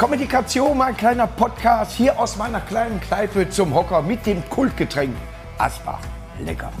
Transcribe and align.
Kommunikation, 0.00 0.78
mein 0.78 0.96
kleiner 0.96 1.26
Podcast 1.26 1.92
hier 1.92 2.18
aus 2.18 2.36
meiner 2.36 2.62
kleinen 2.62 3.02
Kneipe 3.02 3.50
zum 3.50 3.74
Hocker 3.74 4.00
mit 4.00 4.24
dem 4.24 4.42
Kultgetränk 4.48 5.14
Asbach. 5.58 6.00
Lecker. 6.38 6.72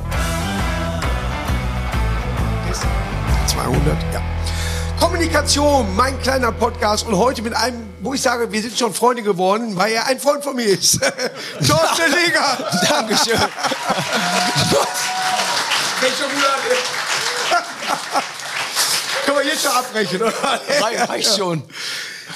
200, 3.46 3.76
ja. 4.14 4.22
Kommunikation, 4.98 5.94
mein 5.94 6.18
kleiner 6.22 6.50
Podcast 6.50 7.06
und 7.06 7.14
heute 7.14 7.42
mit 7.42 7.54
einem, 7.54 7.90
wo 8.00 8.14
ich 8.14 8.22
sage, 8.22 8.50
wir 8.50 8.62
sind 8.62 8.78
schon 8.78 8.94
Freunde 8.94 9.22
geworden, 9.22 9.76
weil 9.76 9.92
er 9.92 10.06
ein 10.06 10.18
Freund 10.18 10.42
von 10.42 10.56
mir 10.56 10.68
ist. 10.68 10.98
Thorsten 11.68 12.10
Leger. 12.10 12.70
Dankeschön. 12.88 13.38
Geht 16.00 16.14
schon 16.18 16.30
gut 16.30 16.46
an. 16.46 17.62
Können 19.26 19.36
wir 19.36 19.44
jetzt 19.44 19.62
schon 19.62 19.72
abbrechen, 19.72 20.22
oder? 20.22 20.32
Reicht 20.80 21.10
reicht 21.10 21.36
schon. 21.36 21.62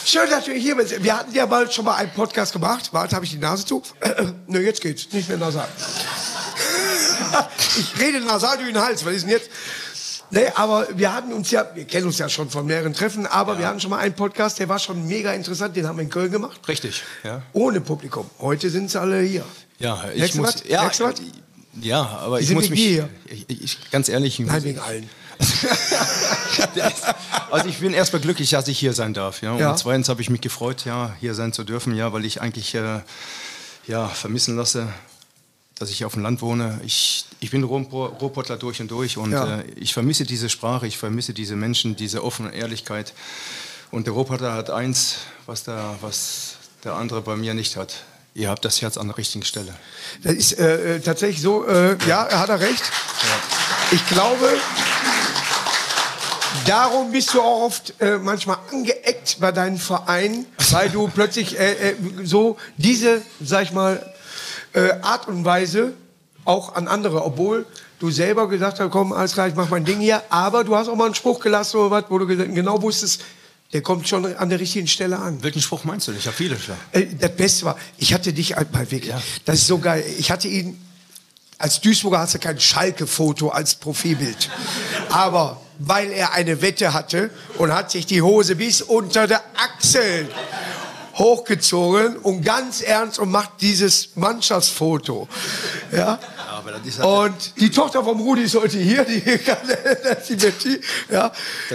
Schön, 0.04 0.28
dass 0.28 0.46
wir 0.46 0.54
hier 0.54 0.76
sind. 0.86 1.02
Wir 1.02 1.16
hatten 1.16 1.34
ja 1.34 1.46
mal 1.46 1.70
schon 1.70 1.86
mal 1.86 1.94
einen 1.94 2.10
Podcast 2.10 2.52
gemacht. 2.52 2.90
Warte, 2.92 3.16
habe 3.16 3.24
ich 3.24 3.30
die 3.30 3.38
Nase 3.38 3.64
zu? 3.64 3.82
Nö, 4.46 4.60
jetzt 4.60 4.82
geht's. 4.82 5.10
Nicht 5.12 5.28
mehr 5.28 5.38
nasal. 5.38 5.66
ich 7.78 7.98
rede 7.98 8.20
nasal 8.20 8.58
durch 8.58 8.68
den 8.68 8.80
Hals. 8.80 9.04
Was 9.04 9.14
ist 9.14 9.22
denn 9.22 9.30
jetzt? 9.30 9.48
Nee, 10.30 10.46
aber 10.56 10.88
wir 10.94 11.14
hatten 11.14 11.32
uns 11.32 11.50
ja, 11.50 11.66
wir 11.74 11.84
kennen 11.84 12.06
uns 12.06 12.18
ja 12.18 12.28
schon 12.28 12.50
von 12.50 12.66
mehreren 12.66 12.92
Treffen, 12.92 13.26
aber 13.26 13.58
wir 13.58 13.66
hatten 13.66 13.80
schon 13.80 13.90
mal 13.90 13.98
einen 13.98 14.14
Podcast, 14.14 14.58
der 14.58 14.68
war 14.68 14.78
schon 14.78 15.06
mega 15.06 15.32
interessant, 15.32 15.76
den 15.76 15.86
haben 15.86 15.96
wir 15.96 16.02
in 16.02 16.10
Köln 16.10 16.32
gemacht. 16.32 16.60
Richtig, 16.66 17.02
ja. 17.22 17.42
Ohne 17.52 17.80
Publikum. 17.80 18.28
Heute 18.40 18.68
sind 18.68 18.90
sie 18.90 19.00
alle 19.00 19.20
hier. 19.20 19.44
Ja, 19.78 20.04
ich 20.14 20.32
du 20.32 20.38
muss. 20.38 20.54
was? 20.54 20.64
Ja, 20.68 20.88
du 20.88 21.04
was? 21.04 21.14
ja, 21.80 22.02
aber 22.02 22.40
ich 22.40 22.48
sind 22.48 22.56
muss 22.56 22.68
mich. 22.68 23.00
Ich, 23.26 23.48
ich, 23.48 23.90
ganz 23.90 24.08
ehrlich. 24.08 24.40
ich 24.40 24.46
Nein, 24.46 24.64
wegen 24.64 24.80
allen. 24.80 25.08
also 27.50 27.68
ich 27.68 27.78
bin 27.78 27.94
erstmal 27.94 28.22
glücklich, 28.22 28.50
dass 28.50 28.68
ich 28.68 28.78
hier 28.78 28.92
sein 28.92 29.14
darf. 29.14 29.42
Ja. 29.42 29.56
Ja. 29.58 29.70
Und 29.70 29.78
zweitens 29.78 30.08
habe 30.08 30.22
ich 30.22 30.30
mich 30.30 30.40
gefreut, 30.40 30.84
ja, 30.84 31.14
hier 31.20 31.34
sein 31.34 31.52
zu 31.52 31.64
dürfen, 31.64 31.94
ja, 31.94 32.12
weil 32.12 32.24
ich 32.24 32.40
eigentlich 32.40 32.74
äh, 32.74 33.00
ja, 33.86 34.08
vermissen 34.08 34.56
lasse, 34.56 34.88
dass 35.78 35.90
ich 35.90 36.04
auf 36.04 36.14
dem 36.14 36.22
Land 36.22 36.42
wohne. 36.42 36.80
Ich, 36.84 37.26
ich 37.40 37.50
bin 37.50 37.64
Ruhr- 37.64 38.12
Ruhrpottler 38.20 38.56
durch 38.56 38.80
und 38.80 38.90
durch 38.90 39.16
und 39.16 39.32
Ja. 39.32 39.60
äh, 39.60 39.64
ich 39.76 39.92
vermisse 39.92 40.24
diese 40.24 40.48
Sprache, 40.48 40.86
ich 40.86 40.98
vermisse 40.98 41.34
diese 41.34 41.56
Menschen, 41.56 41.96
diese 41.96 42.24
offene 42.24 42.54
Ehrlichkeit. 42.54 43.12
Und 43.90 44.06
der 44.06 44.14
Ruhrpottler 44.14 44.54
hat 44.54 44.70
eins, 44.70 45.16
was 45.46 45.64
der, 45.64 45.96
was 46.00 46.54
der 46.84 46.94
andere 46.94 47.22
bei 47.22 47.36
mir 47.36 47.54
nicht 47.54 47.76
hat. 47.76 48.04
Ihr 48.36 48.50
habt 48.50 48.64
das 48.64 48.82
Herz 48.82 48.96
an 48.96 49.06
der 49.06 49.16
richtigen 49.16 49.44
Stelle. 49.44 49.72
Das 50.24 50.32
ist 50.32 50.58
äh, 50.58 50.96
äh, 50.96 51.00
tatsächlich 51.00 51.40
so, 51.40 51.64
äh, 51.68 51.96
ja, 52.08 52.28
hat 52.36 52.48
er 52.48 52.58
recht. 52.58 52.82
Ich 53.94 54.04
glaube, 54.08 54.48
darum 56.66 57.12
bist 57.12 57.32
du 57.32 57.40
auch 57.40 57.62
oft 57.66 57.94
äh, 58.00 58.18
manchmal 58.18 58.58
angeeckt 58.72 59.36
bei 59.38 59.52
deinen 59.52 59.78
Vereinen, 59.78 60.46
weil 60.70 60.88
du 60.90 61.06
plötzlich 61.06 61.56
äh, 61.58 61.90
äh, 61.90 61.94
so 62.24 62.56
diese, 62.76 63.22
sag 63.40 63.62
ich 63.62 63.70
mal, 63.72 64.04
äh, 64.72 64.90
Art 65.02 65.28
und 65.28 65.44
Weise 65.44 65.92
auch 66.44 66.74
an 66.74 66.88
andere, 66.88 67.24
obwohl 67.24 67.66
du 68.00 68.10
selber 68.10 68.48
gesagt 68.48 68.80
hast, 68.80 68.90
komm, 68.90 69.12
alles 69.12 69.34
klar, 69.34 69.46
ich 69.46 69.54
mach 69.54 69.68
mein 69.68 69.84
Ding 69.84 70.00
hier, 70.00 70.22
aber 70.28 70.64
du 70.64 70.74
hast 70.74 70.88
auch 70.88 70.96
mal 70.96 71.06
einen 71.06 71.14
Spruch 71.14 71.38
gelassen 71.38 71.76
oder 71.76 71.90
was, 71.92 72.04
wo 72.08 72.18
du 72.18 72.26
ge- 72.26 72.48
genau 72.48 72.82
wusstest, 72.82 73.22
der 73.72 73.80
kommt 73.82 74.08
schon 74.08 74.26
an 74.36 74.48
der 74.48 74.58
richtigen 74.58 74.88
Stelle 74.88 75.20
an. 75.20 75.40
Welchen 75.42 75.62
Spruch 75.62 75.84
meinst 75.84 76.08
du? 76.08 76.12
Ich 76.12 76.26
habe 76.26 76.36
viele 76.36 76.58
schon. 76.58 76.74
Äh, 76.90 77.06
Das 77.18 77.30
Beste 77.36 77.64
war, 77.66 77.76
ich 77.96 78.12
hatte 78.12 78.32
dich 78.32 78.56
einmal 78.56 78.90
wirklich. 78.90 79.12
Ja. 79.12 79.22
Das 79.44 79.56
ist 79.60 79.68
so 79.68 79.78
geil. 79.78 80.04
Ich 80.18 80.30
hatte 80.32 80.48
ihn, 80.48 80.80
als 81.58 81.80
Duisburger 81.80 82.18
hast 82.18 82.34
du 82.34 82.38
kein 82.38 82.58
Schalke-Foto 82.60 83.48
als 83.48 83.74
Profilbild. 83.74 84.50
Aber 85.10 85.60
weil 85.78 86.10
er 86.12 86.32
eine 86.32 86.62
Wette 86.62 86.92
hatte 86.92 87.30
und 87.58 87.72
hat 87.72 87.90
sich 87.90 88.06
die 88.06 88.22
Hose 88.22 88.56
bis 88.56 88.82
unter 88.82 89.26
der 89.26 89.42
Achsel 89.56 90.28
hochgezogen 91.14 92.16
und 92.16 92.42
ganz 92.42 92.80
ernst 92.80 93.18
und 93.18 93.30
macht 93.30 93.60
dieses 93.60 94.10
Mannschaftsfoto. 94.16 95.28
Ja. 95.92 96.18
Aber 96.66 96.72
das 96.78 96.86
ist 96.86 97.00
Und 97.04 97.60
die 97.60 97.70
Tochter 97.70 98.02
vom 98.02 98.20
Rudi 98.20 98.42
ist 98.42 98.54
heute 98.54 98.78
hier, 98.78 99.04
die, 99.04 99.20
das 99.22 100.26
die 100.28 100.36
Betty. 100.36 100.80
Ja. 101.10 101.30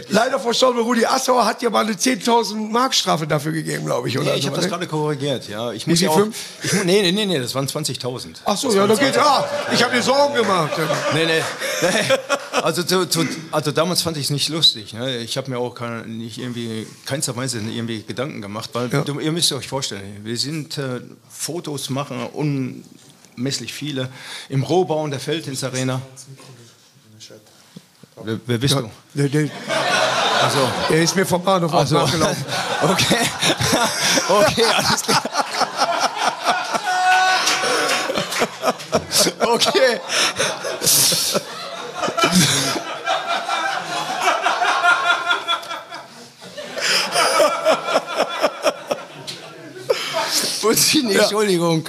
Leider 0.10 0.40
verstorbene 0.40 0.84
Rudi 0.84 1.06
Assauer 1.06 1.46
hat 1.46 1.62
ja 1.62 1.70
mal 1.70 1.86
eine 1.86 1.94
10.000 1.94 2.56
Mark 2.72 2.96
Strafe 2.96 3.28
dafür 3.28 3.52
gegeben, 3.52 3.86
glaube 3.86 4.08
ich. 4.10 4.18
Oder 4.18 4.32
Nee, 4.34 4.40
ich 4.40 4.46
habe 4.48 4.56
das 4.56 4.66
ne? 4.66 4.72
gerade 4.72 4.88
korrigiert, 4.88 5.48
ja. 5.48 5.72
Ich 5.72 5.86
muss 5.86 6.02
ja 6.02 6.10
auch, 6.10 6.18
fünf? 6.20 6.36
ich, 6.64 6.74
nee, 6.74 7.02
nee, 7.04 7.12
nee, 7.12 7.26
nee, 7.26 7.40
das 7.40 7.54
waren 7.54 7.68
20.000. 7.68 8.36
Ach 8.46 8.58
so, 8.58 8.74
ja, 8.74 8.88
da 8.88 8.96
geht's. 8.96 9.18
Ah, 9.18 9.48
ich 9.72 9.84
habe 9.84 9.96
mir 9.96 10.02
Sorgen 10.02 10.34
gemacht. 10.36 10.72
Nee, 11.14 11.26
nee, 11.26 11.42
nee. 11.82 11.88
Also, 12.62 12.84
zu, 12.84 13.06
zu, 13.08 13.26
also 13.52 13.72
damals 13.72 14.02
fand 14.02 14.18
ich 14.18 14.26
es 14.26 14.30
nicht 14.32 14.50
lustig. 14.50 14.94
Ne? 14.94 15.18
Ich 15.20 15.38
habe 15.38 15.50
mir 15.50 15.60
auch 15.60 15.76
keine, 15.76 16.06
nicht 16.08 16.40
irgendwie 16.40 16.86
keinster 17.06 17.36
Weise 17.36 17.60
irgendwie 17.60 18.04
Gedanken 18.04 18.42
gemacht, 18.42 18.72
weil 18.74 18.90
Ja. 18.92 19.02
du, 19.02 19.20
ihr 19.20 19.32
müsst 19.32 19.52
euch 19.54 19.68
vorstellen, 19.68 20.22
wir 20.24 20.36
sind 20.38 20.78
äh, 20.78 21.00
Fotos 21.30 21.90
machen 21.90 22.26
unmesslich 23.40 23.74
viele 23.74 24.10
im 24.50 24.64
Rohbau 24.64 25.06
in 25.06 25.12
der 25.12 25.20
Feldhins 25.20 25.64
Arena. 25.64 26.02
Wer, 28.22 28.40
wer 28.46 28.58
bist 28.58 28.76
du? 28.76 28.92
Der, 29.14 29.30
der, 29.30 29.50
Also, 30.44 30.70
der 30.90 31.02
ist 31.04 31.16
mir 31.16 31.26
vom 31.26 31.42
Bahnhof 31.42 31.74
also 31.74 32.00
nachgelaufen. 32.00 32.46
okay, 32.84 33.30
okay, 34.30 34.66
alles 34.76 35.02
klar. 35.02 35.24
Okay. 39.42 40.00
Puccini, 50.62 51.16
Entschuldigung. 51.16 51.84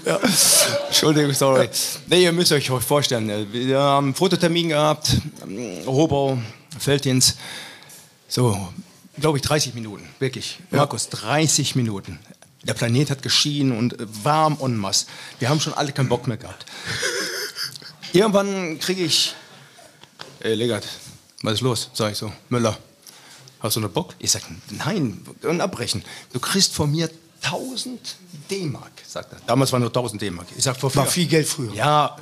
Entschuldigung, 0.89 1.33
sorry. 1.33 1.69
Nee, 2.07 2.25
ihr 2.25 2.33
müsst 2.33 2.53
euch 2.53 2.69
vorstellen, 2.69 3.49
wir 3.53 3.79
haben 3.79 4.07
einen 4.07 4.15
Fototermin 4.15 4.71
gehabt, 4.71 5.17
Rohbau, 5.87 6.39
Felddienst, 6.79 7.37
so, 8.29 8.69
glaube 9.19 9.39
ich, 9.39 9.43
30 9.43 9.75
Minuten, 9.75 10.09
wirklich. 10.19 10.59
Markus, 10.71 11.09
30 11.09 11.77
Minuten. 11.77 12.19
Der 12.63 12.75
Planet 12.75 13.11
hat 13.11 13.23
geschienen 13.23 13.77
und 13.77 13.97
warm 14.23 14.59
en 14.61 14.77
masse. 14.77 15.07
Wir 15.39 15.49
haben 15.49 15.61
schon 15.61 15.73
alle 15.73 15.93
keinen 15.93 16.09
Bock 16.09 16.27
mehr 16.27 16.37
gehabt. 16.37 16.67
Irgendwann 18.13 18.79
kriege 18.79 19.03
ich, 19.03 19.35
ey, 20.41 20.55
Legert, 20.55 20.87
was 21.43 21.55
ist 21.55 21.61
los? 21.63 21.91
Sag 21.95 22.13
ich 22.13 22.19
so, 22.19 22.31
Müller, 22.51 22.77
hast 23.61 23.77
du 23.77 23.81
noch 23.81 23.91
Bock? 23.91 24.15
Ich 24.19 24.31
sag, 24.31 24.43
nein, 24.71 25.25
und 25.43 25.61
abbrechen. 25.61 26.05
Du 26.33 26.41
kriegst 26.41 26.75
von 26.75 26.91
mir 26.91 27.09
1000 27.43 28.17
D-Mark, 28.51 28.93
sagt 29.07 29.33
er. 29.33 29.39
Damals 29.47 29.73
waren 29.73 29.81
nur 29.81 29.91
1000 29.91 30.21
D-Mark. 30.23 30.47
Ich 30.57 30.65
sag, 30.65 30.81
wofür? 30.83 31.03
War 31.03 31.07
viel 31.09 31.27
Geld 31.27 31.49
früher. 31.49 31.73
Ja. 31.75 32.17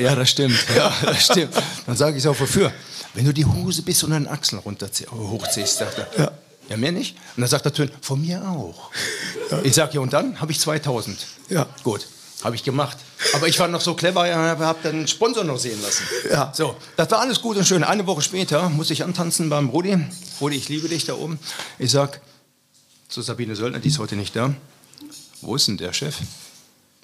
ja, 0.00 0.14
das 0.14 0.30
stimmt. 0.30 0.58
Ja, 0.74 0.92
das 1.04 1.24
stimmt. 1.24 1.54
Dann 1.86 1.96
sage 1.96 2.16
ich 2.16 2.26
auch, 2.26 2.38
wofür? 2.38 2.72
Wenn 3.14 3.24
du 3.24 3.32
die 3.32 3.44
Hose 3.44 3.82
bis 3.82 4.02
unter 4.02 4.18
den 4.18 4.28
Achseln 4.28 4.60
runterzie- 4.62 5.10
hochziehst, 5.10 5.78
sagt 5.78 5.98
er. 5.98 6.08
Ja. 6.18 6.30
Ja, 6.68 6.76
mehr 6.76 6.92
nicht? 6.92 7.16
Und 7.36 7.40
dann 7.42 7.48
sagt 7.50 7.64
der 7.64 7.72
Tön, 7.72 7.90
von 8.00 8.20
mir 8.20 8.42
auch. 8.48 8.90
Ich 9.64 9.74
sage, 9.74 9.94
ja, 9.94 10.00
und 10.00 10.12
dann 10.12 10.40
habe 10.40 10.52
ich 10.52 10.60
2000. 10.60 11.26
Ja. 11.48 11.66
Gut, 11.82 12.06
habe 12.42 12.56
ich 12.56 12.64
gemacht. 12.64 12.96
Aber 13.34 13.48
ich 13.48 13.58
war 13.58 13.68
noch 13.68 13.80
so 13.80 13.94
clever, 13.94 14.26
ich 14.26 14.34
habe 14.34 14.90
den 14.90 15.06
Sponsor 15.06 15.44
noch 15.44 15.58
sehen 15.58 15.80
lassen. 15.82 16.04
Ja. 16.30 16.52
So, 16.54 16.76
das 16.96 17.10
war 17.10 17.20
alles 17.20 17.40
gut 17.40 17.56
und 17.56 17.66
schön. 17.66 17.84
Eine 17.84 18.06
Woche 18.06 18.22
später 18.22 18.68
musste 18.68 18.92
ich 18.92 19.04
antanzen 19.04 19.48
beim 19.48 19.68
Rudi. 19.68 19.98
Rudi, 20.40 20.56
ich 20.56 20.68
liebe 20.68 20.88
dich 20.88 21.04
da 21.04 21.14
oben. 21.14 21.38
Ich 21.78 21.90
sag 21.90 22.20
zu 23.08 23.22
Sabine 23.22 23.54
Söldner, 23.54 23.78
die 23.78 23.88
ist 23.88 23.98
heute 23.98 24.16
nicht 24.16 24.34
da. 24.34 24.54
Wo 25.40 25.56
ist 25.56 25.68
denn 25.68 25.76
der 25.76 25.92
Chef? 25.92 26.16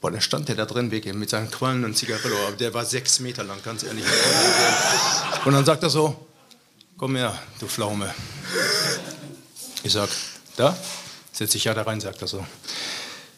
Boah, 0.01 0.13
der 0.13 0.21
stand 0.21 0.49
der 0.49 0.55
da 0.55 0.65
drin, 0.65 0.91
wirklich, 0.91 1.13
mit 1.15 1.29
seinen 1.29 1.51
Quallen 1.51 1.85
und 1.85 1.97
Zigarillo. 1.97 2.37
Aber 2.47 2.57
der 2.57 2.73
war 2.73 2.85
sechs 2.85 3.19
Meter 3.19 3.43
lang, 3.43 3.59
ganz 3.65 3.83
ehrlich. 3.83 4.05
Und 5.45 5.53
dann 5.53 5.65
sagt 5.65 5.83
er 5.83 5.91
so, 5.91 6.17
komm 6.97 7.17
her, 7.17 7.37
du 7.59 7.67
Pflaume. 7.67 8.15
Ich 9.83 9.93
sag, 9.93 10.09
da? 10.57 10.77
Setz 11.33 11.53
dich 11.53 11.65
ja 11.65 11.75
da 11.75 11.83
rein, 11.83 12.01
sagt 12.01 12.23
er 12.23 12.29
so. 12.29 12.47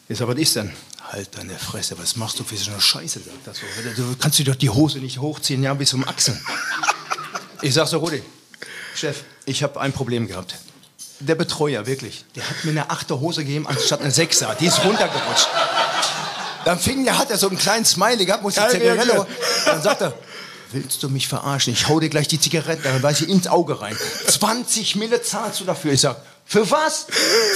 Ich 0.07 0.17
sag, 0.17 0.27
was 0.27 0.37
ist 0.37 0.55
denn? 0.55 0.71
Halt 1.11 1.37
deine 1.37 1.59
Fresse, 1.59 1.99
was 1.99 2.15
machst 2.15 2.39
du 2.39 2.45
für 2.45 2.55
so 2.55 2.71
eine 2.71 2.79
Scheiße, 2.79 3.19
sagt 3.19 3.45
er 3.45 3.53
so. 3.53 4.01
Du 4.01 4.15
kannst 4.17 4.39
dir 4.39 4.45
doch 4.45 4.55
die 4.55 4.69
Hose 4.69 4.99
nicht 4.99 5.19
hochziehen, 5.19 5.61
ja, 5.61 5.73
bis 5.73 5.89
zum 5.89 6.07
Achseln. 6.07 6.39
Ich 7.61 7.73
sag 7.73 7.87
so, 7.87 7.97
Rudi, 7.97 8.23
Chef, 8.95 9.23
ich 9.45 9.61
habe 9.61 9.81
ein 9.81 9.91
Problem 9.91 10.25
gehabt. 10.25 10.55
Der 11.19 11.35
Betreuer, 11.35 11.85
wirklich, 11.85 12.23
der 12.37 12.49
hat 12.49 12.63
mir 12.63 12.71
eine 12.71 12.89
achte 12.89 13.19
Hose 13.19 13.43
gegeben, 13.43 13.67
anstatt 13.67 13.99
eine 13.99 14.11
Sechser. 14.11 14.55
Die 14.57 14.67
ist 14.67 14.85
runtergerutscht. 14.85 15.49
Dann 16.63 16.79
fing 16.79 17.03
der, 17.03 17.17
hat 17.17 17.29
er 17.29 17.37
so 17.37 17.49
einen 17.49 17.57
kleinen 17.57 17.83
Smiley 17.83 18.25
gehabt, 18.25 18.43
muss 18.43 18.53
die 18.53 18.67
Zigarette. 18.69 19.27
Dann 19.65 19.81
sagt 19.81 20.01
er, 20.01 20.13
willst 20.71 21.03
du 21.03 21.09
mich 21.09 21.27
verarschen? 21.27 21.73
Ich 21.73 21.89
hau 21.89 21.99
dir 21.99 22.07
gleich 22.09 22.29
die 22.29 22.39
Zigarette, 22.39 22.83
dann 22.83 23.03
weiß 23.03 23.19
ich 23.19 23.27
ins 23.27 23.47
Auge 23.47 23.81
rein. 23.81 23.97
20 24.27 24.95
Mille 24.95 25.21
zahlst 25.21 25.59
du 25.59 25.65
dafür. 25.65 25.91
Ich 25.91 25.99
sag, 25.99 26.21
für 26.51 26.69
was? 26.69 27.05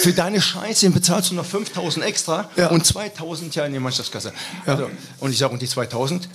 Für 0.03 0.13
deine 0.13 0.42
Scheiße 0.42 0.89
bezahlst 0.89 1.30
du 1.31 1.36
noch 1.36 1.45
5000 1.45 2.06
extra 2.06 2.50
Ja. 2.56 2.68
und 2.69 2.86
2000 2.86 3.53
ja 3.53 3.65
in 3.65 3.74
die 3.74 3.80
Mannschaftskasse. 3.80 4.31
Also, 4.65 4.89
und 5.19 5.31
ich 5.31 5.38
sag, 5.38 5.51
und 5.51 5.62
die 5.62 5.68
2000? 5.68 6.30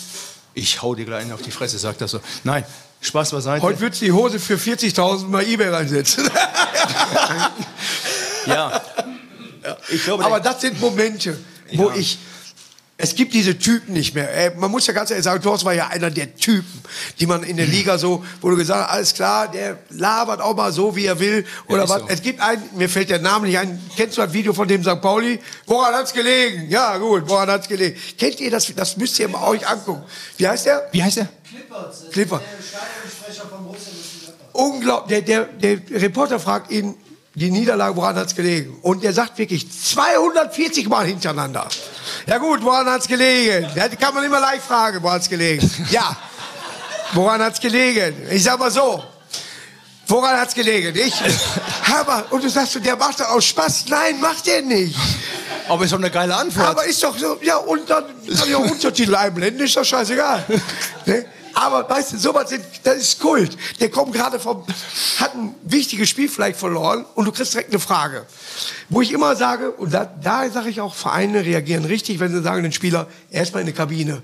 Ich 0.53 0.83
hau 0.83 0.95
dir 0.95 1.07
gleich 1.07 1.33
auf 1.33 1.41
die 1.41 1.53
Fresse, 1.53 1.79
sagt 1.79 2.03
er 2.03 2.09
so. 2.09 2.21
Nein, 2.45 2.65
Spaß 3.01 3.31
beiseite. 3.31 3.63
Heute 3.63 3.81
würdest 3.81 4.03
du 4.03 4.05
die 4.05 4.13
Hose 4.13 4.39
für 4.39 4.57
40.000 4.57 5.29
mal 5.29 5.43
Ebay 5.43 5.71
reinsetzen. 5.71 6.29
ja. 8.47 8.83
Ich 9.89 10.05
glaube, 10.05 10.25
Aber 10.25 10.41
das 10.41 10.61
sind 10.63 10.81
Momente, 10.81 11.39
wo 11.75 11.91
ja. 11.91 11.97
ich 11.97 12.19
es 13.03 13.15
gibt 13.15 13.33
diese 13.33 13.59
Typen 13.59 13.95
nicht 13.95 14.15
mehr. 14.15 14.33
Ey, 14.33 14.51
man 14.57 14.71
muss 14.71 14.87
ja 14.87 14.93
ganz 14.93 15.11
ehrlich 15.11 15.25
sagen, 15.25 15.43
Thorsten 15.43 15.65
war 15.65 15.73
ja 15.73 15.89
einer 15.89 16.11
der 16.11 16.37
Typen, 16.37 16.83
die 17.19 17.27
man 17.27 17.43
in 17.43 17.57
der 17.57 17.67
Liga 17.67 17.97
so, 17.97 18.23
wo 18.43 18.51
du 18.51 18.57
gesagt 18.57 18.89
hast, 18.89 18.95
alles 18.95 19.15
klar, 19.15 19.51
der 19.51 19.79
labert 19.89 20.41
auch 20.43 20.55
mal 20.55 20.71
so, 20.71 20.95
wie 20.95 21.07
er 21.07 21.19
will. 21.19 21.47
Oder 21.67 21.85
ja, 21.85 21.89
was. 21.89 22.01
So. 22.03 22.09
Es 22.09 22.21
gibt 22.21 22.41
einen, 22.41 22.63
mir 22.77 22.91
fällt 22.91 23.09
der 23.09 23.19
Name 23.19 23.47
nicht 23.47 23.59
ein, 23.59 23.81
kennst 23.97 24.19
du 24.19 24.21
das 24.21 24.33
Video 24.35 24.53
von 24.53 24.69
dem 24.69 24.83
St. 24.83 25.01
Pauli? 25.01 25.41
Woran 25.67 25.95
hat's 25.95 26.13
gelegen? 26.13 26.69
Ja, 26.69 26.99
gut, 26.99 27.27
woran 27.27 27.49
hat's 27.49 27.69
gelegen? 27.69 27.99
Kennt 28.19 28.39
ihr 28.39 28.51
das? 28.51 28.71
Das 28.75 28.97
müsst 28.99 29.19
ihr 29.19 29.29
mal 29.29 29.49
euch 29.49 29.67
angucken. 29.67 30.03
Wie 30.37 30.47
heißt 30.47 30.67
der? 30.67 30.89
Wie 30.93 31.03
heißt 31.03 31.17
der? 31.17 31.29
Clippert. 31.49 32.13
Clippert. 32.13 32.43
Unglaublich. 34.53 35.25
Der, 35.25 35.47
der, 35.47 35.77
der 35.79 36.03
Reporter 36.03 36.39
fragt 36.39 36.71
ihn, 36.71 36.95
die 37.35 37.51
Niederlage, 37.51 37.97
woran 37.97 38.17
hat's 38.17 38.35
gelegen? 38.35 38.77
Und 38.83 39.05
er 39.05 39.13
sagt 39.13 39.39
wirklich 39.39 39.71
240 39.71 40.89
Mal 40.89 41.07
hintereinander. 41.07 41.69
Ja 42.27 42.39
gut, 42.39 42.63
woran 42.63 42.87
hat's 42.87 43.07
gelegen? 43.07 43.69
Da 43.75 43.89
kann 43.89 44.15
man 44.15 44.25
immer 44.25 44.41
leicht 44.41 44.63
fragen, 44.63 45.03
woran 45.03 45.17
hat's 45.17 45.29
gelegen? 45.29 45.71
Ja, 45.91 46.17
woran 47.13 47.41
hat's 47.41 47.61
gelegen? 47.61 48.15
Ich 48.31 48.43
sag 48.43 48.59
mal 48.59 48.71
so, 48.71 49.03
woran 50.09 50.39
hat's 50.39 50.55
gelegen? 50.55 50.97
Ich, 50.97 51.15
aber, 51.97 52.27
und 52.31 52.43
du 52.43 52.49
sagst, 52.49 52.85
der 52.85 52.97
macht 52.97 53.21
das 53.21 53.29
aus 53.29 53.45
Spaß. 53.45 53.85
Nein, 53.89 54.21
macht 54.21 54.49
er 54.49 54.63
nicht. 54.63 54.97
Aber 55.69 55.85
ist 55.85 55.93
doch 55.93 55.99
eine 55.99 56.11
geile 56.11 56.35
Antwort. 56.35 56.67
Aber 56.67 56.85
ist 56.85 57.01
doch 57.03 57.17
so, 57.17 57.39
ja, 57.43 57.59
und 57.59 57.89
dann 57.89 58.05
kann 58.37 58.49
ich 58.49 58.55
auch 58.57 58.71
Untertitel 58.71 59.15
einblenden, 59.15 59.65
ist 59.65 59.77
doch 59.77 59.85
scheißegal. 59.85 60.45
Ne? 61.07 61.25
Aber 61.55 61.89
weißt 61.89 62.13
du, 62.13 62.19
sowas 62.19 62.51
sind, 62.51 62.65
das 62.85 62.97
ist 62.97 63.21
Kult. 63.21 63.57
Der 63.81 63.91
kommt 63.91 64.13
gerade 64.13 64.39
vom, 64.39 64.65
hat 65.19 65.35
ein 65.35 65.55
wichtiges 65.63 66.09
Spiel 66.09 66.29
vielleicht 66.29 66.59
verloren 66.59 67.05
und 67.15 67.25
du 67.25 67.33
kriegst 67.33 67.55
direkt 67.55 67.71
eine 67.71 67.81
Frage. 67.81 68.27
Wo 68.89 69.01
ich 69.01 69.13
immer 69.13 69.37
sage, 69.37 69.71
und 69.73 69.93
da, 69.93 70.05
da 70.05 70.49
sage 70.51 70.71
ich 70.71 70.81
auch, 70.81 70.95
Vereine 70.95 71.45
reagieren 71.45 71.85
richtig, 71.85 72.21
wenn 72.21 72.33
sie 72.33 72.43
sagen, 72.43 72.63
den 72.63 72.73
Spieler 72.73 73.07
erstmal 73.31 73.63
in 73.63 73.67
die 73.67 73.73
Kabine 73.73 74.23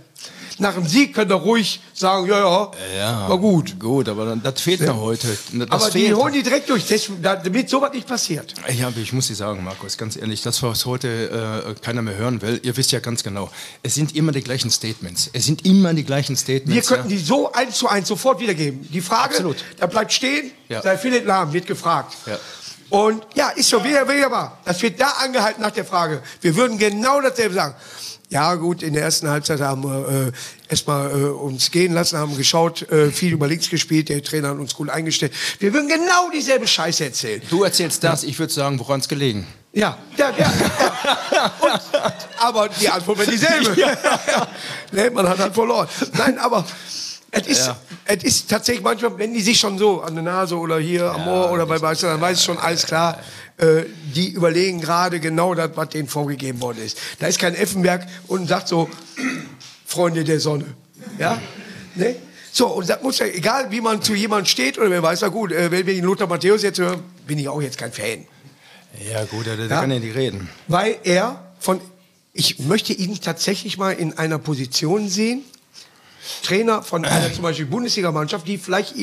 nach 0.59 0.75
dem 0.75 0.87
Sieg 0.87 1.15
könnt 1.15 1.31
ihr 1.31 1.37
ruhig 1.37 1.81
sagen, 1.93 2.27
ja, 2.27 2.39
ja, 2.39 2.71
ja 2.97 3.29
war 3.29 3.39
gut. 3.39 3.79
Gut, 3.79 4.09
aber 4.09 4.37
das 4.37 4.61
fehlt 4.61 4.81
ja. 4.81 4.93
mir 4.93 5.01
heute. 5.01 5.37
Das 5.53 5.71
aber 5.71 5.91
fehlt. 5.91 6.09
die 6.09 6.15
holen 6.15 6.33
die 6.33 6.43
direkt 6.43 6.69
durch, 6.71 6.85
damit 7.23 7.69
sowas 7.69 7.93
nicht 7.93 8.07
passiert. 8.07 8.55
Ja, 8.73 8.91
ich 8.97 9.13
muss 9.13 9.29
dir 9.29 9.35
sagen, 9.35 9.63
Markus, 9.63 9.99
ganz 9.99 10.17
ehrlich, 10.17 10.43
das, 10.43 10.63
was 10.63 10.87
heute 10.87 11.75
äh, 11.77 11.81
keiner 11.85 12.03
mehr 12.03 12.17
hören 12.17 12.41
will, 12.43 12.61
ihr 12.63 12.77
wisst 12.77 12.93
ja 12.93 13.01
ganz 13.01 13.23
genau, 13.23 13.51
es 13.83 13.95
sind 13.95 14.17
immer 14.17 14.33
die 14.33 14.43
gleichen 14.43 14.71
Statements. 14.71 15.31
Es 15.33 15.45
sind 15.45 15.67
immer 15.67 15.93
die 15.93 16.05
gleichen 16.05 16.37
Statements. 16.37 16.75
Wir 16.75 16.83
könnten 16.83 17.11
ja. 17.11 17.17
die 17.17 17.23
so 17.23 17.53
eins 17.53 17.77
zu 17.77 17.89
eins 17.89 18.09
sofort 18.09 18.41
wiedergeben. 18.41 18.89
Die 18.91 19.01
Frage, 19.01 19.35
Absolut. 19.35 19.57
da 19.79 19.87
bleibt 19.87 20.13
stehen, 20.13 20.51
ja. 20.69 20.83
sei 20.83 20.97
Philipp 20.97 21.27
Lahm, 21.27 21.53
wird 21.53 21.67
gefragt. 21.67 22.15
Ja. 22.27 22.39
Und 22.89 23.27
ja, 23.35 23.49
ist 23.51 23.69
so, 23.69 23.83
wie 23.83 23.93
er 23.93 24.07
will, 24.07 24.25
aber 24.25 24.59
das 24.65 24.81
wird 24.81 25.01
da 25.01 25.09
angehalten 25.23 25.61
nach 25.61 25.73
der 25.73 25.85
Frage. 25.85 26.23
Wir 26.41 26.55
würden 26.55 26.79
genau 26.79 27.21
dasselbe 27.21 27.55
sagen. 27.55 27.75
Ja 28.29 28.57
gut, 28.57 28.83
in 28.83 28.93
der 28.93 29.05
ersten 29.05 29.29
Halbzeit 29.29 29.61
haben 29.61 29.85
wir 29.85 30.09
äh, 30.09 30.33
erstmal 30.69 31.11
äh, 31.11 31.25
uns 31.27 31.71
gehen 31.71 31.93
lassen, 31.93 32.19
haben 32.19 32.37
geschaut, 32.37 32.83
äh, 32.91 33.13
viel 33.13 33.33
über 33.33 33.47
links 33.47 33.71
gespielt, 33.71 34.09
der 34.09 34.21
Trainer 34.23 34.49
hat 34.49 34.59
uns 34.59 34.75
gut 34.75 34.91
eingestellt. 34.91 35.33
Wir 35.61 35.73
würden 35.73 35.89
genau 35.89 36.31
dieselbe 36.35 36.67
Scheiße 36.67 37.05
erzählen. 37.05 37.41
Du 37.51 37.63
erzählst 37.63 38.03
das, 38.03 38.25
ich 38.25 38.37
würde 38.39 38.53
sagen, 38.53 38.81
woran 38.81 38.99
es 38.99 39.09
gelegen? 39.09 39.47
Ja, 39.73 39.97
ja, 40.17 40.31
ja. 40.31 40.53
ja. 41.33 41.53
Und, 41.61 41.81
aber 42.39 42.69
die 42.69 42.89
Antwort 42.89 43.19
wäre 43.19 43.31
dieselbe. 43.31 43.77
Ja. 43.81 43.97
nee, 44.93 45.11
man 45.11 45.29
hat 45.29 45.39
halt 45.39 45.55
verloren. 45.55 45.87
Nein, 46.17 46.39
aber 46.39 46.65
es 47.41 47.47
ist, 47.47 47.67
ja. 47.67 47.77
es 48.05 48.25
ist 48.25 48.51
tatsächlich 48.51 48.83
manchmal, 48.83 49.19
wenn 49.19 49.35
die 49.35 49.41
sich 49.41 49.59
schon 49.59 49.79
so 49.79 50.01
an 50.01 50.15
der 50.15 50.25
Nase 50.25 50.57
oder 50.57 50.79
hier 50.79 51.11
am 51.11 51.29
Ohr 51.29 51.51
oder 51.51 51.67
bei 51.67 51.79
Beispiel, 51.79 52.09
dann 52.09 52.21
weiß 52.21 52.39
ich 52.39 52.45
schon 52.45 52.59
alles 52.59 52.87
klar. 52.87 53.19
Äh, 53.59 53.85
die 54.15 54.29
überlegen 54.31 54.81
gerade 54.81 55.19
genau 55.19 55.55
das, 55.55 55.71
was 55.75 55.89
denen 55.89 56.09
vorgegeben 56.09 56.61
worden 56.61 56.79
ist. 56.85 56.99
Da 57.19 57.27
ist 57.27 57.39
kein 57.39 57.55
Effenberg 57.55 58.07
und 58.27 58.49
sagt 58.49 58.69
so, 58.69 58.89
Freunde 59.87 60.25
der 60.25 60.41
Sonne. 60.41 60.67
Ja? 61.19 61.41
Ne? 61.95 62.17
So, 62.53 62.69
und 62.69 62.89
das 62.89 63.03
muss 63.03 63.19
ja, 63.19 63.27
egal 63.27 63.71
wie 63.71 63.81
man 63.81 64.03
zu 64.03 64.15
jemandem 64.15 64.47
steht, 64.47 64.79
oder 64.79 64.91
wer 64.91 65.03
weiß, 65.03 65.23
ja 65.23 65.29
gut, 65.29 65.53
äh, 65.53 65.71
wenn 65.71 65.87
wir 65.87 65.95
ihn 65.95 66.05
Lothar 66.05 66.27
Matthäus 66.27 66.63
jetzt 66.63 66.79
hören, 66.79 67.03
bin 67.27 67.39
ich 67.39 67.49
auch 67.49 67.61
jetzt 67.61 67.79
kein 67.79 67.93
Fan. 67.93 68.27
Ja, 69.11 69.25
gut, 69.25 69.47
da, 69.47 69.57
da 69.57 69.63
ja? 69.63 69.81
kann 69.81 69.91
ja 69.91 69.99
nicht 69.99 70.15
reden. 70.15 70.49
Weil 70.69 70.99
er 71.05 71.55
von, 71.59 71.81
ich 72.33 72.59
möchte 72.59 72.93
ihn 72.93 73.21
tatsächlich 73.21 73.79
mal 73.79 73.93
in 73.93 74.17
einer 74.19 74.39
Position 74.39 75.09
sehen, 75.09 75.45
Trainer 76.43 76.83
von 76.83 77.05
einer 77.05 77.33
zum 77.33 77.43
Beispiel 77.43 77.67
Bundesligamannschaft, 77.67 78.47
die 78.47 78.59
vielleicht 78.59 78.95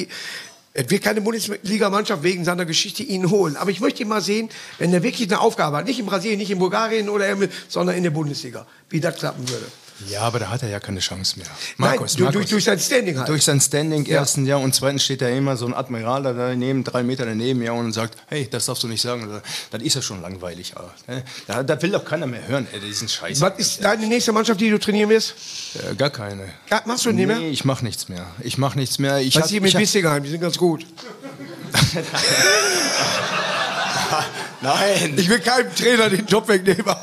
es 0.76 0.90
wird 0.90 1.04
keine 1.04 1.22
Bundesliga-Mannschaft 1.22 2.24
wegen 2.24 2.44
seiner 2.44 2.66
Geschichte 2.66 3.04
ihn 3.04 3.30
holen. 3.30 3.58
Aber 3.58 3.70
ich 3.70 3.80
möchte 3.80 4.02
ihn 4.02 4.08
mal 4.08 4.22
sehen, 4.22 4.50
wenn 4.80 4.92
er 4.92 5.04
wirklich 5.04 5.30
eine 5.30 5.40
Aufgabe 5.40 5.78
hat. 5.78 5.86
Nicht 5.86 6.00
in 6.00 6.08
Brasilien, 6.08 6.40
nicht 6.40 6.50
in 6.50 6.58
Bulgarien 6.58 7.10
oder 7.10 7.28
sondern 7.68 7.96
in 7.96 8.02
der 8.02 8.10
Bundesliga. 8.10 8.66
Wie 8.90 9.00
das 9.00 9.16
klappen 9.16 9.48
würde. 9.48 9.66
Ja, 10.10 10.22
aber 10.22 10.40
da 10.40 10.50
hat 10.50 10.64
er 10.64 10.70
ja 10.70 10.80
keine 10.80 11.00
Chance 11.00 11.38
mehr. 11.38 11.48
Markus, 11.78 12.16
Nein, 12.16 12.24
Markus, 12.24 12.34
durch, 12.34 12.50
durch, 12.50 12.64
sein 12.64 12.80
Standing 12.80 13.18
halt. 13.18 13.28
Durch 13.28 13.44
sein 13.44 13.60
Standing 13.60 14.06
ja. 14.06 14.20
erstens, 14.20 14.48
ja. 14.48 14.58
Und 14.58 14.74
zweitens 14.74 15.04
steht 15.04 15.22
da 15.22 15.30
immer 15.30 15.58
so 15.58 15.66
ein 15.66 15.74
Admiral 15.74 16.24
da 16.24 16.34
daneben, 16.34 16.84
drei 16.84 17.04
Meter 17.04 17.26
daneben, 17.26 17.62
ja, 17.62 17.72
und 17.72 17.92
sagt, 17.92 18.18
hey, 18.28 18.48
das 18.50 18.66
darfst 18.66 18.84
du 18.84 18.88
nicht 18.88 19.02
sagen. 19.02 19.42
Dann 19.72 19.82
ist 19.82 19.96
ja 19.96 20.02
schon 20.02 20.22
langweilig. 20.22 20.74
Ne? 21.08 21.24
Da, 21.48 21.64
da, 21.64 21.82
will 21.82 21.92
doch 21.92 22.06
keiner 22.06 22.28
mehr 22.28 22.48
hören, 22.48 22.68
ey, 22.72 22.80
diesen 22.80 23.08
Scheiß. 23.08 23.42
Was 23.42 23.58
ist 23.58 23.84
deine 23.84 24.08
nächste 24.08 24.32
Mannschaft, 24.32 24.60
die 24.60 24.70
du 24.70 24.80
trainieren 24.80 25.10
wirst? 25.10 25.36
Äh, 25.76 25.96
gar 25.96 26.10
keine. 26.10 26.50
Gar, 26.70 26.84
machst 26.86 27.06
du 27.06 27.12
nicht 27.12 27.28
mehr? 27.28 27.38
Nee, 27.38 27.50
ich 27.50 27.66
mach 27.66 27.82
nichts 27.82 28.10
mehr. 28.10 28.26
Ich 28.42 28.58
mach 28.58 28.76
nichts 28.76 29.00
mehr. 29.00 29.20
Ich 29.20 29.36
Was 29.36 29.46
ist 29.46 29.52
hier 29.52 29.62
mit 29.62 29.76
Bissingheim? 29.76 30.24
Die 30.24 30.30
sind 30.30 30.42
ganz 30.42 30.58
gut. 30.58 30.86
Nein. 34.62 35.14
Ich 35.18 35.30
will 35.30 35.40
keinem 35.40 35.74
Trainer 35.76 36.10
den 36.10 36.26
Job 36.26 36.48
wegnehmen. 36.48 36.86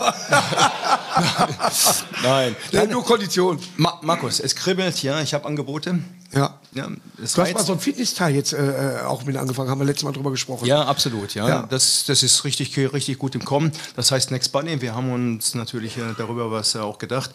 Nein. 2.22 2.56
Nein. 2.72 2.90
Nur 2.90 3.04
Kondition. 3.04 3.58
Ma 3.76 3.98
Markus, 4.02 4.40
es 4.40 4.54
kribbelt, 4.54 5.02
ja, 5.02 5.20
ich 5.20 5.34
habe 5.34 5.46
Angebote. 5.46 5.98
Ja. 6.32 6.58
ja 6.74 6.86
du 6.86 7.22
hast 7.22 7.36
mal 7.36 7.64
so 7.64 7.72
ein 7.72 7.80
Fitnessteil 7.80 8.34
jetzt 8.34 8.52
äh, 8.52 8.98
auch 9.04 9.24
mit 9.24 9.36
angefangen, 9.36 9.70
haben 9.70 9.80
wir 9.80 9.84
letztes 9.84 10.04
Mal 10.04 10.12
drüber 10.12 10.30
gesprochen. 10.30 10.66
Ja, 10.66 10.84
absolut, 10.84 11.34
ja. 11.34 11.48
ja. 11.48 11.66
Das, 11.68 12.04
das 12.06 12.22
ist 12.22 12.44
richtig, 12.44 12.76
richtig 12.78 13.18
gut 13.18 13.34
im 13.34 13.44
Kommen. 13.44 13.72
Das 13.96 14.12
heißt 14.12 14.30
Next 14.30 14.52
Bunny, 14.52 14.80
wir 14.80 14.94
haben 14.94 15.12
uns 15.12 15.54
natürlich 15.54 15.98
äh, 15.98 16.14
darüber 16.16 16.50
was 16.50 16.74
äh, 16.74 16.78
auch 16.78 16.98
gedacht. 16.98 17.30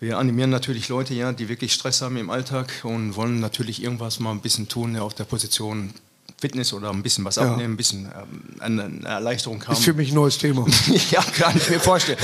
Wir 0.00 0.16
animieren 0.16 0.50
natürlich 0.50 0.88
Leute, 0.88 1.12
ja, 1.12 1.32
die 1.32 1.48
wirklich 1.48 1.72
Stress 1.72 2.02
haben 2.02 2.16
im 2.16 2.30
Alltag 2.30 2.72
und 2.84 3.16
wollen 3.16 3.40
natürlich 3.40 3.82
irgendwas 3.82 4.20
mal 4.20 4.30
ein 4.30 4.40
bisschen 4.40 4.68
tun 4.68 4.94
ja, 4.94 5.02
auf 5.02 5.14
der 5.14 5.24
Position 5.24 5.92
Fitness 6.40 6.72
oder 6.72 6.90
ein 6.90 7.02
bisschen 7.02 7.24
was 7.24 7.36
ja. 7.36 7.42
abnehmen, 7.42 7.74
ein 7.74 7.76
bisschen 7.76 8.06
ähm, 8.06 8.60
eine, 8.60 8.84
eine, 8.84 9.08
Erleichterung 9.08 9.62
haben. 9.64 9.72
Ist 9.72 9.84
für 9.84 9.94
mich 9.94 10.12
ein 10.12 10.14
neues 10.14 10.38
Thema. 10.38 10.66
ja, 11.10 11.22
kann 11.22 11.56
ich 11.56 11.68
mir 11.68 11.80
vorstellen. 11.80 12.18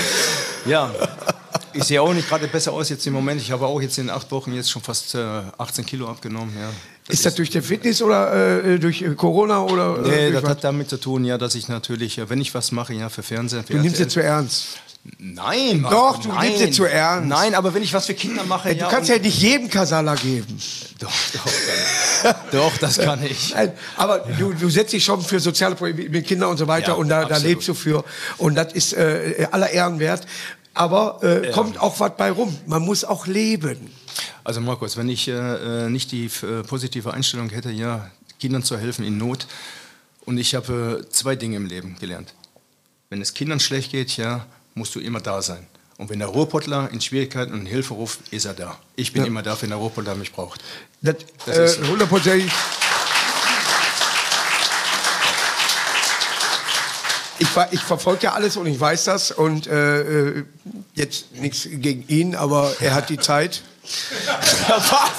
Ja, 0.67 0.93
ich 1.73 1.85
sehe 1.85 2.01
auch 2.01 2.13
nicht 2.15 2.29
gerade 2.29 2.47
besser 2.47 2.73
aus 2.73 2.89
jetzt 2.89 3.07
im 3.07 3.13
Moment. 3.13 3.41
Ich 3.41 3.51
habe 3.51 3.67
auch 3.67 3.81
jetzt 3.81 3.99
in 3.99 4.09
acht 4.09 4.31
Wochen 4.31 4.53
jetzt 4.53 4.71
schon 4.71 4.83
fast 4.83 5.15
äh, 5.17 5.43
18 5.59 5.85
Kilo 5.85 6.09
abgenommen. 6.09 6.55
Ja. 6.59 6.71
Das 7.07 7.17
ist 7.17 7.27
das 7.27 7.35
durch 7.35 7.51
den 7.51 7.63
Fitness 7.63 8.01
oder 8.01 8.65
äh, 8.65 8.79
durch 8.79 9.03
äh, 9.03 9.15
Corona 9.15 9.63
oder? 9.63 9.99
Äh, 10.05 10.09
nee, 10.09 10.33
das 10.33 10.43
was? 10.45 10.51
hat 10.51 10.65
damit 10.65 10.89
zu 10.89 10.97
tun, 10.97 11.25
ja, 11.25 11.37
dass 11.37 11.55
ich 11.55 11.69
natürlich, 11.69 12.21
wenn 12.29 12.41
ich 12.41 12.55
was 12.55 12.73
mache, 12.73 12.95
ja, 12.95 13.09
für 13.09 13.23
Fernsehen. 13.23 13.65
Für 13.65 13.75
du 13.75 13.81
nimmst 13.81 14.01
es 14.01 14.09
zu 14.09 14.23
ernst. 14.23 14.79
Nein, 15.19 15.83
Doch, 15.83 16.19
du 16.23 16.29
nein. 16.29 16.49
nimmst 16.49 16.63
es 16.63 16.77
zu 16.77 16.85
ernst. 16.85 17.29
Nein, 17.29 17.55
aber 17.55 17.75
wenn 17.75 17.83
ich 17.83 17.93
was 17.93 18.07
für 18.07 18.15
Kinder 18.15 18.43
mache, 18.45 18.73
ja. 18.73 18.87
Du 18.87 18.95
kannst 18.95 19.11
ja 19.11 19.19
nicht 19.19 19.39
jedem 19.39 19.69
Kasala 19.69 20.15
geben. 20.15 20.59
Doch, 20.99 21.13
doch, 21.35 22.35
doch, 22.53 22.77
das 22.79 22.99
kann 22.99 23.23
ich. 23.23 23.51
Nein, 23.55 23.73
aber 23.97 24.21
du, 24.39 24.55
du 24.55 24.71
setzt 24.71 24.95
dich 24.95 25.05
schon 25.05 25.21
für 25.21 25.41
soziale 25.41 25.75
Projekte 25.75 26.09
mit 26.09 26.27
Kindern 26.27 26.51
und 26.51 26.57
so 26.57 26.67
weiter 26.67 26.89
ja, 26.89 26.95
und 26.95 27.09
da, 27.09 27.27
da, 27.27 27.37
lebst 27.37 27.69
du 27.69 27.75
für. 27.75 28.03
Und 28.39 28.55
das 28.55 28.73
ist 28.73 28.95
äh, 28.95 29.47
aller 29.51 29.71
Ehren 29.71 29.99
wert. 29.99 30.27
Aber 30.73 31.21
äh, 31.23 31.47
ja. 31.47 31.53
kommt 31.53 31.79
auch 31.79 32.01
was 32.01 32.17
bei 32.17 32.31
rum. 32.31 32.57
Man 32.67 32.83
muss 32.83 33.05
auch 33.05 33.27
leben. 33.27 33.91
Also 34.43 34.61
Markus, 34.61 34.97
wenn 34.97 35.09
ich 35.11 35.29
äh, 35.29 35.89
nicht 35.91 36.13
die 36.13 36.27
äh, 36.27 36.63
positive 36.63 37.13
Einstellung 37.13 37.51
hätte, 37.51 37.71
ja, 37.71 38.11
Kindern 38.41 38.63
zu 38.63 38.79
helfen 38.79 39.05
in 39.05 39.19
Not. 39.19 39.47
Und 40.25 40.39
ich 40.39 40.55
habe 40.55 41.05
äh, 41.05 41.09
zwei 41.11 41.37
Dinge 41.37 41.57
im 41.57 41.67
Leben 41.67 41.97
gelernt. 42.01 42.33
Wenn 43.11 43.21
es 43.21 43.35
Kindern 43.35 43.61
schlecht 43.61 43.93
geht, 43.93 44.17
ja, 44.17 44.47
musst 44.75 44.95
du 44.95 45.01
immer 45.01 45.21
da 45.21 45.43
sein. 45.43 45.67
Und 45.97 46.11
wenn 46.11 46.19
der 46.19 46.29
Ruhrpottler 46.29 46.91
in 46.93 47.01
Schwierigkeiten 47.01 47.53
und 47.53 47.67
Hilfe 47.67 47.95
ruft, 47.95 48.21
ist 48.31 48.45
er 48.45 48.55
da. 48.55 48.77
Ich 48.97 49.13
bin 49.13 49.23
ja. 49.23 49.29
immer 49.29 49.43
da, 49.43 49.61
wenn 49.61 49.71
der 49.71 49.79
Ruhrpottler 49.79 50.17
mich 50.17 50.33
braucht. 50.33 50.61
Das, 51.01 51.17
das 51.47 51.79
äh, 51.79 51.87
hundertprozentig. 51.87 52.51
Ich, 57.39 57.49
ich 57.71 57.81
verfolge 57.81 58.25
ja 58.25 58.33
alles 58.33 58.57
und 58.57 58.67
ich 58.67 58.79
weiß 58.79 59.05
das. 59.05 59.31
Und 59.31 59.67
äh, 59.69 60.39
äh 60.39 60.45
jetzt 60.95 61.33
nichts 61.35 61.69
gegen 61.71 62.05
ihn, 62.09 62.35
aber 62.35 62.75
er 62.81 62.95
hat 62.95 63.09
die 63.09 63.19
Zeit. 63.19 63.63
Was? 64.69 65.11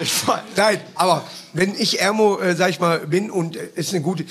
Ich, 0.00 0.26
Nein, 0.56 0.80
aber 0.94 1.24
wenn 1.52 1.74
ich 1.78 2.00
Ermo, 2.00 2.38
äh, 2.38 2.54
sag 2.56 2.70
ich 2.70 2.80
mal, 2.80 3.00
bin 3.06 3.30
und 3.30 3.56
es 3.56 3.86
ist 3.88 3.94
eine 3.94 4.02
gute 4.02 4.24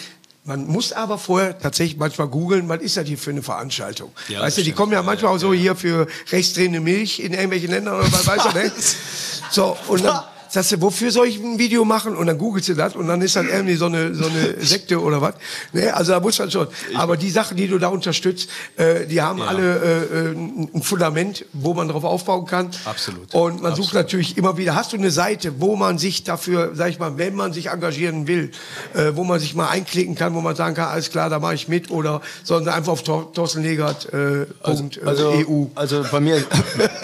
Man 0.48 0.66
muss 0.66 0.94
aber 0.94 1.18
vorher 1.18 1.60
tatsächlich 1.60 1.98
manchmal 1.98 2.30
googeln, 2.30 2.70
was 2.70 2.80
ist 2.82 2.96
das 2.96 3.06
hier 3.06 3.18
für 3.18 3.32
eine 3.32 3.44
Veranstaltung? 3.44 4.14
Ja, 4.30 4.42
weißt 4.42 4.60
du, 4.60 4.64
die 4.64 4.72
kommen 4.72 4.94
ja 4.94 5.00
Ja, 5.00 5.04
manchmal 5.04 5.32
ja, 5.32 5.36
auch 5.36 5.42
so 5.42 5.54
hier 5.54 5.76
für 5.76 6.08
rechtsdrehende 6.32 6.80
Milch 6.80 7.20
in 7.20 7.34
irgendwelchen 7.34 7.70
Ländern 7.70 7.96
oder 8.00 8.10
was 8.14 8.26
weißt 8.26 8.46
du, 8.46 8.58
ne? 8.58 8.72
So, 9.52 9.78
und 9.90 10.06
dann 10.06 10.24
sagst 10.50 10.72
du, 10.72 10.82
wofür 10.82 11.12
soll 11.12 11.28
ich 11.28 11.40
ein 11.40 11.60
Video 11.60 11.86
machen? 11.86 12.16
Und 12.16 12.28
dann 12.28 12.38
googelst 12.38 12.70
du 12.70 12.74
das 12.74 12.96
und 12.96 13.08
dann 13.08 13.22
ist 13.22 13.36
dann 13.36 13.48
irgendwie 13.48 13.76
so 13.76 13.86
eine, 13.86 14.14
so 14.14 14.26
eine 14.26 14.56
Sekte 14.60 15.02
oder 15.02 15.22
was. 15.22 15.36
Ne? 15.74 15.94
Also 15.94 16.14
da 16.14 16.20
muss 16.20 16.40
man 16.40 16.52
schon. 16.52 16.68
Aber 16.96 17.18
die 17.18 17.30
Sachen, 17.30 17.58
die 17.58 17.68
du 17.68 17.78
da 17.78 17.88
unterstützt, 17.90 18.50
äh, 18.78 19.06
die 19.06 19.22
haben 19.22 19.42
alle 19.42 19.76
äh, 19.78 20.30
äh, 20.30 20.32
ein 20.74 20.82
Fundament, 20.82 21.46
wo 21.54 21.74
man 21.74 21.88
drauf 21.88 22.04
aufbauen 22.04 22.46
kann. 22.46 22.70
Absolut. 22.86 23.34
Und 23.34 23.62
man 23.62 23.76
sucht 23.76 23.94
natürlich 23.94 24.38
immer 24.38 24.58
wieder, 24.58 24.76
hast 24.76 24.94
du 24.94 24.98
eine 24.98 25.12
Seite, 25.12 25.60
wo 25.60 25.76
man 25.76 25.98
sich 25.98 26.24
dafür, 26.24 26.72
sag 26.76 26.90
ich 26.90 27.00
mal, 27.00 27.18
wenn 27.18 27.36
man 27.36 27.54
sich 27.54 27.68
engagieren 27.70 28.28
will, 28.28 28.52
äh, 28.94 29.12
wo 29.16 29.24
man 29.24 29.40
sich 29.40 29.56
mal 29.56 29.70
einklicken 29.70 30.16
kann, 30.16 30.34
wo 30.34 30.42
man 30.42 30.56
sagen 30.56 30.76
kann, 30.76 30.90
alles 30.90 31.10
klar, 31.12 31.30
da 31.30 31.40
mache 31.40 31.56
ich 31.56 31.68
mit 31.68 31.92
oder 31.92 32.22
sondern 32.44 32.74
einfach 32.74 32.94
auf 32.94 33.04
Tor 33.04 33.34
Thorsten 33.34 33.64
Legert 33.64 34.12
äh, 34.14 34.46
Punkt, 34.64 35.00
Also, 35.06 35.32
äh, 35.32 35.46
EU. 35.46 35.66
also 35.76 36.06
bei 36.12 36.20
mir. 36.20 36.44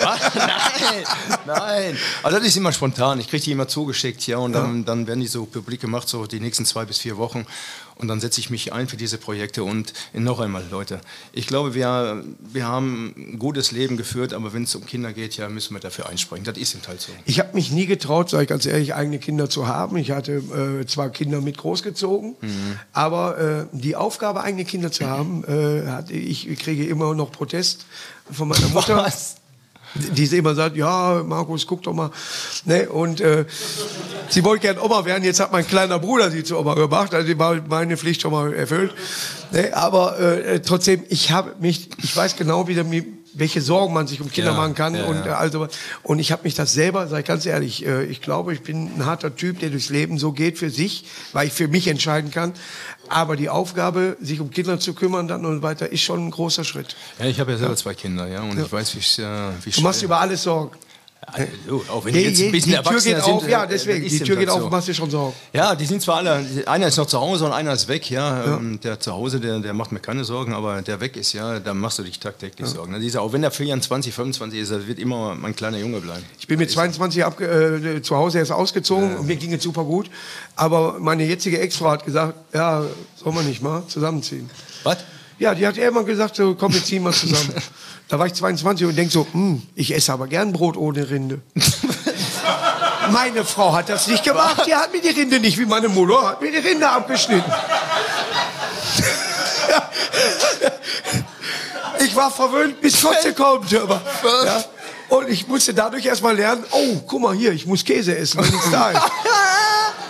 Was? 0.01 0.19
Nein, 0.43 1.03
nein. 1.45 1.97
Also 2.21 2.37
das 2.37 2.47
ist 2.47 2.57
immer 2.57 2.71
spontan. 2.71 3.19
Ich 3.19 3.27
kriege 3.33 3.45
die 3.45 3.51
immer 3.51 3.67
zugeschickt, 3.67 4.27
ja, 4.27 4.37
und 4.37 4.53
dann, 4.53 4.85
dann 4.85 5.07
werden 5.07 5.19
die 5.19 5.25
so 5.25 5.45
publik 5.45 5.81
gemacht, 5.81 6.07
so 6.07 6.27
die 6.27 6.39
nächsten 6.39 6.65
zwei 6.65 6.85
bis 6.85 6.99
vier 6.99 7.17
Wochen. 7.17 7.47
Und 7.95 8.07
dann 8.07 8.19
setze 8.19 8.39
ich 8.39 8.51
mich 8.51 8.73
ein 8.73 8.87
für 8.87 8.95
diese 8.95 9.17
Projekte. 9.17 9.63
Und 9.63 9.93
noch 10.13 10.39
einmal, 10.39 10.63
Leute, 10.69 11.01
ich 11.31 11.47
glaube, 11.47 11.73
wir, 11.73 12.23
wir 12.39 12.67
haben 12.67 13.13
ein 13.17 13.39
gutes 13.39 13.71
Leben 13.71 13.97
geführt, 13.97 14.33
aber 14.33 14.53
wenn 14.53 14.63
es 14.63 14.75
um 14.75 14.85
Kinder 14.85 15.13
geht, 15.13 15.35
ja, 15.37 15.49
müssen 15.49 15.73
wir 15.75 15.79
dafür 15.79 16.09
einspringen. 16.09 16.43
Das 16.45 16.57
ist 16.57 16.75
eben 16.75 16.85
halt 16.87 17.01
so. 17.01 17.11
Ich 17.25 17.39
habe 17.39 17.55
mich 17.55 17.71
nie 17.71 17.87
getraut, 17.87 18.29
sage 18.29 18.43
ich 18.43 18.49
ganz 18.49 18.67
ehrlich, 18.67 18.93
eigene 18.93 19.17
Kinder 19.17 19.49
zu 19.49 19.67
haben. 19.67 19.97
Ich 19.97 20.11
hatte 20.11 20.33
äh, 20.81 20.85
zwar 20.85 21.09
Kinder 21.09 21.41
mit 21.41 21.57
großgezogen, 21.57 22.35
Mhm. 22.39 22.79
aber 22.93 23.37
äh, 23.39 23.65
die 23.71 23.95
Aufgabe, 23.95 24.41
eigene 24.43 24.65
Kinder 24.65 24.91
zu 24.91 25.07
haben, 25.07 25.43
äh, 25.45 25.87
hatte 25.87 26.13
ich, 26.13 26.47
ich 26.47 26.59
kriege 26.59 26.85
immer 26.85 27.15
noch 27.15 27.31
Protest 27.31 27.85
von 28.31 28.47
meiner 28.47 28.67
Mutter. 28.69 28.95
Was? 28.97 29.37
Die 29.95 30.25
sie 30.25 30.37
immer 30.37 30.55
sagt, 30.55 30.75
ja, 30.75 31.21
Markus, 31.23 31.67
guck 31.67 31.83
doch 31.83 31.93
mal. 31.93 32.09
Ne? 32.65 32.89
Und 32.89 33.21
äh, 33.21 33.45
sie 34.29 34.43
wollte 34.43 34.61
gern 34.61 34.79
Oma 34.79 35.05
werden. 35.05 35.23
Jetzt 35.23 35.39
hat 35.39 35.51
mein 35.51 35.67
kleiner 35.67 35.99
Bruder 35.99 36.31
sie 36.31 36.43
zu 36.43 36.57
Oma 36.57 36.73
gemacht. 36.73 37.13
Also 37.13 37.37
war 37.37 37.55
meine 37.69 37.95
Pflicht 37.97 38.21
schon 38.21 38.31
mal 38.31 38.53
erfüllt. 38.53 38.93
Ne? 39.51 39.69
Aber 39.75 40.19
äh, 40.19 40.61
trotzdem, 40.61 41.03
ich 41.09 41.31
habe 41.31 41.53
mich, 41.59 41.89
ich 42.01 42.15
weiß 42.15 42.35
genau, 42.37 42.67
wie 42.67 42.73
der, 42.73 42.83
mir- 42.85 43.05
welche 43.35 43.61
Sorgen 43.61 43.93
man 43.95 44.05
sich 44.05 44.21
um 44.21 44.31
Kinder 44.31 44.51
Ja, 44.51 44.57
machen 44.57 44.75
kann. 44.75 44.93
ja, 44.95 45.05
und, 45.05 45.25
ja. 45.25 45.31
äh, 45.31 45.35
also, 45.35 45.67
und 46.03 46.19
ich 46.19 46.31
habe 46.31 46.43
mich 46.43 46.53
das 46.53 46.73
selber, 46.73 47.07
sag 47.07 47.19
ich 47.21 47.25
ganz 47.25 47.45
ehrlich, 47.47 47.85
äh, 47.85 48.03
ich 48.05 48.21
glaube, 48.21 48.53
ich 48.53 48.61
bin 48.61 48.91
ein 48.97 49.05
harter 49.07 49.35
Typ, 49.35 49.59
der 49.59 49.69
durchs 49.71 49.89
Leben 49.89 50.19
so 50.19 50.31
geht 50.33 50.57
für 50.59 50.69
sich, 50.69 51.05
weil 51.33 51.47
ich 51.47 51.53
für 51.53 51.67
mich 51.67 51.87
entscheiden 51.87 52.29
kann. 52.29 52.53
Aber 53.09 53.35
die 53.35 53.49
Aufgabe, 53.49 54.17
sich 54.21 54.39
um 54.39 54.49
Kinder 54.49 54.79
zu 54.79 54.93
kümmern 54.93 55.27
dann 55.27 55.45
und 55.45 55.61
weiter, 55.61 55.91
ist 55.91 56.01
schon 56.01 56.27
ein 56.27 56.31
großer 56.31 56.63
Schritt. 56.63 56.95
Ja, 57.19 57.25
ich 57.25 57.39
habe 57.39 57.51
ja 57.51 57.57
selber 57.57 57.75
zwei 57.75 57.93
Kinder, 57.93 58.27
ja, 58.27 58.41
und 58.41 58.57
ich 58.57 58.71
weiß, 58.71 58.95
wie, 58.95 58.99
es, 58.99 59.19
äh, 59.19 59.23
wie 59.63 59.71
Du 59.71 59.81
machst 59.81 60.01
über 60.03 60.19
alles 60.19 60.43
Sorgen. 60.43 60.71
Du, 61.67 61.83
auch 61.89 62.05
wenn 62.05 62.13
die 62.13 62.21
jetzt 62.21 62.39
je, 62.39 62.45
ein 62.47 62.51
bisschen 62.51 62.71
die 62.71 62.89
Tür 62.89 63.01
geht 63.01 63.23
sind. 63.23 63.33
auf, 63.33 63.47
ja, 63.47 63.63
äh, 63.63 63.67
deswegen. 63.67 64.03
das 64.03 64.13
Die 64.13 64.19
Tür 64.19 64.35
geht 64.35 64.49
auf, 64.49 64.61
so. 64.61 64.69
machst 64.69 64.87
dir 64.87 64.93
schon 64.93 65.09
Sorgen. 65.09 65.33
Ja, 65.53 65.75
die 65.75 65.85
sind 65.85 66.01
zwar 66.01 66.17
alle, 66.17 66.45
einer 66.65 66.87
ist 66.87 66.97
noch 66.97 67.05
zu 67.05 67.19
Hause 67.19 67.45
und 67.45 67.53
einer 67.53 67.73
ist 67.73 67.87
weg, 67.87 68.09
ja. 68.09 68.57
Ähm, 68.57 68.79
Der 68.81 68.99
zu 68.99 69.13
Hause, 69.13 69.39
der, 69.39 69.59
der 69.59 69.73
macht 69.73 69.91
mir 69.91 69.99
keine 69.99 70.23
Sorgen, 70.23 70.53
aber 70.53 70.81
der 70.81 70.99
weg 70.99 71.15
ist, 71.15 71.33
ja, 71.33 71.59
da 71.59 71.73
machst 71.73 71.99
du 71.99 72.03
dich 72.03 72.19
tagtäglich 72.19 72.67
Sorgen. 72.67 72.91
Ne, 72.91 72.99
Dieser, 72.99 73.21
auch 73.21 73.33
wenn 73.33 73.41
der 73.41 73.51
24, 73.51 74.13
25 74.13 74.59
ist, 74.59 74.71
er 74.71 74.87
wird 74.87 74.99
immer 74.99 75.35
mein 75.35 75.55
kleiner 75.55 75.77
Junge 75.77 75.99
bleiben. 76.01 76.23
Ich 76.39 76.47
bin 76.47 76.59
mit 76.59 76.71
22 76.71 77.23
abge 77.23 77.45
äh, 77.45 78.01
zu 78.01 78.15
Hause 78.15 78.39
erst 78.39 78.51
ausgezogen 78.51 79.17
und 79.17 79.27
mir 79.27 79.35
ging 79.35 79.53
es 79.53 79.63
super 79.63 79.83
gut. 79.83 80.09
Aber 80.55 80.97
meine 80.99 81.23
jetzige 81.23 81.59
Ex-Frau 81.59 81.91
hat 81.91 82.05
gesagt, 82.05 82.35
ja, 82.53 82.83
soll 83.15 83.33
man 83.33 83.45
nicht 83.47 83.61
mal 83.61 83.83
zusammenziehen. 83.87 84.49
Was? 84.83 84.97
Ja, 85.39 85.55
die 85.55 85.65
hat 85.65 85.77
irgendwann 85.77 86.05
gesagt, 86.05 86.35
so, 86.35 86.55
komm, 86.55 86.73
wir 86.73 86.83
ziehen 86.83 87.03
mal 87.03 87.11
zusammen. 87.11 87.53
da 88.09 88.19
war 88.19 88.27
ich 88.27 88.33
22 88.33 88.87
und 88.87 88.95
denk 88.95 89.11
so, 89.11 89.25
hm, 89.31 89.61
ich 89.75 89.93
esse 89.93 90.13
aber 90.13 90.27
gern 90.27 90.53
Brot 90.53 90.77
ohne 90.77 91.09
Rinde. 91.09 91.41
meine 93.11 93.43
Frau 93.45 93.73
hat 93.73 93.89
das 93.89 94.07
nicht 94.07 94.23
gemacht. 94.23 94.63
Die 94.67 94.75
hat 94.75 94.93
mir 94.93 95.01
die 95.01 95.09
Rinde 95.09 95.39
nicht, 95.39 95.57
wie 95.57 95.65
meine 95.65 95.89
Mutter, 95.89 96.29
hat 96.29 96.41
mir 96.41 96.51
die 96.51 96.57
Rinde 96.57 96.89
abgeschnitten. 96.89 97.51
ich 101.99 102.15
war 102.15 102.31
verwöhnt, 102.31 102.81
bis 102.81 103.01
Kotze 103.01 103.33
kommt. 103.33 103.73
Aber, 103.73 104.01
ja. 104.45 104.63
Und 105.09 105.29
ich 105.29 105.47
musste 105.47 105.73
dadurch 105.73 106.05
erstmal 106.05 106.35
lernen, 106.35 106.63
oh, 106.71 107.01
guck 107.07 107.21
mal 107.21 107.35
hier, 107.35 107.51
ich 107.51 107.65
muss 107.65 107.83
Käse 107.83 108.17
essen, 108.17 108.43
wenn 108.43 108.51
nichts 108.51 108.71
da 108.71 108.91
ist. 108.91 109.01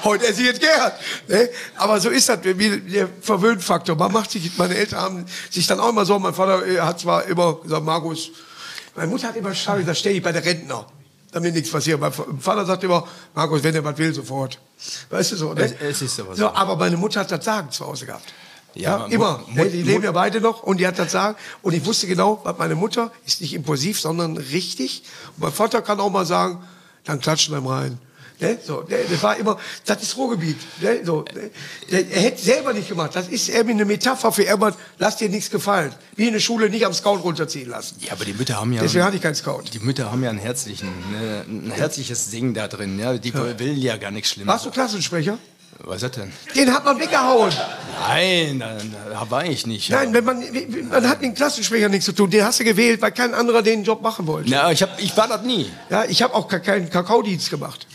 Heute 0.04 0.28
esse 0.28 0.42
ich 0.42 0.48
jetzt 0.48 0.60
gern. 0.62 0.92
Ne? 1.28 1.50
Aber 1.78 2.00
so 2.00 2.10
ist 2.10 2.28
das, 2.30 2.40
wie 2.44 2.80
der 2.80 3.10
Verwöhnfaktor. 3.22 3.96
Man 3.96 4.12
macht 4.12 4.32
sich, 4.32 4.58
meine 4.58 4.76
Eltern 4.76 5.00
haben 5.00 5.26
sich 5.50 5.66
dann 5.68 5.80
auch 5.80 5.90
immer 5.90 6.06
so, 6.06 6.20
mein 6.20 6.34
Vater 6.34 6.62
hat 6.86 7.00
zwar 7.00 7.24
immer 7.26 7.56
gesagt, 7.56 7.84
Markus, 7.86 8.30
meine 8.96 9.10
Mutter 9.10 9.28
hat 9.30 9.36
immer 9.36 9.50
gesagt, 9.52 9.88
da 9.88 9.96
stehe 9.96 10.16
ich 10.16 10.24
bei 10.24 10.32
der 10.32 10.44
Rentner. 10.44 10.86
Damit 11.32 11.54
nichts 11.56 11.72
passiert. 11.72 12.00
Mein 12.00 12.12
Vater 12.14 12.66
sagt 12.66 12.84
immer, 12.84 13.08
Markus, 13.34 13.64
wenn 13.64 13.74
er 13.74 13.84
was 13.84 13.98
will, 13.98 14.14
sofort. 14.14 14.60
Weißt 15.10 15.32
du 15.32 15.36
so, 15.36 15.54
ne? 15.54 15.62
Es- 15.64 15.74
es 15.82 16.02
ist 16.04 16.20
aber 16.20 16.36
so. 16.36 16.48
Aber 16.50 16.76
meine 16.76 16.96
Mutter 16.98 17.22
hat 17.22 17.32
das 17.32 17.44
Sagen 17.44 17.72
zu 17.72 17.86
Hause 17.88 18.06
gehabt. 18.06 18.32
Ja, 18.76 19.00
Ja, 19.00 19.06
immer. 19.08 19.44
Mu- 19.48 19.64
Ne, 19.64 19.70
die 19.70 19.80
Mu- 19.80 19.86
leben 19.86 20.04
ja 20.04 20.12
beide 20.12 20.42
noch 20.42 20.62
und 20.64 20.78
die 20.80 20.86
hat 20.88 21.00
das 21.00 21.12
Sagen. 21.12 21.36
Und 21.64 21.74
ich 21.74 21.86
wusste 21.86 22.06
genau, 22.08 22.44
meine 22.60 22.76
Mutter 22.76 23.12
ist 23.26 23.42
nicht 23.42 23.54
impulsiv, 23.54 24.00
sondern 24.00 24.38
richtig. 24.38 25.04
Und 25.38 25.44
mein 25.44 25.52
Vater 25.54 25.82
kann 25.82 26.00
auch 26.00 26.10
mal 26.12 26.26
sagen, 26.26 26.64
dann 27.04 27.20
klatschen 27.20 27.56
einem 27.56 27.68
rein. 27.68 27.98
Ne? 28.40 28.58
So, 28.66 28.82
ne, 28.90 28.98
das 29.10 29.22
war 29.24 29.38
immer, 29.38 29.58
das 29.86 30.02
ist 30.02 30.18
Ruhrgebiet. 30.18 30.58
Ne? 30.82 31.00
So, 31.06 31.24
ne? 31.34 31.50
Er 32.12 32.22
hätte 32.22 32.42
selber 32.42 32.74
nicht 32.74 32.90
gemacht. 32.90 33.12
Das 33.16 33.28
ist 33.28 33.48
irgendwie 33.50 33.72
eine 33.72 33.86
Metapher 33.86 34.32
für 34.32 34.44
irgendwas, 34.44 34.74
lass 34.98 35.18
dir 35.18 35.30
nichts 35.30 35.50
gefallen. 35.50 35.94
Wie 36.16 36.28
in 36.28 36.34
der 36.34 36.40
Schule 36.40 36.70
nicht 36.70 36.86
am 36.86 36.94
Scout 36.94 37.18
runterziehen 37.18 37.70
lassen. 37.70 37.98
Ja, 38.02 38.14
aber 38.14 38.26
die 38.26 38.34
Mütter 38.34 38.60
haben 38.60 38.74
ja. 38.74 38.82
Deswegen 38.82 39.06
hatte 39.06 39.16
ich 39.18 39.22
keinen 39.22 39.36
Scout. 39.36 39.64
Die 39.74 39.80
Mütter 39.80 40.12
haben 40.12 40.24
ja 40.24 40.30
einen 40.30 40.40
herzlichen, 40.40 40.90
ne, 41.12 41.46
ein 41.48 41.72
herzliches 41.72 42.30
Ding 42.32 42.54
da 42.54 42.68
drin. 42.68 43.00
Ja, 43.00 43.18
die 43.18 43.34
will 43.34 43.78
ja 43.78 43.98
gar 43.98 44.12
nichts 44.12 44.32
Schlimmes. 44.32 44.52
Warst 44.52 44.66
du 44.66 44.72
Klassensprecher? 44.72 45.38
Was 45.86 45.96
ist 45.98 46.04
das 46.04 46.12
denn? 46.12 46.32
Den 46.56 46.74
hat 46.74 46.86
man 46.86 47.00
weggehauen. 47.00 47.52
Nein, 48.08 48.60
da, 48.60 49.30
war 49.30 49.44
ich 49.46 49.66
nicht. 49.66 49.90
Nein, 49.90 50.14
wenn 50.14 50.24
man, 50.24 50.42
man 50.90 51.10
hat 51.10 51.20
mit 51.22 51.32
dem 51.32 51.36
Klassensprecher 51.36 51.90
nichts 51.90 52.06
zu 52.06 52.12
tun. 52.14 52.30
Den 52.30 52.46
hast 52.46 52.60
du 52.60 52.64
gewählt, 52.64 53.02
weil 53.02 53.12
kein 53.12 53.34
anderer 53.34 53.62
den 53.64 53.84
Job 53.84 54.02
machen 54.02 54.28
wollte. 54.28 54.50
Na, 54.52 54.72
ich, 54.72 54.82
hab, 54.84 55.02
ich 55.02 55.18
war 55.18 55.28
das 55.28 55.42
nie. 55.42 55.70
Ja, 55.90 56.06
ich 56.06 56.22
habe 56.22 56.36
auch 56.36 56.48
ke- 56.48 56.60
keinen 56.62 56.90
Kakaodienst 56.90 57.50
gemacht. 57.50 57.88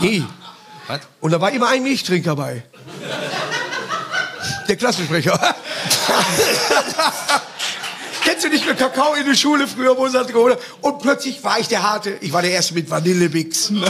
Nie. 0.00 0.24
Was? 0.86 1.00
Und 1.20 1.32
da 1.32 1.40
war 1.40 1.50
immer 1.50 1.68
ein 1.68 1.82
Milchtrinker 1.82 2.36
bei. 2.36 2.62
Der 4.68 4.76
Klassensprecher. 4.76 5.38
Kennst 8.22 8.44
du 8.44 8.48
nicht 8.48 8.66
mehr 8.66 8.74
Kakao 8.74 9.14
in 9.14 9.24
der 9.24 9.36
Schule 9.36 9.68
früher, 9.68 9.96
wo 9.96 10.06
es 10.06 10.14
hat 10.14 10.26
geholt? 10.28 10.58
Und 10.80 11.00
plötzlich 11.00 11.42
war 11.44 11.60
ich 11.60 11.68
der 11.68 11.82
Harte. 11.82 12.18
Ich 12.20 12.32
war 12.32 12.42
der 12.42 12.50
Erste 12.50 12.74
mit 12.74 12.90
Vanillebix. 12.90 13.70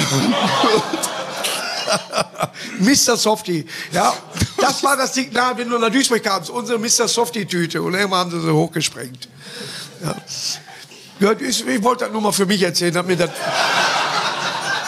Mr. 2.79 3.17
Softie. 3.17 3.65
Ja, 3.93 4.13
das 4.59 4.83
war 4.83 4.97
das 4.97 5.15
Signal, 5.15 5.57
wenn 5.57 5.71
du 5.71 5.79
nach 5.79 5.91
Duisburg 5.91 6.23
kamst. 6.23 6.51
Unsere 6.51 6.79
Mr. 6.79 7.09
Softie-Tüte. 7.09 7.81
Und 7.81 7.95
irgendwann 7.95 8.21
haben 8.21 8.31
sie 8.31 8.41
sie 8.41 8.53
hochgesprengt. 8.53 9.29
Ja. 10.05 10.15
Ich 11.19 11.83
wollte 11.83 12.05
das 12.05 12.13
nur 12.13 12.21
mal 12.21 12.33
für 12.33 12.45
mich 12.45 12.63
erzählen. 12.63 12.95
Hab 12.97 13.07
mir 13.07 13.17
das 13.17 13.31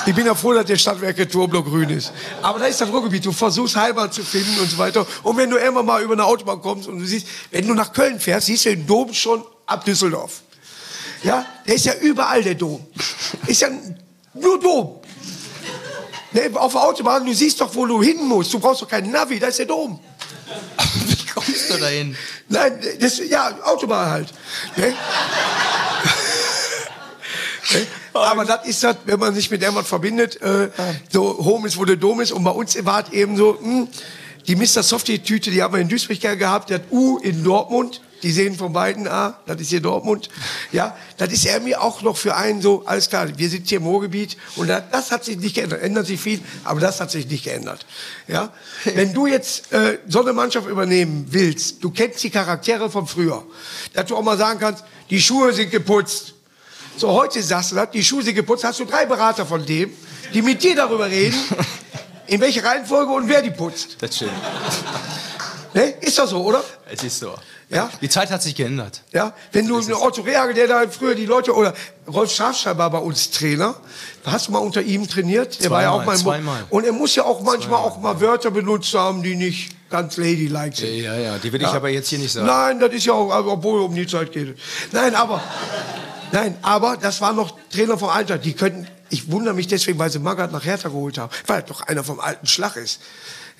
ich 0.08 0.14
bin 0.14 0.24
ja 0.24 0.34
froh, 0.34 0.54
dass 0.54 0.64
der 0.64 0.78
Stadtwerke 0.78 1.28
Turblock 1.28 1.66
grün 1.66 1.90
ist. 1.90 2.14
Aber 2.40 2.58
da 2.58 2.64
ist 2.64 2.80
das 2.80 2.88
Ruhrgebiet. 2.88 3.26
Du 3.26 3.30
versuchst 3.30 3.76
Heimat 3.76 4.14
zu 4.14 4.22
finden 4.22 4.58
und 4.58 4.70
so 4.70 4.78
weiter. 4.78 5.06
Und 5.22 5.36
wenn 5.36 5.50
du 5.50 5.58
irgendwann 5.58 5.84
mal 5.84 6.02
über 6.02 6.14
eine 6.14 6.24
Autobahn 6.24 6.62
kommst 6.62 6.88
und 6.88 6.98
du 6.98 7.04
siehst, 7.04 7.26
wenn 7.50 7.68
du 7.68 7.74
nach 7.74 7.92
Köln 7.92 8.18
fährst, 8.18 8.46
siehst 8.46 8.64
du 8.64 8.70
den 8.70 8.86
Dom 8.86 9.12
schon 9.12 9.44
ab 9.66 9.84
Düsseldorf. 9.84 10.40
Ja, 11.22 11.44
der 11.66 11.74
ist 11.74 11.84
ja 11.84 11.92
überall 12.00 12.42
der 12.42 12.54
Dom. 12.54 12.86
Ist 13.48 13.60
ja 13.60 13.68
nur 14.32 14.58
Dom. 14.58 14.98
Ne, 16.32 16.50
auf 16.54 16.72
der 16.72 16.82
Autobahn, 16.84 17.26
du 17.26 17.34
siehst 17.34 17.60
doch, 17.60 17.74
wo 17.74 17.84
du 17.84 18.02
hin 18.02 18.24
musst. 18.24 18.54
Du 18.54 18.58
brauchst 18.58 18.80
doch 18.80 18.88
keinen 18.88 19.10
Navi, 19.10 19.38
da 19.38 19.48
ist 19.48 19.58
der 19.58 19.66
Dom. 19.66 20.00
Wie 21.06 21.26
kommst 21.26 21.68
du 21.68 21.76
dahin? 21.76 22.16
Nein, 22.48 22.80
das, 22.98 23.18
ja, 23.28 23.58
Autobahn 23.62 24.10
halt. 24.10 24.28
Ne? 24.74 24.94
Ne? 27.70 27.86
Aber 28.18 28.44
das 28.44 28.66
ist 28.66 28.82
das, 28.82 28.96
wenn 29.04 29.18
man 29.18 29.34
sich 29.34 29.50
mit 29.50 29.62
irgendwas 29.62 29.88
verbindet, 29.88 30.40
äh, 30.42 30.70
so 31.10 31.38
Home 31.44 31.68
ist, 31.68 31.76
wo 31.78 31.84
der 31.84 31.96
Dom 31.96 32.20
ist. 32.20 32.32
Und 32.32 32.44
bei 32.44 32.50
uns 32.50 32.84
war 32.84 33.04
es 33.06 33.12
eben 33.12 33.36
so, 33.36 33.58
hm, 33.60 33.88
die 34.46 34.56
Mr. 34.56 34.82
Softie-Tüte, 34.82 35.50
die 35.50 35.62
haben 35.62 35.74
wir 35.74 35.80
in 35.80 35.88
Duisburg 35.88 36.20
gehabt, 36.20 36.70
der 36.70 36.78
hat 36.78 36.84
U 36.90 37.18
in 37.18 37.44
Dortmund. 37.44 38.00
Die 38.22 38.32
sehen 38.32 38.56
von 38.56 38.72
beiden, 38.72 39.06
ah, 39.06 39.38
das 39.46 39.60
ist 39.60 39.68
hier 39.68 39.80
Dortmund. 39.80 40.28
Ja, 40.72 40.96
das 41.18 41.32
ist 41.32 41.46
irgendwie 41.46 41.76
auch 41.76 42.02
noch 42.02 42.16
für 42.16 42.34
einen 42.34 42.60
so, 42.60 42.82
alles 42.84 43.08
klar, 43.08 43.28
wir 43.36 43.48
sind 43.48 43.68
hier 43.68 43.78
im 43.78 43.86
Ruhrgebiet 43.86 44.36
und 44.56 44.68
das, 44.68 44.82
das 44.90 45.12
hat 45.12 45.24
sich 45.24 45.36
nicht 45.38 45.54
geändert. 45.54 45.82
Ändert 45.82 46.06
sich 46.06 46.20
viel, 46.20 46.40
aber 46.64 46.80
das 46.80 47.00
hat 47.00 47.12
sich 47.12 47.28
nicht 47.28 47.44
geändert. 47.44 47.86
Ja, 48.26 48.52
wenn 48.94 49.14
du 49.14 49.26
jetzt 49.26 49.72
äh, 49.72 49.98
so 50.08 50.20
eine 50.20 50.32
Mannschaft 50.32 50.66
übernehmen 50.66 51.26
willst, 51.30 51.84
du 51.84 51.90
kennst 51.90 52.22
die 52.24 52.30
Charaktere 52.30 52.90
von 52.90 53.06
früher, 53.06 53.44
dass 53.92 54.06
du 54.06 54.16
auch 54.16 54.22
mal 54.22 54.36
sagen 54.36 54.58
kannst, 54.58 54.82
die 55.10 55.20
Schuhe 55.20 55.52
sind 55.52 55.70
geputzt. 55.70 56.34
So, 56.98 57.12
heute 57.12 57.40
sagst 57.42 57.70
du 57.70 57.76
das, 57.76 57.90
die 57.92 58.02
Schuhe 58.02 58.24
sind 58.24 58.34
geputzt, 58.34 58.64
hast 58.64 58.80
du 58.80 58.84
drei 58.84 59.06
Berater 59.06 59.46
von 59.46 59.64
dem, 59.64 59.92
die 60.34 60.42
mit 60.42 60.60
dir 60.64 60.74
darüber 60.74 61.06
reden, 61.06 61.36
in 62.26 62.40
welcher 62.40 62.64
Reihenfolge 62.64 63.12
und 63.12 63.28
wer 63.28 63.40
die 63.40 63.52
putzt. 63.52 63.96
Das 64.00 64.16
stimmt. 64.16 64.32
Ne? 65.74 65.94
Ist 66.00 66.18
doch 66.18 66.26
so, 66.26 66.42
oder? 66.42 66.64
Es 66.90 67.04
ist 67.04 67.20
so. 67.20 67.34
Ja. 67.70 67.88
Die 68.00 68.08
Zeit 68.08 68.30
hat 68.32 68.42
sich 68.42 68.56
geändert. 68.56 69.02
Ja, 69.12 69.32
wenn 69.52 69.68
du 69.68 69.78
einen 69.78 69.92
Otto 69.92 70.22
Rehagel, 70.22 70.54
der 70.54 70.66
da 70.66 70.88
früher 70.90 71.14
die 71.14 71.26
Leute, 71.26 71.54
oder 71.54 71.72
Rolf 72.12 72.32
Schafschreiber 72.32 72.78
war 72.78 72.90
bei 72.90 72.98
uns 72.98 73.30
Trainer, 73.30 73.76
hast 74.24 74.48
du 74.48 74.52
mal 74.52 74.58
unter 74.58 74.82
ihm 74.82 75.06
trainiert? 75.06 75.62
Der 75.62 75.70
war 75.70 75.82
ja 75.82 75.90
auch 75.90 76.04
mal 76.04 76.16
Bo- 76.16 76.22
zweimal. 76.22 76.64
Und 76.70 76.84
er 76.84 76.92
muss 76.92 77.14
ja 77.14 77.24
auch 77.24 77.42
manchmal 77.42 77.78
auch 77.78 78.00
mal 78.00 78.20
Wörter 78.20 78.50
benutzt 78.50 78.92
haben, 78.94 79.22
die 79.22 79.36
nicht 79.36 79.70
ganz 79.90 80.16
ladylike 80.16 80.74
sind. 80.74 80.94
Ja, 80.96 81.14
ja, 81.16 81.38
die 81.38 81.52
will 81.52 81.60
ich 81.62 81.68
aber 81.68 81.90
jetzt 81.90 82.08
hier 82.08 82.18
nicht 82.18 82.32
sagen. 82.32 82.46
Nein, 82.46 82.80
das 82.80 82.92
ist 82.92 83.04
ja 83.06 83.12
auch, 83.12 83.30
also, 83.30 83.52
obwohl 83.52 83.82
um 83.82 83.94
die 83.94 84.06
Zeit 84.06 84.32
geht. 84.32 84.58
Nein, 84.92 85.14
aber, 85.14 85.40
nein, 86.32 86.56
aber 86.62 86.96
das 86.96 87.20
war 87.20 87.32
noch 87.32 87.56
Trainer 87.70 87.96
vom 87.98 88.08
Alter. 88.08 88.38
Die 88.38 88.52
könnten, 88.52 88.86
ich 89.10 89.30
wundere 89.30 89.54
mich 89.54 89.66
deswegen, 89.66 89.98
weil 89.98 90.10
sie 90.10 90.18
Magath 90.18 90.52
nach 90.52 90.64
Hertha 90.64 90.88
geholt 90.88 91.18
haben, 91.18 91.32
weil 91.46 91.60
er 91.60 91.62
doch 91.62 91.82
einer 91.82 92.04
vom 92.04 92.20
alten 92.20 92.46
Schlag 92.46 92.76
ist. 92.76 93.00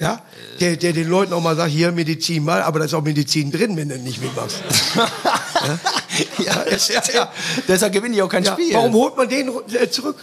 Ja, 0.01 0.23
der, 0.61 0.77
der 0.77 0.93
den 0.93 1.09
Leuten 1.09 1.33
auch 1.33 1.41
mal 1.43 1.57
sagt, 1.57 1.73
hier 1.73 1.91
Medizin 1.91 2.45
mal, 2.45 2.63
aber 2.63 2.79
da 2.79 2.85
ist 2.85 2.95
auch 2.95 3.03
Medizin 3.03 3.51
drin, 3.51 3.77
wenn 3.77 3.89
du 3.89 3.99
nicht 3.99 4.23
mitmachst. 4.23 4.59
ja, 6.39 6.55
ist, 6.63 6.89
ja, 6.91 7.03
ja. 7.13 7.33
Deshalb 7.67 7.93
gewinne 7.93 8.15
ich 8.15 8.23
auch 8.23 8.29
kein 8.29 8.45
Ja, 8.45 8.53
Spiel. 8.53 8.75
warum 8.75 8.93
holt 8.93 9.17
man 9.17 9.29
den 9.29 9.51
äh, 9.75 9.91
zurück? 9.91 10.17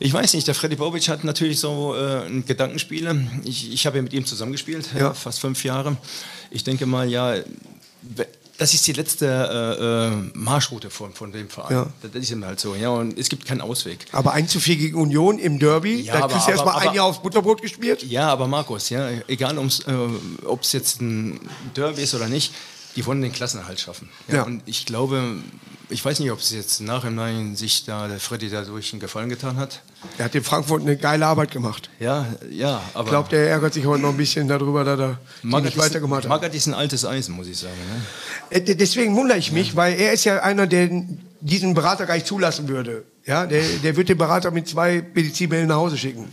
Ich 0.00 0.12
weiß 0.12 0.34
nicht, 0.34 0.46
der 0.48 0.56
Freddy 0.56 0.74
Bobic 0.76 1.08
hat 1.08 1.22
natürlich 1.22 1.60
so 1.60 1.94
äh, 1.94 2.26
einen 2.26 2.44
Gedankenspieler. 2.44 3.14
Ich, 3.44 3.72
ich 3.72 3.86
habe 3.86 3.96
ja 3.98 4.02
mit 4.02 4.12
ihm 4.12 4.26
zusammengespielt, 4.26 4.88
Ja. 4.94 5.00
ja. 5.00 5.14
fast 5.14 5.38
fünf 5.40 5.62
Jahre. 5.64 5.96
Ich 6.50 6.64
denke 6.64 6.84
mal, 6.86 7.08
ja, 7.08 7.36
das 8.58 8.72
ist 8.74 8.86
die 8.86 8.92
letzte 8.92 9.26
äh, 9.26 10.06
äh, 10.08 10.30
Marschroute 10.38 10.90
von, 10.90 11.12
von 11.12 11.30
dem 11.32 11.48
Verein. 11.48 11.72
Ja. 11.76 11.86
Das, 12.02 12.10
das 12.12 12.22
ist 12.22 12.30
eben 12.30 12.44
halt 12.44 12.58
so. 12.60 12.74
Ja, 12.74 12.88
und 12.90 13.18
es 13.18 13.28
gibt 13.28 13.44
keinen 13.46 13.60
Ausweg. 13.60 14.06
Aber 14.12 14.32
1 14.32 14.50
zu 14.50 14.60
4 14.60 14.76
gegen 14.76 14.96
Union 14.96 15.38
im 15.38 15.58
Derby, 15.58 16.00
Ja, 16.00 16.14
da 16.14 16.24
aber- 16.24 16.32
kriegst 16.34 16.46
du 16.48 16.52
erstmal 16.52 16.86
ein 16.88 16.94
Jahr 16.94 17.06
aufs 17.06 17.20
Butterbrot 17.22 17.60
gespielt. 17.62 18.02
Ja, 18.02 18.28
aber 18.28 18.46
Markus, 18.48 18.88
ja, 18.90 19.08
egal 19.28 19.56
äh, 19.58 20.46
ob 20.46 20.62
es 20.62 20.72
jetzt 20.72 21.00
ein 21.00 21.38
Derby 21.74 22.02
ist 22.02 22.14
oder 22.14 22.28
nicht, 22.28 22.52
die 22.96 23.04
wollen 23.04 23.20
den 23.20 23.32
Klassenerhalt 23.32 23.78
schaffen. 23.78 24.08
Ja, 24.28 24.36
Ja. 24.36 24.42
Und 24.44 24.62
ich 24.66 24.86
glaube, 24.86 25.36
ich 25.88 26.04
weiß 26.04 26.18
nicht, 26.18 26.30
ob 26.32 26.40
es 26.40 26.50
jetzt 26.50 26.80
im 26.80 26.86
Nachhinein 26.86 27.54
sich 27.54 27.84
da 27.84 28.08
der 28.08 28.18
Freddy 28.18 28.50
dadurch 28.50 28.92
einen 28.92 28.98
Gefallen 29.00 29.28
getan 29.28 29.56
hat. 29.56 29.82
Er 30.18 30.24
hat 30.26 30.34
in 30.34 30.42
Frankfurt 30.42 30.82
eine 30.82 30.96
geile 30.96 31.26
Arbeit 31.26 31.52
gemacht. 31.52 31.90
Ja, 32.00 32.26
ja, 32.50 32.80
aber 32.94 33.04
Ich 33.04 33.10
glaube, 33.10 33.28
der 33.28 33.48
ärgert 33.50 33.72
sich 33.74 33.86
heute 33.86 34.02
noch 34.02 34.10
ein 34.10 34.16
bisschen 34.16 34.48
darüber, 34.48 34.82
dass 34.84 34.98
er 34.98 35.18
Magath 35.42 35.64
nicht 35.66 35.76
ist- 35.76 35.82
weitergemacht 35.82 36.24
hat. 36.24 36.28
Magath 36.28 36.54
ist 36.54 36.66
ein 36.66 36.74
altes 36.74 37.04
Eisen, 37.04 37.34
muss 37.36 37.46
ich 37.46 37.58
sagen. 37.58 37.74
Ne? 38.50 38.56
Äh, 38.58 38.74
Deswegen 38.74 39.14
wundere 39.16 39.38
ich 39.38 39.52
mich, 39.52 39.76
weil 39.76 39.94
er 39.98 40.12
ist 40.12 40.24
ja 40.24 40.40
einer, 40.42 40.66
der 40.66 40.88
diesen 41.40 41.74
Berater 41.74 42.06
gar 42.06 42.14
nicht 42.14 42.26
zulassen 42.26 42.66
würde. 42.66 43.04
Ja, 43.24 43.46
der, 43.46 43.62
der 43.82 43.96
wird 43.96 44.08
den 44.08 44.18
Berater 44.18 44.50
mit 44.50 44.66
zwei 44.68 45.04
Medizinbällen 45.14 45.68
nach 45.68 45.76
Hause 45.76 45.96
schicken. 45.98 46.28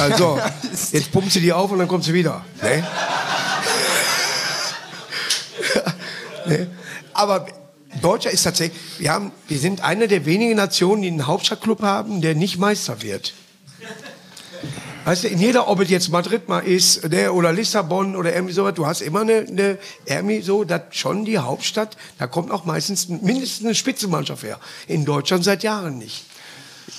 Also, 0.00 0.40
jetzt 0.92 1.12
pumpst 1.12 1.36
du 1.36 1.40
die 1.40 1.52
auf 1.52 1.70
und 1.70 1.78
dann 1.78 1.86
kommst 1.88 2.08
du 2.08 2.12
wieder. 2.12 2.44
Ne? 2.62 2.84
ne? 6.46 6.66
Aber 7.12 7.46
Deutscher 8.00 8.30
ist 8.30 8.42
tatsächlich, 8.42 8.78
wir, 8.98 9.12
haben, 9.12 9.32
wir 9.48 9.58
sind 9.58 9.82
eine 9.82 10.08
der 10.08 10.24
wenigen 10.26 10.56
Nationen, 10.56 11.02
die 11.02 11.08
einen 11.08 11.26
Hauptstadtclub 11.26 11.82
haben, 11.82 12.20
der 12.20 12.34
nicht 12.34 12.58
Meister 12.58 13.02
wird. 13.02 13.34
Weißt 15.04 15.24
du, 15.24 15.28
in 15.28 15.38
jeder, 15.38 15.68
ob 15.68 15.80
es 15.80 15.88
jetzt 15.88 16.10
Madrid 16.10 16.48
mal 16.48 16.58
ist, 16.60 17.08
ne, 17.08 17.32
oder 17.32 17.52
Lissabon 17.52 18.14
oder 18.14 18.34
irgendwie 18.34 18.52
sowas, 18.52 18.74
du 18.74 18.84
hast 18.86 19.00
immer 19.00 19.22
eine, 19.22 19.38
eine 19.48 19.78
irgendwie 20.04 20.42
so, 20.42 20.64
dass 20.64 20.82
schon 20.90 21.24
die 21.24 21.38
Hauptstadt, 21.38 21.96
da 22.18 22.26
kommt 22.26 22.50
auch 22.50 22.64
meistens 22.66 23.08
mindestens 23.08 23.64
eine 23.64 23.74
Spitzenmannschaft 23.74 24.42
her. 24.42 24.58
In 24.86 25.06
Deutschland 25.06 25.44
seit 25.44 25.62
Jahren 25.62 25.96
nicht. 25.96 26.24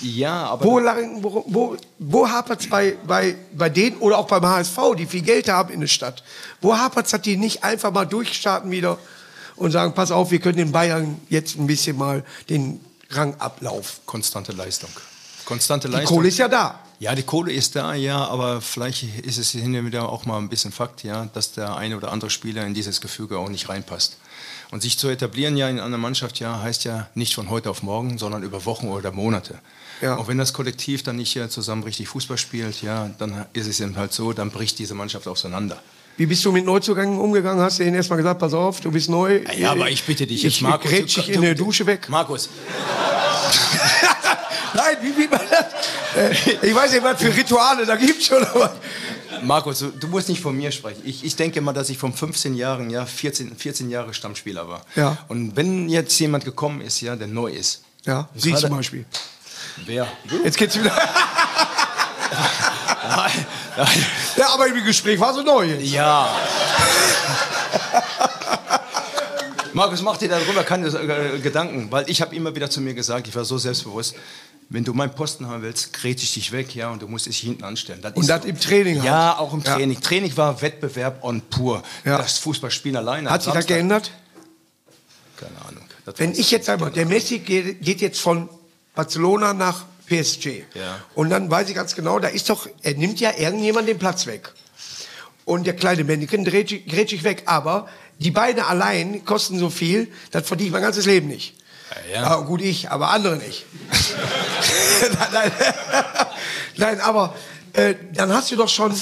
Ja, 0.00 0.46
aber 0.46 0.64
Wo, 0.64 0.78
lang- 0.78 1.22
wo, 1.22 1.44
wo, 1.46 1.76
wo 1.98 2.28
hapert 2.28 2.60
es 2.62 2.68
bei, 2.68 2.96
bei, 3.06 3.34
bei 3.52 3.68
denen 3.68 3.98
oder 3.98 4.18
auch 4.18 4.26
beim 4.26 4.44
HSV, 4.44 4.78
die 4.96 5.06
viel 5.06 5.22
Geld 5.22 5.48
haben 5.48 5.72
in 5.72 5.80
der 5.80 5.88
Stadt? 5.88 6.24
Wo 6.60 6.76
hapert 6.76 7.06
es, 7.06 7.12
dass 7.12 7.22
die 7.22 7.36
nicht 7.36 7.62
einfach 7.64 7.92
mal 7.92 8.06
durchstarten 8.06 8.70
wieder 8.70 8.98
und 9.60 9.70
sagen, 9.70 9.94
pass 9.94 10.10
auf, 10.10 10.30
wir 10.30 10.40
können 10.40 10.56
den 10.56 10.72
Bayern 10.72 11.20
jetzt 11.28 11.58
ein 11.58 11.66
bisschen 11.66 11.96
mal 11.96 12.24
den 12.48 12.80
Rang 13.10 13.34
ablaufen. 13.34 14.00
konstante 14.06 14.52
Leistung. 14.52 14.90
Konstante 15.44 15.88
Die 15.88 15.94
Leistung. 15.94 16.16
Kohle 16.16 16.28
ist 16.28 16.38
ja 16.38 16.48
da. 16.48 16.80
Ja, 16.98 17.14
die 17.14 17.22
Kohle 17.22 17.52
ist 17.52 17.76
da, 17.76 17.94
ja, 17.94 18.26
aber 18.26 18.60
vielleicht 18.60 19.02
ist 19.24 19.38
es 19.38 19.50
hin 19.50 19.74
und 19.74 19.86
wieder 19.86 20.08
auch 20.08 20.26
mal 20.26 20.38
ein 20.38 20.48
bisschen 20.48 20.70
Fakt, 20.70 21.02
ja, 21.02 21.26
dass 21.32 21.52
der 21.52 21.76
eine 21.76 21.96
oder 21.96 22.12
andere 22.12 22.30
Spieler 22.30 22.66
in 22.66 22.74
dieses 22.74 23.00
Gefüge 23.00 23.38
auch 23.38 23.48
nicht 23.48 23.68
reinpasst. 23.68 24.18
Und 24.70 24.82
sich 24.82 24.98
zu 24.98 25.08
etablieren 25.08 25.56
ja 25.56 25.68
in 25.68 25.80
einer 25.80 25.98
Mannschaft 25.98 26.38
ja 26.40 26.60
heißt 26.62 26.84
ja 26.84 27.08
nicht 27.14 27.34
von 27.34 27.50
heute 27.50 27.70
auf 27.70 27.82
morgen, 27.82 28.18
sondern 28.18 28.42
über 28.42 28.64
Wochen 28.64 28.88
oder 28.88 29.12
Monate. 29.12 29.58
Ja. 30.00 30.16
Auch 30.16 30.28
wenn 30.28 30.38
das 30.38 30.52
Kollektiv 30.52 31.02
dann 31.02 31.16
nicht 31.16 31.34
ja, 31.34 31.48
zusammen 31.48 31.82
richtig 31.82 32.08
Fußball 32.08 32.38
spielt, 32.38 32.80
ja, 32.82 33.10
dann 33.18 33.46
ist 33.52 33.66
es 33.66 33.80
eben 33.80 33.96
halt 33.96 34.12
so, 34.12 34.32
dann 34.32 34.50
bricht 34.50 34.78
diese 34.78 34.94
Mannschaft 34.94 35.26
auseinander. 35.26 35.82
Wie 36.20 36.26
bist 36.26 36.44
du 36.44 36.52
mit 36.52 36.66
Neuzugängen 36.66 37.18
umgegangen? 37.18 37.62
Hast 37.62 37.78
du 37.78 37.82
ihnen 37.82 37.94
erstmal 37.94 38.18
gesagt, 38.18 38.38
pass 38.40 38.52
auf, 38.52 38.78
du 38.82 38.90
bist 38.90 39.08
neu? 39.08 39.40
Ja, 39.56 39.70
aber 39.70 39.88
ich 39.88 40.04
bitte 40.04 40.26
dich 40.26 40.44
ich, 40.44 40.52
jetzt, 40.52 40.60
Markus. 40.60 40.90
Ich 40.92 40.98
grätsch 40.98 41.14
dich 41.14 41.30
in 41.30 41.40
der 41.40 41.54
du- 41.54 41.64
Dusche 41.64 41.86
weg. 41.86 42.10
Markus, 42.10 42.50
Nein, 44.74 44.96
wie, 45.00 45.16
wie 45.16 45.26
man 45.28 45.40
das? 45.50 45.64
Äh, 46.62 46.66
Ich 46.68 46.74
weiß 46.74 46.92
nicht, 46.92 47.02
was 47.02 47.22
für 47.22 47.34
Rituale 47.34 47.86
da 47.86 47.96
gibt 47.96 48.22
schon, 48.22 48.44
aber. 48.44 48.76
Markus, 49.44 49.78
du, 49.78 49.86
du 49.92 50.08
musst 50.08 50.28
nicht 50.28 50.42
von 50.42 50.54
mir 50.54 50.70
sprechen. 50.70 51.00
Ich, 51.06 51.24
ich 51.24 51.36
denke 51.36 51.62
mal, 51.62 51.72
dass 51.72 51.88
ich 51.88 51.96
von 51.96 52.12
15 52.12 52.54
Jahren, 52.54 52.90
ja, 52.90 53.06
14, 53.06 53.56
14 53.56 53.88
Jahre 53.88 54.12
Stammspieler 54.12 54.68
war. 54.68 54.84
Ja. 54.96 55.16
Und 55.28 55.56
wenn 55.56 55.88
jetzt 55.88 56.20
jemand 56.20 56.44
gekommen 56.44 56.82
ist, 56.82 57.00
ja, 57.00 57.16
der 57.16 57.28
neu 57.28 57.50
ist. 57.50 57.80
Ja, 58.04 58.28
sie 58.34 58.54
zum 58.54 58.76
Beispiel. 58.76 59.06
Wer? 59.86 60.06
Jetzt 60.44 60.58
geht's 60.58 60.78
wieder. 60.78 60.94
Nein, 62.30 63.46
nein. 63.76 64.06
Ja, 64.36 64.50
aber 64.54 64.66
im 64.68 64.84
Gespräch 64.84 65.18
war 65.18 65.34
so 65.34 65.42
neu. 65.42 65.64
jetzt. 65.64 65.84
Ja. 65.84 66.28
Markus, 69.72 70.02
mach 70.02 70.16
dir 70.16 70.28
darüber 70.28 70.62
keine 70.64 70.88
äh, 70.88 71.38
Gedanken, 71.38 71.90
weil 71.90 72.08
ich 72.10 72.20
habe 72.20 72.34
immer 72.34 72.54
wieder 72.54 72.68
zu 72.70 72.80
mir 72.80 72.94
gesagt, 72.94 73.28
ich 73.28 73.34
war 73.34 73.44
so 73.44 73.56
selbstbewusst, 73.56 74.14
wenn 74.68 74.84
du 74.84 74.92
meinen 74.94 75.14
Posten 75.14 75.46
haben 75.48 75.62
willst, 75.62 75.92
grätsch 75.92 76.22
ich 76.22 76.34
dich 76.34 76.52
weg, 76.52 76.74
ja, 76.74 76.90
und 76.90 77.02
du 77.02 77.08
musst 77.08 77.26
dich 77.26 77.38
hinten 77.38 77.64
anstellen. 77.64 78.00
Und 78.14 78.28
das 78.28 78.44
im 78.44 78.58
Training 78.58 78.96
halt. 78.96 79.04
Ja, 79.06 79.38
auch 79.38 79.52
im 79.52 79.60
Ja. 79.62 79.74
Training. 79.74 80.00
Training 80.00 80.36
war 80.36 80.60
Wettbewerb 80.62 81.22
on 81.24 81.40
pur. 81.40 81.82
Ja. 82.04 82.18
Das 82.18 82.38
Fußballspielen 82.38 82.96
alleine. 82.96 83.30
Hat 83.30 83.42
sich 83.42 83.52
das 83.52 83.66
geändert? 83.66 84.10
Keine 85.36 85.56
Ahnung. 85.68 85.84
Das 86.04 86.18
Wenn 86.18 86.32
ich 86.32 86.50
jetzt 86.50 86.68
einmal, 86.68 86.90
der 86.90 87.06
Messi 87.06 87.40
geht, 87.40 87.82
geht 87.82 88.00
jetzt 88.00 88.20
von 88.20 88.48
Barcelona 88.94 89.54
nach 89.54 89.84
PSG. 90.10 90.64
Ja. 90.74 91.00
Und 91.14 91.30
dann 91.30 91.50
weiß 91.50 91.68
ich 91.68 91.74
ganz 91.74 91.94
genau, 91.94 92.18
da 92.18 92.28
ist 92.28 92.50
doch, 92.50 92.68
er 92.82 92.94
nimmt 92.94 93.20
ja 93.20 93.32
irgendjemand 93.38 93.88
den 93.88 93.98
Platz 93.98 94.26
weg. 94.26 94.52
Und 95.44 95.66
der 95.66 95.74
kleine 95.74 96.04
Männchen 96.04 96.44
dreht 96.44 96.86
grätsch 96.88 97.12
ich 97.12 97.24
weg. 97.24 97.44
Aber 97.46 97.88
die 98.18 98.30
Beine 98.30 98.66
allein 98.66 99.24
kosten 99.24 99.58
so 99.58 99.70
viel, 99.70 100.12
das 100.30 100.46
verdiene 100.46 100.68
ich 100.68 100.72
mein 100.72 100.82
ganzes 100.82 101.06
Leben 101.06 101.28
nicht. 101.28 101.54
Ja, 102.12 102.20
ja. 102.22 102.30
Ah, 102.30 102.40
gut, 102.42 102.60
ich, 102.60 102.90
aber 102.90 103.10
andere 103.10 103.36
nicht. 103.36 103.64
nein, 105.32 105.52
nein. 106.76 107.00
aber 107.00 107.34
äh, 107.72 107.94
dann 108.14 108.32
hast 108.32 108.50
du 108.50 108.56
doch 108.56 108.68
schon, 108.68 108.94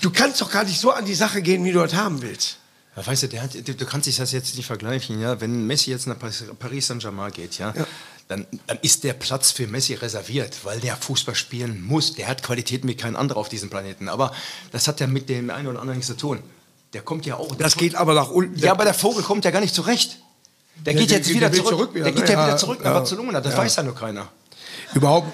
du 0.00 0.10
kannst 0.10 0.40
doch 0.40 0.50
gar 0.50 0.64
nicht 0.64 0.78
so 0.80 0.90
an 0.90 1.04
die 1.04 1.14
Sache 1.14 1.40
gehen, 1.42 1.64
wie 1.64 1.72
du 1.72 1.80
das 1.80 1.94
haben 1.94 2.20
willst. 2.22 2.58
Ja, 2.96 3.06
weißt 3.06 3.24
du, 3.32 3.40
hat, 3.40 3.54
du, 3.54 3.74
du 3.74 3.86
kannst 3.86 4.06
dich 4.06 4.16
das 4.16 4.32
jetzt 4.32 4.56
nicht 4.56 4.66
vergleichen, 4.66 5.20
ja. 5.20 5.40
Wenn 5.40 5.66
Messi 5.66 5.90
jetzt 5.90 6.06
nach 6.06 6.18
Paris- 6.18 6.44
Paris 6.58 6.86
Saint-Germain 6.86 7.30
geht, 7.32 7.58
ja, 7.58 7.72
Ja. 7.76 7.86
Dann, 8.28 8.44
dann 8.66 8.78
ist 8.82 9.04
der 9.04 9.12
Platz 9.12 9.52
für 9.52 9.68
Messi 9.68 9.94
reserviert, 9.94 10.56
weil 10.64 10.80
der 10.80 10.96
Fußball 10.96 11.36
spielen 11.36 11.80
muss. 11.82 12.14
Der 12.14 12.26
hat 12.26 12.42
Qualitäten 12.42 12.88
wie 12.88 12.96
kein 12.96 13.14
anderer 13.14 13.38
auf 13.38 13.48
diesem 13.48 13.70
Planeten. 13.70 14.08
Aber 14.08 14.32
das 14.72 14.88
hat 14.88 14.98
ja 14.98 15.06
mit 15.06 15.28
dem 15.28 15.48
einen 15.50 15.68
oder 15.68 15.78
anderen 15.80 15.98
nichts 15.98 16.08
zu 16.12 16.16
tun. 16.16 16.42
Der 16.92 17.02
kommt 17.02 17.24
ja 17.24 17.36
auch. 17.36 17.54
Das 17.54 17.76
geht 17.76 17.94
aber 17.94 18.14
nach 18.14 18.30
unten. 18.30 18.58
ja, 18.58 18.72
aber 18.72 18.84
der 18.84 18.94
Vogel 18.94 19.22
kommt 19.22 19.44
ja 19.44 19.52
gar 19.52 19.60
nicht 19.60 19.74
zurecht. 19.74 20.18
Der 20.84 20.92
Der- 20.92 21.00
geht 21.02 21.10
der- 21.10 21.18
jetzt 21.18 21.28
der 21.28 21.36
wieder 21.36 21.52
will 21.52 21.58
zurück. 21.58 21.70
zurück 21.78 21.94
wieder, 21.94 22.04
der 22.04 22.12
geht 22.14 22.28
ja 22.28 22.34
Ja, 22.40 22.46
wieder 22.48 22.56
zurück 22.56 22.78
nach 22.80 22.86
ja. 22.92 22.98
Barcelona. 22.98 23.40
Das 23.40 23.52
Ja. 23.52 23.58
weiß 23.60 23.76
ja 23.76 23.82
nur 23.84 23.94
keiner. 23.94 24.28
Überhaupt, 24.94 25.28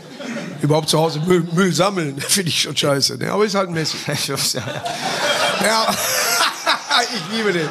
überhaupt 0.60 0.88
zu 0.88 0.98
Hause 0.98 1.20
Müll, 1.20 1.46
Müll 1.52 1.72
sammeln, 1.72 2.20
finde 2.28 2.48
ich 2.50 2.60
schon 2.62 2.76
scheiße. 2.76 3.16
Ne? 3.16 3.32
Aber 3.32 3.44
ist 3.46 3.54
halt 3.54 3.68
ein 3.68 3.74
Messi. 3.74 3.96
ja. 4.06 4.36
Ja. 5.64 5.94
ich 7.14 7.36
liebe 7.36 7.52
den. 7.54 7.68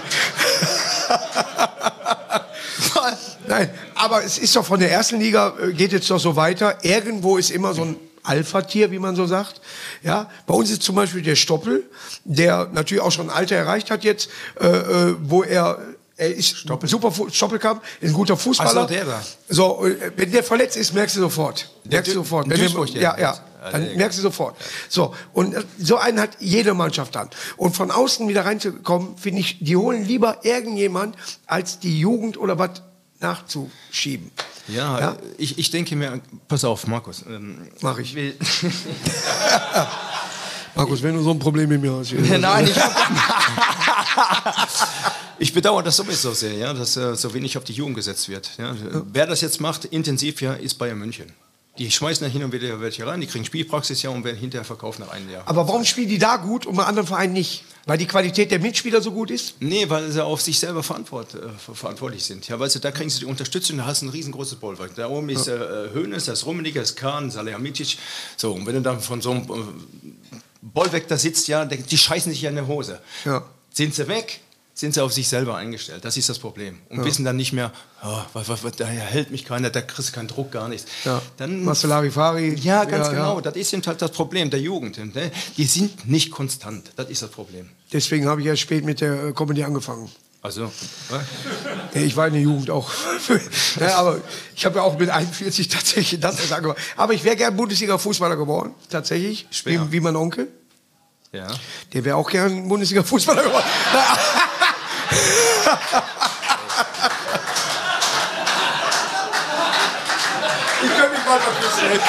Nein, 3.47 3.69
aber 4.01 4.23
es 4.23 4.37
ist 4.37 4.55
doch 4.55 4.65
von 4.65 4.79
der 4.79 4.91
ersten 4.91 5.19
Liga, 5.19 5.53
äh, 5.61 5.73
geht 5.73 5.91
jetzt 5.91 6.09
doch 6.09 6.19
so 6.19 6.35
weiter. 6.35 6.83
Irgendwo 6.83 7.37
ist 7.37 7.51
immer 7.51 7.73
so 7.73 7.83
ein 7.83 7.95
Alpha-Tier, 8.23 8.91
wie 8.91 8.99
man 8.99 9.15
so 9.15 9.25
sagt. 9.25 9.61
Ja, 10.03 10.29
bei 10.47 10.53
uns 10.53 10.71
ist 10.71 10.81
zum 10.81 10.95
Beispiel 10.95 11.21
der 11.21 11.35
Stoppel, 11.35 11.83
der 12.23 12.69
natürlich 12.73 13.03
auch 13.03 13.11
schon 13.11 13.29
ein 13.29 13.35
Alter 13.35 13.55
erreicht 13.55 13.91
hat 13.91 14.03
jetzt, 14.03 14.29
äh, 14.59 14.67
äh, 14.67 15.15
wo 15.21 15.43
er 15.43 15.79
er 16.17 16.35
ist 16.35 16.67
super 16.85 17.11
Fu- 17.11 17.29
Stoppelkamp, 17.29 17.81
ist 17.99 18.09
ein 18.11 18.13
guter 18.13 18.37
Fußballer. 18.37 18.81
Ach 18.83 18.87
so, 18.87 18.93
der 18.93 19.05
da. 19.05 19.23
So, 19.49 19.87
äh, 19.87 20.11
wenn 20.15 20.31
der 20.31 20.43
verletzt 20.43 20.77
ist, 20.77 20.93
merkst 20.93 21.15
du 21.15 21.21
sofort. 21.21 21.71
Merkst 21.89 22.11
du 22.11 22.15
sofort. 22.15 22.47
Wenn 22.47 22.59
der 22.59 23.01
ja, 23.01 23.17
ja. 23.17 23.39
Dann 23.71 23.95
merkst 23.95 24.19
du 24.19 24.23
sofort. 24.23 24.55
So, 24.89 25.15
und 25.33 25.55
so 25.79 25.97
einen 25.97 26.19
hat 26.19 26.31
jede 26.39 26.75
Mannschaft 26.75 27.15
dann. 27.15 27.29
Und 27.57 27.75
von 27.75 27.89
außen 27.89 28.27
wieder 28.27 28.45
reinzukommen, 28.45 29.17
finde 29.17 29.39
ich, 29.39 29.57
die 29.61 29.75
holen 29.75 30.05
lieber 30.05 30.39
irgendjemand, 30.43 31.15
als 31.47 31.79
die 31.79 31.99
Jugend 31.99 32.37
oder 32.37 32.59
was 32.59 32.83
nachzuschieben. 33.21 34.31
Ja, 34.67 34.99
Ja? 34.99 35.17
Ich, 35.37 35.57
ich 35.57 35.71
denke 35.71 35.95
mir, 35.95 36.21
pass 36.47 36.63
auf, 36.63 36.87
Markus. 36.87 37.23
Ähm, 37.27 37.69
Mach 37.81 37.97
ich. 37.97 38.15
Markus, 40.75 41.03
wenn 41.03 41.15
du 41.15 41.21
so 41.21 41.31
ein 41.31 41.39
Problem 41.39 41.67
mit 41.69 41.81
mir 41.81 41.93
hast. 41.93 42.13
Nein, 42.39 42.67
ich 42.67 42.75
Ich 45.39 45.51
bedauere 45.53 45.81
das 45.81 45.97
sowieso 45.97 46.33
sehr, 46.33 46.53
ja, 46.53 46.71
dass 46.71 46.95
äh, 46.97 47.15
so 47.15 47.33
wenig 47.33 47.57
auf 47.57 47.63
die 47.63 47.73
Jugend 47.73 47.95
gesetzt 47.95 48.29
wird. 48.29 48.51
Ja. 48.59 48.75
Wer 49.11 49.25
das 49.25 49.41
jetzt 49.41 49.59
macht, 49.59 49.85
intensiv, 49.85 50.39
ja, 50.39 50.53
ist 50.53 50.75
Bayern 50.75 50.99
München. 50.99 51.33
Die 51.77 51.89
schmeißen 51.89 52.25
da 52.25 52.31
hin 52.31 52.43
und 52.43 52.51
wieder 52.51 52.81
welche 52.81 53.07
rein, 53.07 53.21
die 53.21 53.27
kriegen 53.27 53.45
Spielpraxis 53.45 54.01
ja 54.01 54.09
und 54.09 54.25
werden 54.25 54.37
hinterher 54.37 54.65
verkauft 54.65 54.99
nach 54.99 55.09
einem 55.09 55.29
Jahr. 55.29 55.43
Aber 55.45 55.67
warum 55.67 55.85
spielen 55.85 56.09
die 56.09 56.17
da 56.17 56.35
gut 56.35 56.65
und 56.65 56.75
bei 56.75 56.83
anderen 56.83 57.07
Vereinen 57.07 57.33
nicht? 57.33 57.63
Weil 57.85 57.97
die 57.97 58.05
Qualität 58.05 58.51
der 58.51 58.59
Mitspieler 58.59 59.01
so 59.01 59.11
gut 59.11 59.31
ist? 59.31 59.55
Nee, 59.59 59.89
weil 59.89 60.11
sie 60.11 60.23
auf 60.23 60.41
sich 60.41 60.59
selber 60.59 60.83
verantwort, 60.83 61.33
äh, 61.33 61.73
verantwortlich 61.73 62.23
sind. 62.23 62.47
Ja, 62.47 62.59
weil 62.59 62.69
sie, 62.69 62.79
da 62.79 62.91
kriegen 62.91 63.09
sie 63.09 63.19
die 63.19 63.25
Unterstützung, 63.25 63.77
da 63.77 63.85
hast 63.85 64.01
du 64.01 64.07
ein 64.07 64.09
riesengroßes 64.09 64.59
Bollwerk. 64.59 64.93
Da 64.95 65.07
oben 65.07 65.29
ist 65.29 65.47
äh, 65.47 65.89
Höhnes, 65.91 66.25
das 66.25 66.39
ist 66.39 66.45
Rummenigge, 66.45 66.79
das 66.79 66.95
Kahn, 66.95 67.31
Salihamidzic. 67.31 67.97
So, 68.37 68.53
und 68.53 68.67
wenn 68.67 68.75
du 68.75 68.81
dann 68.81 68.99
von 68.99 69.21
so 69.21 69.31
einem 69.31 69.43
äh, 69.43 70.35
Bollwerk 70.61 71.07
da 71.07 71.17
sitzt, 71.17 71.47
ja, 71.47 71.65
die 71.65 71.97
scheißen 71.97 72.31
sich 72.31 72.41
ja 72.43 72.49
in 72.49 72.55
der 72.55 72.67
Hose. 72.67 73.01
Ja. 73.25 73.43
Sind 73.73 73.95
sie 73.95 74.07
weg, 74.07 74.41
sind 74.81 74.93
sie 74.95 75.01
auf 75.01 75.13
sich 75.13 75.27
selber 75.29 75.55
eingestellt. 75.55 76.03
Das 76.03 76.17
ist 76.17 76.27
das 76.27 76.39
Problem. 76.39 76.79
Und 76.89 76.97
Ja. 76.99 77.05
wissen 77.05 77.23
dann 77.23 77.37
nicht 77.37 77.53
mehr, 77.53 77.71
oh, 78.03 78.17
was, 78.33 78.49
was, 78.49 78.63
was, 78.63 78.73
da 78.75 78.85
hält 78.85 79.29
mich 79.31 79.45
keiner, 79.45 79.69
da 79.69 79.79
kriegst 79.81 80.09
du 80.09 80.13
keinen 80.13 80.27
Druck, 80.27 80.51
gar 80.51 80.67
nichts. 80.67 80.87
Ja. 81.05 81.21
Dann, 81.37 81.63
Marcel 81.63 81.89
Larifari. 81.89 82.55
ja, 82.55 82.83
ganz 82.85 83.07
Ja, 83.07 83.13
genau. 83.13 83.41
Das 83.41 83.55
ist 83.55 83.71
eben 83.73 83.85
halt 83.85 84.01
das 84.01 84.11
Problem 84.11 84.49
der 84.49 84.59
Jugend. 84.59 84.97
Ne? 85.15 85.31
Die 85.55 85.65
sind 85.65 86.09
nicht 86.09 86.31
konstant. 86.31 86.91
Das 86.95 87.09
ist 87.09 87.21
das 87.21 87.29
Problem. 87.29 87.69
Deswegen 87.93 88.27
habe 88.27 88.41
ich 88.41 88.47
ja 88.47 88.55
spät 88.55 88.83
mit 88.83 88.99
der 89.01 89.25
äh, 89.27 89.31
Comedy 89.33 89.63
angefangen. 89.63 90.11
Also, 90.43 90.71
Ich 91.93 92.15
war 92.15 92.25
in 92.25 92.33
der 92.33 92.41
Jugend 92.41 92.71
auch. 92.71 92.89
ja, 93.79 93.95
aber 93.97 94.19
ich 94.55 94.65
habe 94.65 94.77
ja 94.77 94.81
auch 94.81 94.97
mit 94.97 95.11
41 95.11 95.67
tatsächlich 95.67 96.19
das 96.19 96.51
angefangen. 96.51 96.79
Aber 96.97 97.13
ich 97.13 97.23
wäre 97.23 97.35
gern 97.35 97.55
Bundesliga-Fußballer 97.55 98.35
geworden, 98.35 98.73
tatsächlich. 98.89 99.45
Wie, 99.65 99.79
wie 99.91 99.99
mein 99.99 100.15
Onkel. 100.15 100.47
ja. 101.31 101.45
Der 101.93 102.03
wäre 102.03 102.15
auch 102.15 102.27
gern 102.31 102.67
Bundesliga-Fußballer 102.67 103.43
geworden. 103.43 103.65
ich 110.83 110.89
könnte 110.97 111.09
mich 111.09 111.25
mal 111.25 111.39
verpissen. 111.39 111.99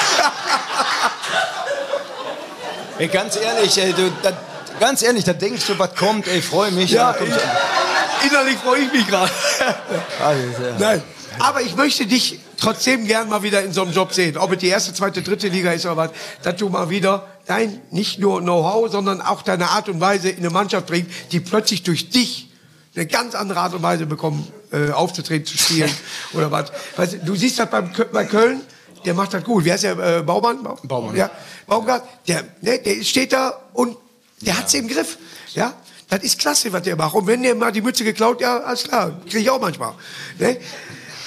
Ey, 2.98 3.08
ganz 3.08 3.36
ehrlich, 3.36 3.78
ey, 3.78 3.92
du, 3.92 4.12
da, 4.22 4.32
ganz 4.78 5.02
ehrlich, 5.02 5.24
da 5.24 5.32
denkst 5.32 5.66
du, 5.66 5.78
was 5.78 5.94
kommt, 5.94 6.28
ey, 6.28 6.40
freue 6.40 6.70
mich. 6.70 6.90
Ja, 6.90 7.14
ich, 7.20 8.30
innerlich 8.30 8.58
freue 8.58 8.80
ich 8.80 8.92
mich 8.92 9.06
gerade. 9.06 9.30
Ja. 9.58 9.74
Nein. 10.78 11.02
Aber 11.38 11.62
ich 11.62 11.74
möchte 11.74 12.06
dich 12.06 12.38
trotzdem 12.58 13.06
gern 13.06 13.28
mal 13.28 13.42
wieder 13.42 13.62
in 13.62 13.72
so 13.72 13.82
einem 13.82 13.92
Job 13.92 14.12
sehen. 14.12 14.36
Ob 14.36 14.52
es 14.52 14.58
die 14.58 14.68
erste, 14.68 14.94
zweite, 14.94 15.22
dritte 15.22 15.48
Liga 15.48 15.72
ist 15.72 15.86
oder 15.86 15.96
was. 15.96 16.10
Dass 16.42 16.56
du 16.56 16.68
mal 16.68 16.90
wieder 16.90 17.26
dein, 17.46 17.80
nicht 17.90 18.18
nur 18.18 18.40
Know-how, 18.40 18.90
sondern 18.90 19.20
auch 19.20 19.42
deine 19.42 19.70
Art 19.70 19.88
und 19.88 20.00
Weise 20.00 20.28
in 20.28 20.38
eine 20.38 20.50
Mannschaft 20.50 20.86
bringst, 20.86 21.10
die 21.32 21.40
plötzlich 21.40 21.82
durch 21.82 22.10
dich 22.10 22.51
eine 22.94 23.06
ganz 23.06 23.34
andere 23.34 23.60
Art 23.60 23.74
und 23.74 23.82
Weise 23.82 24.06
bekommen, 24.06 24.46
äh, 24.70 24.90
aufzutreten, 24.90 25.46
zu 25.46 25.56
spielen 25.58 25.90
oder 26.34 26.50
was. 26.50 26.72
Weißt, 26.96 27.18
du, 27.24 27.34
siehst 27.34 27.58
das 27.58 27.70
beim, 27.70 27.90
bei 28.12 28.24
Köln, 28.24 28.60
der 29.04 29.14
macht 29.14 29.34
das 29.34 29.42
gut. 29.44 29.64
Wer 29.64 29.74
ist 29.76 29.84
der? 29.84 29.98
Äh, 30.18 30.22
Baumann? 30.22 30.62
Bau- 30.62 30.78
Baumann. 30.84 31.16
Ja, 31.16 31.30
Baumgart. 31.66 32.04
Der, 32.28 32.44
ne, 32.60 32.78
der 32.78 33.02
steht 33.02 33.32
da 33.32 33.58
und 33.72 33.96
der 34.40 34.58
hat's 34.58 34.74
im 34.74 34.88
Griff. 34.88 35.16
Ja, 35.54 35.74
das 36.08 36.22
ist 36.22 36.38
klasse, 36.38 36.72
was 36.72 36.82
der 36.82 36.96
macht. 36.96 37.14
Und 37.14 37.26
wenn 37.26 37.42
der 37.42 37.54
mal 37.54 37.72
die 37.72 37.80
Mütze 37.80 38.04
geklaut, 38.04 38.40
ja, 38.40 38.58
alles 38.58 38.84
klar, 38.84 39.12
kriege 39.24 39.38
ich 39.40 39.50
auch 39.50 39.60
manchmal. 39.60 39.94
Ne? 40.38 40.58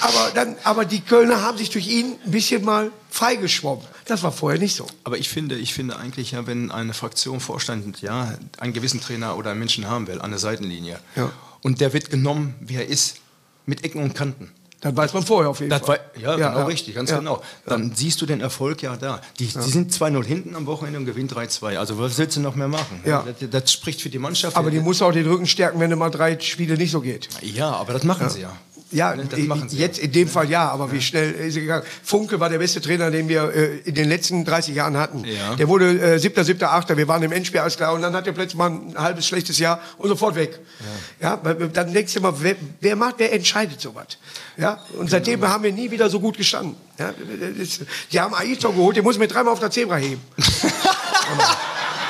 Aber, 0.02 0.32
dann, 0.36 0.56
aber 0.64 0.84
die 0.86 1.00
Kölner 1.02 1.42
haben 1.42 1.58
sich 1.58 1.70
durch 1.70 1.88
ihn 1.88 2.18
ein 2.26 2.32
bisschen 2.32 2.64
mal 2.66 2.92
freigeschwommen. 3.10 3.84
Das 4.06 4.24
war 4.24 4.32
vorher 4.32 4.60
nicht 4.60 4.76
so. 4.76 4.86
Aber 5.06 5.18
ich 5.18 5.30
finde, 5.30 5.56
ich 5.56 5.74
finde 5.74 5.98
eigentlich, 5.98 6.32
ja, 6.32 6.46
wenn 6.46 6.70
eine 6.70 6.94
Fraktion 6.94 7.40
Vorstand 7.40 8.02
ja, 8.02 8.38
einen 8.60 8.74
gewissen 8.74 9.00
Trainer 9.02 9.38
oder 9.38 9.52
einen 9.52 9.60
Menschen 9.60 9.88
haben 9.88 10.06
will 10.08 10.22
an 10.22 10.30
der 10.32 10.40
Seitenlinie 10.40 11.00
Ja. 11.16 11.32
Und 11.66 11.82
der 11.82 11.94
wird 11.94 12.12
genommen, 12.12 12.54
wie 12.60 12.76
er 12.76 12.86
ist, 12.88 13.18
mit 13.66 13.84
Ecken 13.84 14.04
und 14.04 14.14
Kanten. 14.14 14.52
Das 14.82 14.96
weiß 14.96 15.14
man 15.16 15.24
vorher 15.26 15.50
auf 15.50 15.60
jeden 15.62 15.72
Das 15.72 15.82
war, 15.82 15.96
Fall. 15.96 16.00
ja, 16.22 16.36
genau 16.36 16.66
richtig, 16.68 16.94
ganz 16.94 17.10
Ja. 17.10 17.18
genau. 17.18 17.42
Dann 17.66 17.96
siehst 17.96 18.22
du 18.22 18.28
den 18.28 18.40
Erfolg 18.40 18.84
ja 18.84 18.96
da. 18.98 19.20
Die, 19.40 19.48
die 19.48 19.72
sind 19.72 19.92
2-0 19.92 20.24
hinten 20.24 20.56
am 20.56 20.68
Wochenende 20.68 21.00
und 21.00 21.06
gewinnen 21.06 21.28
3-2. 21.28 21.78
Also 21.78 21.98
was 21.98 22.20
willst 22.20 22.38
du 22.38 22.42
noch 22.42 22.54
mehr 22.54 22.68
machen? 22.68 23.02
Ja. 23.04 23.26
Das, 23.40 23.50
das 23.50 23.74
spricht 23.74 24.00
für 24.04 24.10
die 24.12 24.20
Mannschaft. 24.20 24.56
Aber 24.56 24.70
die 24.70 24.80
muss 24.80 25.02
auch 25.02 25.12
den 25.12 25.26
Rücken 25.26 25.48
stärken, 25.48 25.80
wenn 25.80 25.90
du 25.90 25.96
mal 25.96 26.12
drei 26.12 26.40
Spiele 26.40 26.78
nicht 26.78 26.92
so 26.92 27.02
geht. 27.02 27.30
ja, 27.42 27.72
aber 27.72 27.94
das 27.94 28.04
machen 28.04 28.30
sie 28.30 28.42
ja. 28.42 28.56
Ja, 28.96 29.16
Ne, 29.16 29.26
das 29.30 29.38
i- 29.40 29.44
machen 29.44 29.70
sie 29.70 29.78
jetzt 29.78 30.00
in 30.00 30.12
dem 30.12 30.28
Fall 30.28 30.50
ja, 30.50 30.70
aber 30.70 30.92
wie 30.92 31.02
schnell 31.02 31.32
ist 31.34 31.56
er 31.56 31.62
gegangen? 31.62 31.84
Funke 32.04 32.40
war 32.40 32.50
der 32.50 32.58
beste 32.60 32.82
Trainer, 32.82 33.12
den 33.12 33.28
wir 33.30 33.54
äh, 33.54 33.78
in 33.86 33.94
den 33.94 34.10
letzten 34.10 34.46
30 34.46 34.74
Jahren 34.74 34.98
hatten. 34.98 35.24
Ja. 35.26 35.56
Der 35.56 35.68
wurde 35.68 36.00
äh, 36.00 36.18
siebter, 36.20 36.44
siebter, 36.44 36.72
achter. 36.74 36.98
Wir 36.98 37.08
waren 37.08 37.22
im 37.22 37.32
Endspiel 37.32 37.60
alles 37.60 37.78
klar 37.78 37.94
und 37.94 38.02
dann 38.02 38.16
hat 38.16 38.26
er 38.26 38.34
plötzlich 38.34 38.56
mal 38.58 38.70
ein 38.72 38.96
halbes 38.98 39.28
schlechtes 39.28 39.60
Jahr 39.60 39.80
und 39.98 40.10
sofort 40.10 40.36
weg. 40.36 40.60
Ja, 41.22 41.40
weil, 41.44 41.56
dann 41.70 41.94
denkst 41.94 42.14
du 42.14 42.20
immer, 42.20 42.42
wer, 42.42 42.56
wer 42.82 42.96
macht, 42.96 43.16
wer 43.18 43.32
entscheidet 43.34 43.80
sowas? 43.82 44.08
Ja, 44.58 44.80
und 44.98 45.10
seitdem 45.10 45.46
haben 45.48 45.64
wir 45.64 45.72
nie 45.74 45.92
wieder 45.92 46.10
so 46.10 46.20
gut 46.20 46.38
gestanden. 46.38 46.76
Ja, 46.98 47.14
das- 47.60 47.80
die 48.12 48.20
haben 48.20 48.34
Aito 48.34 48.72
geholt, 48.72 48.96
den 48.96 49.04
muss 49.04 49.18
mit 49.18 49.34
dreimal 49.34 49.52
auf 49.54 49.60
der 49.60 49.70
Zebra 49.72 49.98
heben. 49.98 50.22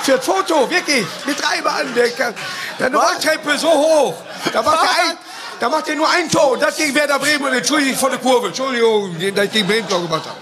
Für 0.03 0.13
ein 0.15 0.21
Foto, 0.21 0.69
wirklich, 0.69 1.03
mit 1.25 1.41
dreimal. 1.41 1.83
Der 1.95 2.09
kann, 2.09 2.33
der 2.79 2.87
eine 2.87 2.97
Rolltreppe 2.97 3.57
so 3.57 3.69
hoch. 3.69 4.13
Da 4.53 4.61
macht 4.61 4.77
er 4.83 4.89
ein, 5.11 5.17
da 5.59 5.69
macht 5.69 5.87
er 5.87 5.95
nur 5.95 6.09
ein 6.09 6.29
Tor. 6.29 6.51
Und 6.51 6.61
das 6.61 6.77
gegen 6.77 6.93
Werder 6.95 7.19
Bremen. 7.19 7.45
Und 7.45 7.53
entschuldige 7.53 7.95
vor 7.95 8.09
der 8.09 8.19
Kurve. 8.19 8.47
Entschuldigung, 8.47 9.15
dass 9.33 9.45
ich 9.45 9.51
gegen 9.51 9.67
Bremen 9.67 9.87
Tor 9.87 10.01
gemacht 10.01 10.25
habe. 10.25 10.37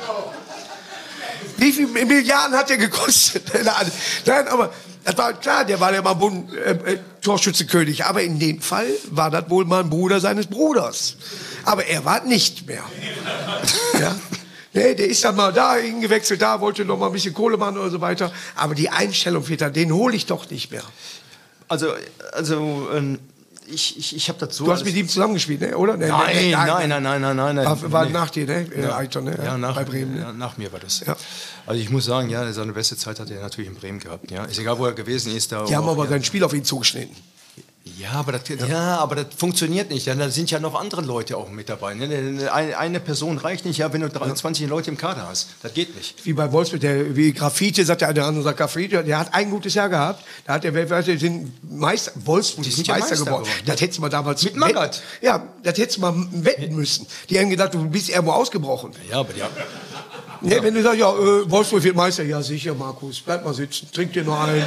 Wie 1.58 1.72
viel 1.72 1.88
Milliarden 1.88 2.58
hat 2.58 2.70
der 2.70 2.78
gekostet? 2.78 3.44
Nein, 4.26 4.48
aber 4.48 4.74
das 5.04 5.18
war 5.18 5.34
klar, 5.34 5.66
der 5.66 5.80
war 5.80 5.94
ja 5.94 6.02
mal 6.02 6.14
Bund, 6.14 6.54
äh, 6.54 6.72
äh, 6.72 7.00
Torschützenkönig. 7.22 8.06
Aber 8.06 8.22
in 8.22 8.40
dem 8.40 8.62
Fall 8.62 8.88
war 9.12 9.30
das 9.30 9.50
wohl 9.50 9.66
mal 9.66 9.82
ein 9.82 9.90
Bruder 9.90 10.20
seines 10.20 10.48
Bruders. 10.48 11.18
Aber 11.66 11.86
er 11.86 12.06
war 12.06 12.24
nicht 12.24 12.68
mehr. 12.68 12.84
Ja? 14.00 14.16
Nee, 14.74 14.96
der 14.96 15.08
ist 15.08 15.24
dann 15.24 15.36
mal 15.36 15.54
da 15.54 15.76
hingewechselt, 15.76 16.42
da 16.42 16.60
wollte 16.60 16.84
noch 16.84 16.98
mal 16.98 17.06
ein 17.06 17.14
bisschen 17.14 17.34
Kohle 17.34 17.58
machen 17.58 17.78
oder 17.78 17.92
so 17.92 18.02
weiter. 18.02 18.32
Aber 18.56 18.74
die 18.74 18.90
Einstellung, 18.90 19.44
Peter, 19.44 19.70
den 19.70 19.94
hole 19.94 20.16
ich 20.16 20.26
doch 20.26 20.50
nicht 20.50 20.72
mehr. 20.72 20.84
Also, 21.68 21.94
also 22.32 22.90
ähm, 22.92 23.20
ich, 23.68 23.98
ich, 23.98 24.16
ich 24.16 24.30
habe 24.30 24.40
dazu. 24.40 24.66
Du 24.66 24.72
hast 24.72 24.84
mit 24.86 24.96
ihm 24.96 25.08
zusammengespielt, 25.08 25.62
ne? 25.62 25.78
oder? 25.78 25.98
Nee, 25.98 26.08
Nein, 26.08 26.36
nee, 26.36 26.52
nein, 26.52 26.90
nein, 26.90 27.04
nein, 27.04 27.22
nein, 27.22 27.36
nein. 27.36 27.56
nein. 27.56 27.66
War, 27.66 27.92
war 27.92 28.06
Nee. 28.06 28.12
nach 28.12 28.30
dir, 28.30 28.46
ne? 28.46 28.68
Äh, 28.76 28.86
Aitor, 28.88 29.22
ne? 29.22 29.38
Ja, 29.44 29.58
nach, 29.58 29.76
Bei 29.76 29.84
Bremen. 29.84 30.16
Ne? 30.16 30.22
ja, 30.22 30.34
nach 30.34 30.58
mir 30.58 30.72
war 30.72 30.80
das. 30.80 31.02
Ja. 31.06 31.16
Also 31.66 31.82
ich 31.82 31.90
muss 31.90 32.06
sagen, 32.06 32.30
ja, 32.30 32.52
seine 32.54 32.74
beste 32.74 32.98
Zeit 32.98 33.20
hat 33.20 33.30
er 33.30 33.42
natürlich 33.42 33.70
in 33.70 33.76
Bremen 33.76 34.00
gehabt. 34.00 34.30
Ja. 34.32 34.44
Ist 34.46 34.60
egal, 34.60 34.78
wo 34.80 34.86
er 34.86 34.94
gewesen 34.94 35.36
ist. 35.36 35.52
Da 35.52 35.66
Die 35.66 35.76
haben 35.76 35.88
aber 35.88 36.04
ja. 36.04 36.10
sein 36.10 36.24
Spiel 36.24 36.44
auf 36.44 36.54
ihn 36.54 36.64
zugeschnitten. 36.66 37.16
Ja, 37.86 38.12
aber 38.14 38.32
das, 38.32 38.44
ja. 38.70 38.98
aber 38.98 39.16
das 39.16 39.28
funktioniert 39.36 39.90
nicht. 39.90 40.06
Ja, 40.06 40.16
da 40.16 40.30
sind 40.30 40.50
ja 40.50 40.60
noch 40.60 40.80
andere 40.80 41.02
Leute 41.02 41.36
auch 41.36 41.50
mit 41.50 41.68
dabei. 41.68 41.94
Ne? 41.94 42.50
Eine, 42.50 42.78
eine 42.78 43.00
Person 43.02 43.38
reicht 43.38 43.66
nicht, 43.66 43.78
ja, 43.78 43.92
wenn 43.92 44.00
du 44.00 44.10
23 44.10 44.70
Leute 44.70 44.90
im 44.90 44.98
Kader 44.98 45.28
hast. 45.28 45.50
Das 45.62 45.74
geht 45.74 45.94
nicht. 45.98 46.26
Wie 46.26 46.32
bei 46.32 46.50
Wolfsburg, 46.54 46.80
der, 46.80 47.14
wie 47.18 47.34
Graffiti, 47.34 47.84
sagt 47.84 48.00
der 48.00 48.08
eine 48.08 48.24
andere, 48.24 48.46
sagt 48.46 48.58
Graffiti, 48.60 49.04
der 49.04 49.20
hat 49.20 49.34
ein 49.34 49.50
gutes 49.52 49.74
Jahr 49.74 49.90
gehabt. 49.90 50.24
Da 50.46 50.54
hat 50.54 50.64
der 50.64 50.74
weltweit 50.74 51.08
den 51.22 51.54
Meister, 51.62 52.14
Wolfsburg 52.16 52.64
Die 52.64 52.70
ist 52.70 52.78
sind 52.78 52.88
ja 52.88 52.94
Meister, 52.94 53.10
Meister 53.10 53.26
geworden. 53.26 53.44
geworden. 53.44 53.64
Das 53.66 53.82
hättest 53.82 53.98
du 53.98 54.02
mal 54.02 54.10
damals 54.10 54.44
Mit 54.44 54.56
Magath. 54.56 55.02
Ja, 55.22 55.46
das 55.62 55.78
hättest 55.78 55.98
du 55.98 56.02
mal 56.02 56.14
wetten 56.32 56.76
müssen. 56.76 57.06
Die 57.30 57.38
haben 57.38 57.50
gedacht, 57.50 57.74
du 57.74 57.90
bist 57.90 58.08
irgendwo 58.08 58.32
ausgebrochen. 58.32 58.94
Ja, 59.12 59.20
aber 59.20 59.36
ja. 59.36 59.50
Ne, 60.40 60.58
wenn 60.62 60.74
du 60.74 60.82
sagst, 60.82 61.00
ja, 61.00 61.12
äh, 61.12 61.52
Wolfsburg 61.52 61.84
wird 61.84 61.98
Meister, 61.98 62.24
ja 62.24 62.42
sicher, 62.42 62.74
Markus, 62.74 63.20
bleib 63.20 63.44
mal 63.44 63.54
sitzen, 63.54 63.90
trink 63.92 64.14
dir 64.14 64.24
noch 64.24 64.40
ein. 64.40 64.66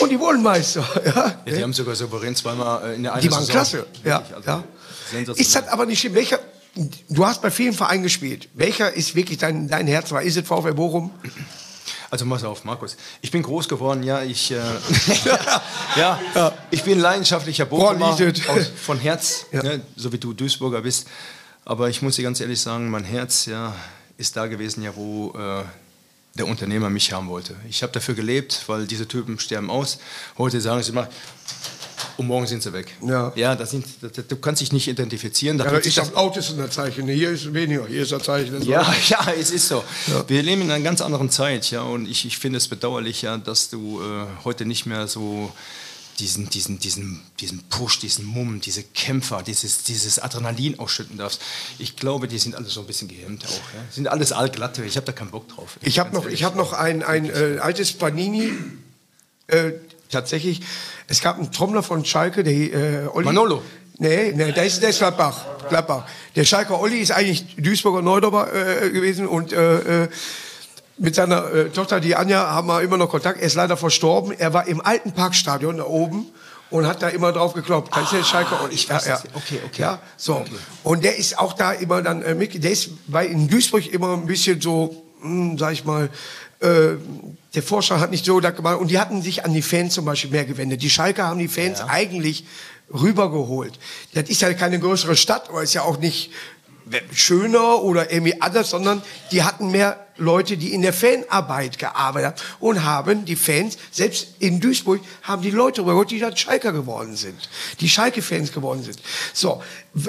Und 0.00 0.10
die 0.10 0.18
wurden 0.18 0.42
Meister. 0.42 0.84
Ja, 1.04 1.34
ja 1.46 1.54
die 1.56 1.62
haben 1.62 1.72
sogar 1.72 1.94
souverän 1.94 2.34
zweimal 2.36 2.90
äh, 2.90 2.94
in 2.94 3.02
der 3.02 3.12
einen 3.14 3.22
Die 3.22 3.30
waren 3.30 3.40
Saison. 3.40 3.52
klasse. 3.52 3.86
Ja, 4.04 4.18
Wirklich, 4.20 4.36
also 4.36 4.50
ja. 4.50 5.34
Ist 5.34 5.54
das 5.54 5.68
aber 5.68 5.86
nicht 5.86 6.00
schlimm? 6.00 6.14
Welcher, 6.14 6.38
du 7.08 7.26
hast 7.26 7.42
bei 7.42 7.50
vielen 7.50 7.72
Vereinen 7.74 8.02
gespielt. 8.02 8.48
Welcher 8.54 8.92
ist 8.92 9.14
wirklich 9.14 9.38
dein, 9.38 9.68
dein 9.68 9.86
Herz? 9.86 10.10
War 10.12 10.22
ist 10.22 10.36
es 10.36 10.46
VfL 10.46 10.74
Bochum? 10.74 11.10
Also 12.10 12.26
pass 12.26 12.44
auf, 12.44 12.64
Markus. 12.64 12.96
Ich 13.22 13.30
bin 13.30 13.42
groß 13.42 13.68
geworden, 13.68 14.02
ja, 14.02 14.22
ich, 14.22 14.50
äh, 14.52 14.56
ja, 15.96 16.20
ich 16.70 16.82
bin 16.84 16.98
leidenschaftlicher 17.00 17.66
Bochumer 17.66 18.06
aus, 18.06 18.20
von 18.80 18.98
Herz, 18.98 19.46
Ja. 19.52 19.62
ne, 19.62 19.80
so 19.96 20.12
wie 20.12 20.18
du 20.18 20.32
Duisburger 20.32 20.82
bist. 20.82 21.08
Aber 21.64 21.88
ich 21.88 22.02
muss 22.02 22.16
dir 22.16 22.22
ganz 22.22 22.40
ehrlich 22.40 22.60
sagen, 22.60 22.90
mein 22.90 23.04
Herz 23.04 23.46
ja, 23.46 23.74
ist 24.16 24.36
da 24.36 24.46
gewesen, 24.46 24.82
ja, 24.82 24.94
wo 24.94 25.32
äh, 25.36 25.64
der 26.34 26.46
Unternehmer 26.46 26.90
mich 26.90 27.12
haben 27.12 27.28
wollte. 27.28 27.54
Ich 27.68 27.82
habe 27.82 27.92
dafür 27.92 28.14
gelebt, 28.14 28.64
weil 28.66 28.86
diese 28.86 29.06
Typen 29.06 29.38
sterben 29.38 29.70
aus. 29.70 29.98
Heute 30.36 30.60
sagen 30.60 30.82
sie 30.82 30.92
mal, 30.92 31.08
und 32.16 32.26
morgen 32.26 32.46
sind 32.46 32.62
sie 32.62 32.72
weg. 32.72 32.92
Ja. 33.02 33.32
ja 33.34 33.56
das 33.56 33.70
sind, 33.70 33.86
das, 34.00 34.12
du 34.26 34.36
kannst 34.36 34.60
dich 34.60 34.72
nicht 34.72 34.88
identifizieren. 34.88 35.58
Da 35.58 35.64
Ja, 35.64 35.78
ist 35.78 35.96
das 35.96 36.14
Autos 36.14 36.50
in 36.50 36.58
der 36.58 36.70
Zeichen. 36.70 37.08
Hier 37.08 37.30
ist 37.30 37.52
weniger, 37.52 37.86
hier 37.86 38.02
ist 38.02 38.12
das 38.12 38.22
Zeichen. 38.22 38.54
Das 38.54 38.66
ja, 38.66 38.94
ja, 39.08 39.26
es 39.38 39.50
ist 39.50 39.68
so. 39.68 39.82
Wir 40.26 40.42
leben 40.42 40.62
in 40.62 40.70
einer 40.70 40.84
ganz 40.84 41.00
anderen 41.00 41.30
Zeit, 41.30 41.70
ja, 41.70 41.82
und 41.82 42.08
ich, 42.08 42.24
ich 42.24 42.38
finde 42.38 42.58
es 42.58 42.68
bedauerlich, 42.68 43.22
ja, 43.22 43.36
dass 43.36 43.68
du 43.68 44.00
äh, 44.00 44.26
heute 44.44 44.64
nicht 44.64 44.86
mehr 44.86 45.06
so 45.08 45.52
diesen, 46.18 46.48
diesen, 46.48 46.78
diesen, 46.78 47.20
diesen 47.40 47.62
Push, 47.68 47.98
diesen 47.98 48.24
Mumm, 48.24 48.60
diese 48.60 48.82
Kämpfer, 48.82 49.42
dieses, 49.42 49.82
dieses 49.84 50.18
Adrenalin 50.18 50.78
ausschütten 50.78 51.18
darfst. 51.18 51.40
Ich 51.78 51.96
glaube, 51.96 52.28
die 52.28 52.38
sind 52.38 52.54
alle 52.54 52.66
so 52.66 52.80
ein 52.80 52.86
bisschen 52.86 53.08
gehemmt 53.08 53.44
auch. 53.44 53.50
Ja. 53.50 53.84
Sind 53.90 54.08
alles 54.08 54.32
allglatte. 54.32 54.84
Ich 54.84 54.96
habe 54.96 55.06
da 55.06 55.12
keinen 55.12 55.30
Bock 55.30 55.48
drauf. 55.48 55.78
Ich 55.82 55.98
habe 55.98 56.14
noch, 56.14 56.26
ich 56.26 56.44
hab 56.44 56.56
noch 56.56 56.72
ein, 56.72 57.02
ein 57.02 57.26
äh, 57.26 57.58
altes 57.60 57.92
Panini 57.92 58.52
äh, 59.48 59.72
tatsächlich, 60.10 60.60
es 61.08 61.20
gab 61.20 61.36
einen 61.36 61.52
Trommler 61.52 61.82
von 61.82 62.04
Schalke, 62.04 62.42
der 62.42 62.54
äh, 62.54 63.06
Olli. 63.08 63.26
Manolo. 63.26 63.62
Nee, 63.98 64.32
nee, 64.34 64.50
der 64.52 64.64
ist, 64.64 64.82
der 64.82 64.90
ist 64.90 64.98
Gladbach. 64.98 65.44
Gladbach. 65.68 66.06
Der 66.34 66.44
Schalker 66.44 66.80
Olli 66.80 66.98
ist 66.98 67.12
eigentlich 67.12 67.54
Duisburger 67.56 68.02
Neudorfer 68.02 68.82
äh, 68.82 68.90
gewesen 68.90 69.26
und 69.26 69.52
äh, 69.52 70.04
äh, 70.04 70.08
mit 70.96 71.14
seiner 71.14 71.52
äh, 71.52 71.70
Tochter, 71.70 72.00
die 72.00 72.14
Anja, 72.14 72.50
haben 72.50 72.68
wir 72.68 72.82
immer 72.82 72.96
noch 72.96 73.08
Kontakt. 73.08 73.40
Er 73.40 73.46
ist 73.46 73.54
leider 73.54 73.76
verstorben. 73.76 74.32
Er 74.32 74.52
war 74.52 74.66
im 74.68 74.80
alten 74.80 75.12
Parkstadion 75.12 75.78
da 75.78 75.84
oben 75.84 76.26
und 76.70 76.86
hat 76.86 77.02
da 77.02 77.08
immer 77.08 77.32
drauf 77.32 77.54
geklopft. 77.54 77.94
Das 77.94 78.04
ist 78.04 78.12
der 78.12 78.24
Schalker 78.24 78.62
Olli. 78.62 78.74
ich 78.74 78.88
weiß 78.88 79.06
ja, 79.06 79.14
das. 79.14 79.24
Okay, 79.34 79.60
okay. 79.66 79.82
Ja, 79.82 79.98
so. 80.16 80.44
Und 80.82 81.04
der 81.04 81.16
ist 81.16 81.38
auch 81.38 81.52
da 81.52 81.72
immer 81.72 82.02
dann 82.02 82.22
äh, 82.22 82.34
mit, 82.34 82.62
der 82.62 82.70
ist 82.70 82.90
bei 83.08 83.26
in 83.26 83.48
Duisburg 83.48 83.86
immer 83.92 84.14
ein 84.14 84.26
bisschen 84.26 84.60
so, 84.60 85.04
hm, 85.20 85.58
sag 85.58 85.72
ich 85.72 85.84
mal, 85.84 86.10
äh, 86.60 86.94
der 87.54 87.62
Vorstand 87.62 88.00
hat 88.00 88.10
nicht 88.10 88.24
so 88.24 88.40
das 88.40 88.54
gemacht 88.54 88.78
und 88.78 88.90
die 88.90 88.98
hatten 88.98 89.22
sich 89.22 89.44
an 89.44 89.52
die 89.52 89.62
Fans 89.62 89.94
zum 89.94 90.04
Beispiel 90.04 90.30
mehr 90.30 90.44
gewendet. 90.44 90.82
Die 90.82 90.90
Schalker 90.90 91.26
haben 91.26 91.38
die 91.38 91.48
Fans 91.48 91.80
eigentlich 91.80 92.44
rübergeholt. 92.92 93.78
Das 94.14 94.28
ist 94.28 94.40
ja 94.42 94.52
keine 94.54 94.78
größere 94.78 95.16
Stadt, 95.16 95.48
aber 95.48 95.62
ist 95.62 95.74
ja 95.74 95.82
auch 95.82 95.98
nicht 95.98 96.30
schöner 97.12 97.82
oder 97.82 98.12
irgendwie 98.12 98.40
anders, 98.40 98.70
sondern 98.70 99.02
die 99.30 99.42
hatten 99.42 99.70
mehr 99.70 100.03
Leute, 100.16 100.56
die 100.56 100.72
in 100.72 100.82
der 100.82 100.92
Fanarbeit 100.92 101.78
gearbeitet 101.78 102.24
haben 102.24 102.56
und 102.60 102.84
haben 102.84 103.24
die 103.24 103.36
Fans, 103.36 103.76
selbst 103.90 104.28
in 104.38 104.60
Duisburg, 104.60 105.00
haben 105.22 105.42
die 105.42 105.50
Leute 105.50 105.80
überholt, 105.80 106.10
die 106.10 106.18
dann 106.18 106.36
Schalker 106.36 106.72
geworden 106.72 107.16
sind, 107.16 107.48
die 107.80 107.88
Schalke-Fans 107.88 108.52
geworden 108.52 108.82
sind. 108.82 108.98
So, 109.32 109.62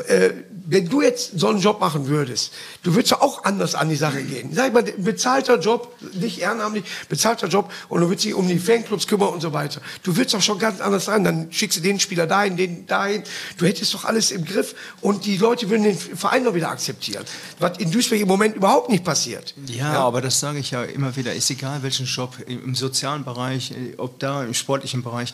äh, 0.07 0.31
wenn 0.67 0.89
du 0.89 1.01
jetzt 1.01 1.39
so 1.39 1.47
einen 1.47 1.59
Job 1.59 1.79
machen 1.79 2.07
würdest, 2.07 2.53
du 2.83 2.93
würdest 2.93 3.11
ja 3.11 3.21
auch 3.21 3.43
anders 3.43 3.75
an 3.75 3.89
die 3.89 3.95
Sache 3.95 4.21
gehen. 4.23 4.51
Sag 4.53 4.67
ich 4.67 4.73
mal, 4.73 4.83
bezahlter 4.83 5.59
Job, 5.59 5.95
nicht 6.13 6.39
ehrenamtlich, 6.39 6.85
bezahlter 7.09 7.47
Job 7.47 7.71
und 7.89 8.01
du 8.01 8.09
würdest 8.09 8.25
dich 8.25 8.33
um 8.33 8.47
die 8.47 8.59
Fanclubs 8.59 9.07
kümmern 9.07 9.29
und 9.29 9.41
so 9.41 9.53
weiter. 9.53 9.81
Du 10.03 10.15
würdest 10.15 10.33
doch 10.33 10.41
schon 10.41 10.59
ganz 10.59 10.81
anders 10.81 11.07
ran, 11.07 11.23
dann 11.23 11.51
schickst 11.51 11.77
du 11.77 11.81
den 11.81 11.99
Spieler 11.99 12.27
dahin, 12.27 12.57
den 12.57 12.85
dahin. 12.87 13.23
Du 13.57 13.65
hättest 13.65 13.93
doch 13.93 14.05
alles 14.05 14.31
im 14.31 14.45
Griff 14.45 14.75
und 15.01 15.25
die 15.25 15.37
Leute 15.37 15.69
würden 15.69 15.83
den 15.83 15.97
Verein 15.97 16.43
doch 16.43 16.53
wieder 16.53 16.69
akzeptieren. 16.69 17.23
Was 17.59 17.77
in 17.77 17.91
Duisburg 17.91 18.19
im 18.19 18.27
Moment 18.27 18.55
überhaupt 18.55 18.89
nicht 18.89 19.03
passiert. 19.03 19.53
Ja, 19.67 19.94
aber 19.99 20.21
das 20.21 20.39
sage 20.39 20.59
ich 20.59 20.71
ja 20.71 20.83
immer 20.83 21.15
wieder. 21.15 21.33
Ist 21.33 21.49
egal, 21.49 21.83
welchen 21.83 22.05
Job, 22.05 22.37
im 22.47 22.75
sozialen 22.75 23.23
Bereich, 23.23 23.71
äh, 23.71 23.93
ob 23.97 24.19
da 24.19 24.43
im 24.43 24.53
sportlichen 24.53 25.03
Bereich. 25.03 25.33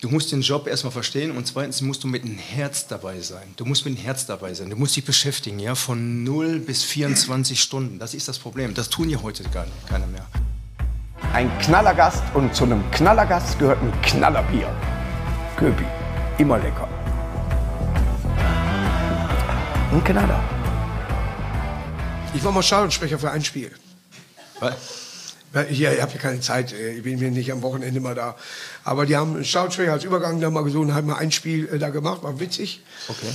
Du 0.00 0.08
musst 0.08 0.32
den 0.32 0.42
Job 0.42 0.66
erstmal 0.66 0.92
verstehen 0.92 1.36
und 1.36 1.46
zweitens 1.46 1.80
musst 1.80 2.04
du 2.04 2.08
mit 2.08 2.24
dem 2.24 2.36
Herz 2.36 2.86
dabei 2.86 3.20
sein. 3.20 3.54
Du 3.56 3.64
musst 3.64 3.84
mit 3.84 3.96
dem 3.96 4.02
Herz 4.02 4.26
dabei 4.26 4.54
sein. 4.54 4.70
Du 4.70 4.76
musst 4.76 4.94
dich 4.94 5.04
beschäftigen, 5.04 5.58
ja, 5.58 5.74
von 5.74 6.22
0 6.22 6.60
bis 6.60 6.84
24 6.84 7.60
Stunden. 7.60 7.98
Das 7.98 8.14
ist 8.14 8.28
das 8.28 8.38
Problem. 8.38 8.74
Das 8.74 8.90
tun 8.90 9.08
ja 9.08 9.22
heute 9.22 9.42
gar 9.44 9.64
nicht, 9.64 9.88
keiner 9.88 10.06
mehr. 10.06 10.26
Ein 11.32 11.50
Knallergast 11.58 12.22
und 12.34 12.54
zu 12.54 12.64
einem 12.64 12.88
Knallergast 12.90 13.58
gehört 13.58 13.82
ein 13.82 13.92
Knallerbier. 14.02 14.68
Köpi, 15.56 15.84
immer 16.38 16.58
lecker. 16.58 16.88
Ein 19.90 20.04
Knaller. 20.04 20.53
Ich 22.34 22.42
war 22.42 22.50
mal 22.50 22.62
Stadionsprecher 22.62 23.18
für 23.18 23.30
ein 23.30 23.44
Spiel. 23.44 23.70
Ja, 24.60 25.62
Hier, 25.62 25.92
ich 25.92 26.02
habe 26.02 26.12
ja 26.12 26.18
keine 26.18 26.40
Zeit, 26.40 26.72
äh, 26.72 26.94
ich 26.94 27.04
bin 27.04 27.16
hier 27.18 27.30
nicht 27.30 27.52
am 27.52 27.62
Wochenende 27.62 28.00
mal 28.00 28.16
da. 28.16 28.36
Aber 28.82 29.06
die 29.06 29.16
haben 29.16 29.36
einen 29.36 29.44
Stadionsprecher 29.44 29.92
als 29.92 30.04
Übergang 30.04 30.40
da 30.40 30.50
mal 30.50 30.64
gesucht 30.64 30.88
und 30.88 30.94
haben 30.94 31.06
mal 31.06 31.16
ein 31.16 31.30
Spiel 31.30 31.68
äh, 31.72 31.78
da 31.78 31.90
gemacht, 31.90 32.24
war 32.24 32.40
witzig. 32.40 32.82
Okay. 33.08 33.30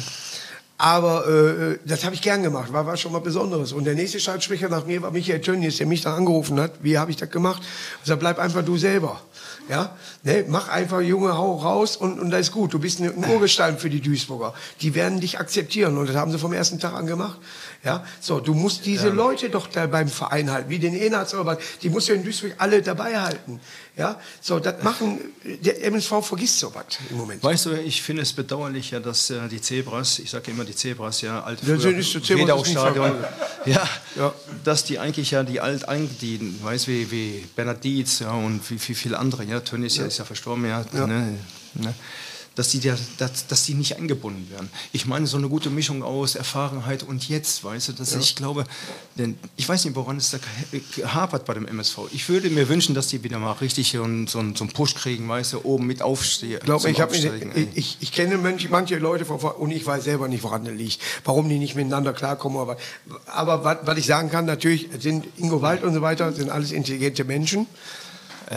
Aber 0.77 1.27
äh, 1.27 1.79
das 1.85 2.03
habe 2.03 2.15
ich 2.15 2.21
gern 2.21 2.43
gemacht, 2.43 2.73
war, 2.73 2.85
war 2.85 2.97
schon 2.97 3.13
mal 3.13 3.19
Besonderes. 3.19 3.71
Und 3.71 3.85
der 3.85 3.95
nächste 3.95 4.19
Stadionsprecher 4.19 4.67
nach 4.67 4.85
mir 4.85 5.01
war 5.01 5.11
Michael 5.11 5.41
Tönnies, 5.41 5.77
der 5.77 5.87
mich 5.87 6.01
dann 6.01 6.13
angerufen 6.13 6.59
hat. 6.59 6.73
Wie 6.81 6.97
habe 6.97 7.11
ich 7.11 7.17
das 7.17 7.29
gemacht? 7.29 7.61
Ich 8.01 8.07
sag, 8.07 8.19
bleib 8.19 8.37
einfach 8.37 8.65
du 8.65 8.77
selber. 8.77 9.21
Ja, 9.69 9.95
ne, 10.23 10.45
mach 10.47 10.67
einfach 10.67 10.99
Junge, 10.99 11.37
hau 11.37 11.57
raus 11.57 11.95
und, 11.95 12.19
und 12.19 12.31
da 12.31 12.39
ist 12.39 12.51
gut. 12.51 12.73
Du 12.73 12.79
bist 12.79 12.99
ein 13.01 13.13
Urgestein 13.15 13.77
für 13.77 13.91
die 13.91 14.01
Duisburger. 14.01 14.55
Die 14.81 14.95
werden 14.95 15.19
dich 15.19 15.39
akzeptieren 15.39 15.95
und 15.99 16.09
das 16.09 16.15
haben 16.15 16.31
sie 16.31 16.39
vom 16.39 16.53
ersten 16.53 16.79
Tag 16.79 16.95
an 16.95 17.05
gemacht. 17.05 17.39
Ja, 17.83 18.03
so, 18.19 18.39
du 18.39 18.55
musst 18.55 18.87
diese 18.87 19.09
Leute 19.09 19.49
doch 19.51 19.67
da 19.67 19.85
beim 19.85 20.07
Verein 20.07 20.51
halten, 20.51 20.71
wie 20.71 20.79
den 20.79 20.95
Enats. 20.95 21.35
Die 21.83 21.89
musst 21.89 22.09
du 22.09 22.13
in 22.13 22.23
Duisburg 22.23 22.55
alle 22.57 22.81
dabei 22.81 23.21
halten. 23.21 23.61
Ja, 23.99 24.17
so, 24.39 24.59
das 24.59 24.81
machen, 24.81 25.19
der 25.43 25.83
MSV 25.83 26.23
vergisst 26.23 26.57
sowas 26.57 26.85
im 27.09 27.17
Moment. 27.17 27.43
Weißt 27.43 27.65
du, 27.65 27.73
ich 27.73 28.01
finde 28.01 28.21
es 28.21 28.31
bedauerlich, 28.31 28.91
ja, 28.91 29.01
dass 29.01 29.29
äh, 29.29 29.49
die 29.49 29.59
Zebras, 29.59 30.19
ich 30.19 30.29
sage 30.29 30.51
immer 30.51 30.63
die 30.63 30.73
Zebras, 30.73 31.19
ja, 31.19 31.43
alte 31.43 31.65
Ja, 31.65 31.83
Wedau-Stadion, 31.83 33.17
ja, 33.65 33.89
Ja. 34.15 34.33
dass 34.63 34.85
die 34.85 34.99
eigentlich 34.99 35.31
ja 35.31 35.43
die 35.43 35.59
alt 35.59 35.85
die, 36.21 36.55
weißt 36.63 36.87
wie, 36.87 37.11
wie 37.11 37.45
Bernhard 37.57 37.83
Dietz 37.83 38.19
ja, 38.19 38.31
und 38.31 38.61
wie, 38.71 38.79
wie 38.87 38.95
viele 38.95 39.19
andere, 39.19 39.43
ja, 39.43 39.59
Tönnies 39.59 39.97
ja. 39.97 40.05
ist 40.05 40.17
ja 40.17 40.23
verstorben, 40.23 40.65
ja, 40.65 40.85
Ne, 40.93 41.37
ne, 41.73 41.93
dass 42.55 42.69
die, 42.69 42.79
da, 42.79 42.97
dass, 43.17 43.47
dass 43.47 43.65
die 43.65 43.73
nicht 43.73 43.97
eingebunden 43.97 44.49
werden. 44.51 44.69
Ich 44.91 45.05
meine, 45.05 45.27
so 45.27 45.37
eine 45.37 45.47
gute 45.47 45.69
Mischung 45.69 46.03
aus 46.03 46.35
Erfahrenheit 46.35 47.03
und 47.03 47.29
jetzt, 47.29 47.63
weißt 47.63 47.89
du, 47.89 47.93
dass 47.93 48.15
ich 48.15 48.35
glaube, 48.35 48.65
denn 49.15 49.37
ich 49.55 49.67
weiß 49.67 49.85
nicht, 49.85 49.95
woran 49.95 50.17
es 50.17 50.31
da 50.31 50.39
hapert 51.13 51.45
bei 51.45 51.53
dem 51.53 51.65
MSV. 51.65 51.99
Ich 52.11 52.27
würde 52.27 52.49
mir 52.49 52.67
wünschen, 52.67 52.95
dass 52.95 53.07
die 53.07 53.23
wieder 53.23 53.39
mal 53.39 53.53
richtig 53.53 53.91
so 53.91 54.03
einen, 54.03 54.27
so 54.27 54.39
einen, 54.39 54.55
Push 54.55 54.95
kriegen, 54.95 55.27
weißt 55.27 55.53
du, 55.53 55.61
oben 55.63 55.87
mit 55.87 56.01
aufstehen. 56.01 56.59
Zum 56.65 56.91
ich, 56.91 56.99
hab 56.99 57.13
ich, 57.13 57.29
ich, 57.75 57.97
ich 57.99 58.11
kenne 58.11 58.37
manche, 58.37 58.69
manche 58.69 58.97
Leute 58.97 59.25
und 59.25 59.71
ich 59.71 59.85
weiß 59.85 60.03
selber 60.03 60.27
nicht, 60.27 60.43
woran 60.43 60.65
das 60.65 60.73
liegt, 60.73 60.99
warum 61.23 61.49
die 61.49 61.59
nicht 61.59 61.75
miteinander 61.75 62.13
klarkommen. 62.13 62.59
Aber, 62.59 62.77
aber 63.27 63.63
was, 63.63 63.77
was 63.83 63.97
ich 63.97 64.05
sagen 64.05 64.29
kann, 64.29 64.45
natürlich 64.45 64.89
sind 64.99 65.25
Ingo 65.37 65.61
Wald 65.61 65.83
und 65.83 65.93
so 65.93 66.01
weiter, 66.01 66.31
sind 66.33 66.49
alles 66.49 66.71
intelligente 66.71 67.23
Menschen, 67.23 67.67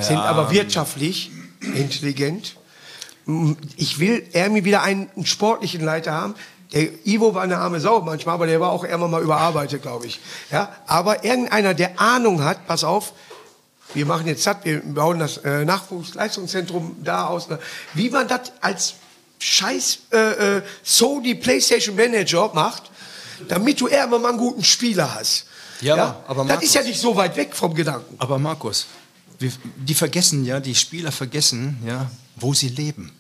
sind 0.01 0.19
aber 0.19 0.51
wirtschaftlich 0.51 1.31
intelligent. 1.75 2.57
Ich 3.77 3.99
will 3.99 4.27
irgendwie 4.33 4.65
wieder 4.65 4.83
einen, 4.83 5.09
einen 5.15 5.27
sportlichen 5.27 5.85
Leiter 5.85 6.13
haben. 6.13 6.35
Der 6.73 6.89
Ivo 7.07 7.35
war 7.35 7.43
eine 7.43 7.59
arme 7.59 7.81
Sau 7.81 8.01
manchmal, 8.01 8.35
aber 8.37 8.47
der 8.47 8.61
war 8.61 8.71
auch 8.71 8.85
irgendwann 8.85 9.11
mal 9.11 9.23
überarbeitet, 9.23 9.83
glaube 9.83 10.07
ich. 10.07 10.21
Ja, 10.51 10.75
aber 10.87 11.23
irgendeiner, 11.25 11.75
der 11.75 12.01
Ahnung 12.01 12.43
hat, 12.43 12.67
pass 12.67 12.83
auf, 12.83 13.13
wir 13.95 14.07
machen 14.07 14.27
jetzt 14.27 14.47
das, 14.47 14.57
wir 14.65 14.81
bauen 14.81 15.19
das 15.19 15.37
äh, 15.39 15.65
Nachwuchsleistungszentrum 15.67 16.97
da 17.05 17.27
aus. 17.27 17.49
Wie 17.93 18.09
man 18.09 18.27
das 18.27 18.53
als 18.63 18.95
scheiß 19.39 19.99
äh, 20.13 20.57
äh, 20.59 20.63
Sony 20.83 21.35
Playstation 21.35 21.95
Manager 21.95 22.51
macht, 22.55 22.91
damit 23.49 23.81
du 23.81 23.89
irgendwann 23.89 24.23
mal 24.23 24.29
einen 24.31 24.39
guten 24.39 24.65
Spieler 24.65 25.15
hast. 25.15 25.47
Ja, 25.83 26.23
aber 26.27 26.43
das 26.43 26.49
Markus- 26.49 26.65
ist 26.65 26.75
ja 26.75 26.83
nicht 26.83 27.01
so 27.01 27.15
weit 27.17 27.37
weg 27.37 27.55
vom 27.55 27.75
Gedanken. 27.75 28.15
Aber 28.19 28.39
Markus, 28.39 28.87
wir, 29.39 29.51
die 29.77 29.95
vergessen 29.95 30.45
ja, 30.45 30.61
die 30.61 30.75
Spieler 30.77 31.11
vergessen 31.13 31.83
ja, 31.87 32.09
wo 32.37 32.55
sie 32.55 32.69
leben. 32.69 33.13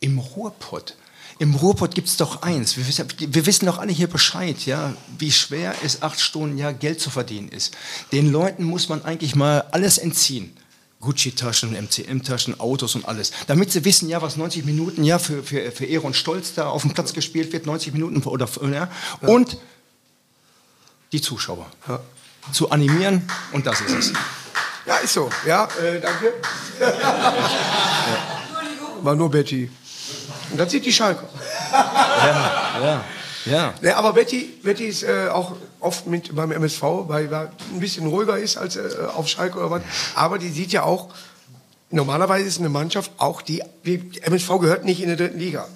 Im 0.00 0.18
Ruhrpott. 0.18 0.96
Im 1.38 1.54
Ruhrpott 1.54 1.94
gibt 1.94 2.08
es 2.08 2.16
doch 2.16 2.42
eins. 2.42 2.76
Wir, 2.76 2.86
wissen- 2.86 3.06
wir 3.18 3.46
wissen 3.46 3.66
doch 3.66 3.78
alle 3.78 3.92
hier 3.92 4.08
Bescheid, 4.08 4.64
ja, 4.66 4.94
wie 5.18 5.32
schwer 5.32 5.74
es 5.82 6.02
acht 6.02 6.20
Stunden 6.20 6.58
ja 6.58 6.70
Geld 6.72 7.00
zu 7.00 7.08
verdienen 7.10 7.48
ist. 7.48 7.74
Den 8.12 8.30
Leuten 8.30 8.64
muss 8.64 8.88
man 8.88 9.04
eigentlich 9.04 9.34
mal 9.34 9.62
alles 9.72 9.96
entziehen. 9.98 10.54
Gucci-Taschen, 11.00 11.74
MCM-Taschen, 11.74 12.60
Autos 12.60 12.94
und 12.94 13.06
alles. 13.06 13.32
Damit 13.46 13.72
sie 13.72 13.86
wissen, 13.86 14.06
ja, 14.10 14.20
was 14.20 14.36
90 14.36 14.66
Minuten 14.66 15.02
ja 15.02 15.18
für, 15.18 15.42
für, 15.42 15.72
für 15.72 15.86
Ehre 15.86 16.02
und 16.06 16.14
Stolz 16.14 16.52
da 16.52 16.68
auf 16.68 16.82
dem 16.82 16.92
Platz 16.92 17.14
gespielt 17.14 17.54
wird, 17.54 17.64
90 17.64 17.94
Minuten 17.94 18.22
oder 18.24 18.46
ja. 18.70 18.90
Und 19.22 19.56
die 21.12 21.22
Zuschauer 21.22 21.66
zu 22.52 22.70
animieren 22.70 23.22
und 23.52 23.66
das 23.66 23.80
ist 23.80 23.92
es. 23.94 24.12
Ja, 24.86 24.96
ist 24.96 25.12
so. 25.12 25.28
Ja, 25.46 25.68
äh, 25.82 26.00
danke. 26.00 26.32
War 29.02 29.14
nur 29.14 29.30
Betty. 29.30 29.70
Und 30.50 30.58
das 30.58 30.70
sind 30.70 30.84
die 30.84 30.92
Schalker. 30.92 31.28
Ja, 31.72 33.04
ja. 33.46 33.74
Ne, 33.80 33.96
aber 33.96 34.12
Betty, 34.12 34.58
Betty 34.62 34.86
ist 34.86 35.02
äh, 35.02 35.28
auch 35.30 35.52
oft 35.80 36.06
mit 36.06 36.34
beim 36.34 36.52
MSV, 36.52 36.82
weil 36.82 37.32
er 37.32 37.52
ein 37.72 37.80
bisschen 37.80 38.06
ruhiger 38.06 38.38
ist 38.38 38.56
als 38.56 38.76
äh, 38.76 38.82
auf 39.14 39.28
Schalke 39.28 39.58
oder 39.58 39.70
was. 39.70 39.82
Aber 40.14 40.38
die 40.38 40.50
sieht 40.50 40.72
ja 40.72 40.82
auch, 40.82 41.08
normalerweise 41.90 42.46
ist 42.46 42.58
eine 42.58 42.68
Mannschaft 42.68 43.12
auch 43.16 43.42
die, 43.42 43.62
wie, 43.82 44.10
MSV 44.22 44.48
gehört 44.60 44.84
nicht 44.84 45.00
in 45.00 45.08
der 45.08 45.16
dritten 45.16 45.38
Liga. 45.38 45.66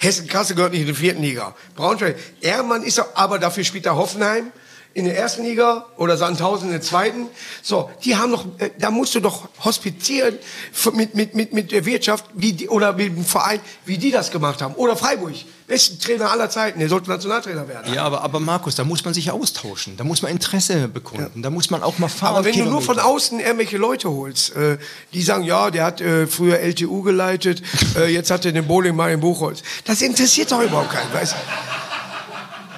Hessen-Kassel 0.00 0.56
gehört 0.56 0.72
nicht 0.72 0.80
in 0.80 0.86
der 0.86 0.96
vierten 0.96 1.22
Liga. 1.22 1.54
Braunschweig, 1.76 2.16
Ehrmann 2.40 2.82
ist 2.82 2.98
er, 2.98 3.06
aber 3.14 3.38
dafür 3.38 3.64
spielt 3.64 3.86
er 3.86 3.96
Hoffenheim 3.96 4.50
in 4.94 5.04
der 5.06 5.16
ersten 5.18 5.42
Liga 5.44 5.86
oder 5.96 6.16
Sandhausen 6.16 6.66
in 6.66 6.72
der 6.72 6.82
zweiten. 6.82 7.26
So, 7.62 7.90
die 8.04 8.16
haben 8.16 8.32
doch, 8.32 8.44
äh, 8.58 8.70
da 8.78 8.90
musst 8.90 9.14
du 9.14 9.20
doch 9.20 9.48
hospitieren 9.64 10.38
f- 10.72 10.92
mit, 10.92 11.14
mit, 11.14 11.34
mit, 11.34 11.52
mit 11.52 11.72
der 11.72 11.84
Wirtschaft 11.86 12.24
wie 12.34 12.52
die, 12.52 12.68
oder 12.68 12.92
mit 12.92 13.06
dem 13.16 13.24
Verein, 13.24 13.60
wie 13.86 13.98
die 13.98 14.10
das 14.10 14.30
gemacht 14.30 14.60
haben. 14.60 14.74
Oder 14.74 14.96
Freiburg, 14.96 15.32
besten 15.66 15.98
Trainer 15.98 16.30
aller 16.30 16.50
Zeiten, 16.50 16.78
der 16.78 16.88
sollte 16.90 17.08
Nationaltrainer 17.08 17.66
werden. 17.68 17.94
Ja, 17.94 18.04
aber, 18.04 18.22
aber 18.22 18.38
Markus, 18.40 18.74
da 18.74 18.84
muss 18.84 19.02
man 19.04 19.14
sich 19.14 19.30
austauschen. 19.30 19.96
Da 19.96 20.04
muss 20.04 20.20
man 20.20 20.30
Interesse 20.30 20.88
bekunden. 20.88 21.40
Da 21.42 21.48
muss 21.50 21.70
man 21.70 21.82
auch 21.82 21.98
mal 21.98 22.08
fahren. 22.08 22.36
Aber 22.36 22.44
wenn 22.44 22.52
du 22.58 22.64
nur 22.64 22.82
von 22.82 22.96
Kilometer. 22.96 23.06
außen 23.06 23.40
irgendwelche 23.40 23.78
Leute 23.78 24.10
holst, 24.10 24.54
äh, 24.56 24.76
die 25.14 25.22
sagen, 25.22 25.44
ja, 25.44 25.70
der 25.70 25.84
hat 25.84 26.00
äh, 26.02 26.26
früher 26.26 26.58
LTU 26.58 27.02
geleitet, 27.02 27.62
äh, 27.96 28.12
jetzt 28.12 28.30
hat 28.30 28.44
er 28.44 28.52
den 28.52 28.66
Bowling 28.66 28.94
mal 28.94 29.10
in 29.10 29.20
Buchholz. 29.20 29.62
Das 29.86 30.02
interessiert 30.02 30.52
doch 30.52 30.60
überhaupt 30.60 30.90
keinen, 30.90 31.12
weißt 31.14 31.32
du? 31.32 31.36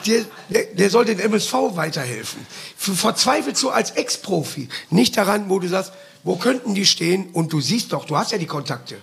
Der, 0.07 0.25
der, 0.51 0.65
der 0.75 0.91
soll 0.91 1.05
den 1.05 1.19
MSV 1.19 1.53
weiterhelfen. 1.75 2.47
Verzweifelst 2.77 3.63
du 3.63 3.71
als 3.71 3.93
Ex-Profi 3.93 4.69
nicht 4.91 5.17
daran, 5.17 5.49
wo 5.49 5.59
du 5.59 5.69
sagst, 5.69 5.93
Wo 6.25 6.37
könnten 6.37 6.75
die 6.75 6.87
stehen? 6.87 7.29
Und 7.33 7.53
du 7.53 7.61
siehst 7.61 7.93
doch, 7.93 8.07
du 8.07 8.17
hast 8.17 8.33
ja 8.33 8.39
die 8.39 8.47
Kontakte. 8.47 8.97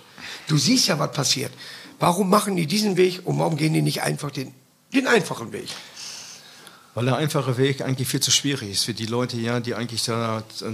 Du 0.48 0.58
siehst 0.58 0.88
ja, 0.88 0.98
was 0.98 1.12
passiert. 1.12 1.52
Warum 2.00 2.28
machen 2.28 2.56
die 2.56 2.66
diesen 2.66 2.96
Weg 2.96 3.20
und 3.24 3.38
warum 3.38 3.56
gehen 3.56 3.72
die 3.72 3.80
nicht 3.80 4.02
einfach 4.02 4.32
den, 4.32 4.52
den 4.92 5.06
einfachen 5.06 5.52
Weg? 5.52 5.68
Weil 6.94 7.04
der 7.06 7.16
einfache 7.16 7.56
Weg 7.56 7.80
eigentlich 7.80 8.08
viel 8.08 8.20
zu 8.20 8.32
schwierig 8.32 8.72
ist 8.72 8.84
für 8.84 8.92
die 8.92 9.06
Leute, 9.06 9.36
ja, 9.36 9.60
die 9.60 9.74
eigentlich 9.74 10.02
da 10.04 10.40
äh, 10.60 10.64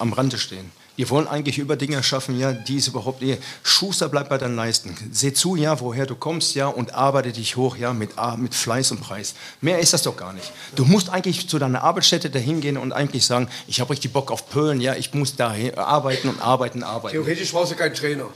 am 0.00 0.12
Rande 0.12 0.36
stehen. 0.36 0.70
Wir 0.96 1.10
wollen 1.10 1.26
eigentlich 1.26 1.58
über 1.58 1.76
Dinge 1.76 2.02
schaffen, 2.04 2.38
ja, 2.38 2.52
die 2.52 2.76
es 2.76 2.86
überhaupt 2.86 3.20
nicht. 3.20 3.42
Schuster 3.64 4.08
bleibt 4.08 4.28
bei 4.28 4.38
deinen 4.38 4.54
Leisten. 4.54 4.96
Seh 5.10 5.32
zu, 5.32 5.56
ja, 5.56 5.80
woher 5.80 6.06
du 6.06 6.14
kommst, 6.14 6.54
ja, 6.54 6.68
und 6.68 6.94
arbeite 6.94 7.32
dich 7.32 7.56
hoch, 7.56 7.76
ja, 7.76 7.92
mit, 7.92 8.10
mit 8.36 8.54
Fleiß 8.54 8.92
und 8.92 9.00
Preis. 9.00 9.34
Mehr 9.60 9.80
ist 9.80 9.92
das 9.92 10.02
doch 10.02 10.16
gar 10.16 10.32
nicht. 10.32 10.52
Du 10.76 10.84
musst 10.84 11.10
eigentlich 11.10 11.48
zu 11.48 11.58
deiner 11.58 11.82
Arbeitsstätte 11.82 12.30
dahin 12.30 12.60
gehen 12.60 12.76
und 12.76 12.92
eigentlich 12.92 13.26
sagen, 13.26 13.48
ich 13.66 13.80
habe 13.80 13.90
richtig 13.90 14.12
Bock 14.12 14.30
auf 14.30 14.48
Pölen, 14.48 14.80
ja, 14.80 14.94
ich 14.94 15.12
muss 15.14 15.34
da 15.34 15.54
arbeiten 15.76 16.28
und 16.28 16.40
arbeiten, 16.40 16.84
arbeiten. 16.84 17.14
Theoretisch 17.14 17.50
brauchst 17.50 17.72
du 17.72 17.76
keinen 17.76 17.94
Trainer. 17.94 18.26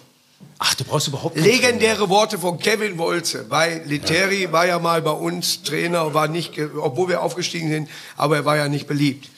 Ach, 0.59 0.75
du 0.75 0.85
brauchst 0.85 1.07
überhaupt 1.07 1.37
keinen 1.37 1.45
Legendäre 1.45 1.97
Trainer. 1.97 2.09
Worte 2.09 2.39
von 2.39 2.59
Kevin 2.59 2.99
Wolze. 2.99 3.45
Bei 3.49 3.83
Literi 3.85 4.45
ja. 4.45 4.53
war 4.53 4.67
ja 4.67 4.79
mal 4.81 5.01
bei 5.03 5.13
uns 5.13 5.63
Trainer, 5.63 6.13
war 6.15 6.27
nicht, 6.27 6.59
obwohl 6.77 7.09
wir 7.09 7.23
aufgestiegen 7.23 7.69
sind, 7.71 7.89
aber 8.17 8.37
er 8.37 8.45
war 8.45 8.57
ja 8.57 8.69
nicht 8.69 8.89
beliebt. 8.89 9.29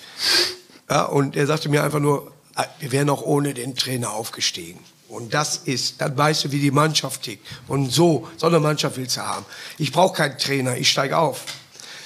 Ja, 0.88 1.04
und 1.04 1.36
er 1.36 1.46
sagte 1.46 1.68
mir 1.68 1.84
einfach 1.84 2.00
nur, 2.00 2.32
wir 2.78 2.92
wären 2.92 3.10
auch 3.10 3.22
ohne 3.22 3.54
den 3.54 3.76
Trainer 3.76 4.12
aufgestiegen. 4.12 4.80
Und 5.08 5.34
das 5.34 5.56
ist, 5.56 6.00
dann 6.00 6.16
weißt 6.16 6.44
du, 6.44 6.52
wie 6.52 6.60
die 6.60 6.70
Mannschaft 6.70 7.22
tickt. 7.22 7.44
Und 7.66 7.92
so, 7.92 8.28
so 8.36 8.46
eine 8.46 8.60
Mannschaft 8.60 8.96
willst 8.96 9.16
du 9.16 9.22
haben. 9.22 9.44
Ich 9.76 9.90
brauche 9.90 10.16
keinen 10.16 10.38
Trainer, 10.38 10.76
ich 10.76 10.88
steige 10.88 11.18
auf. 11.18 11.42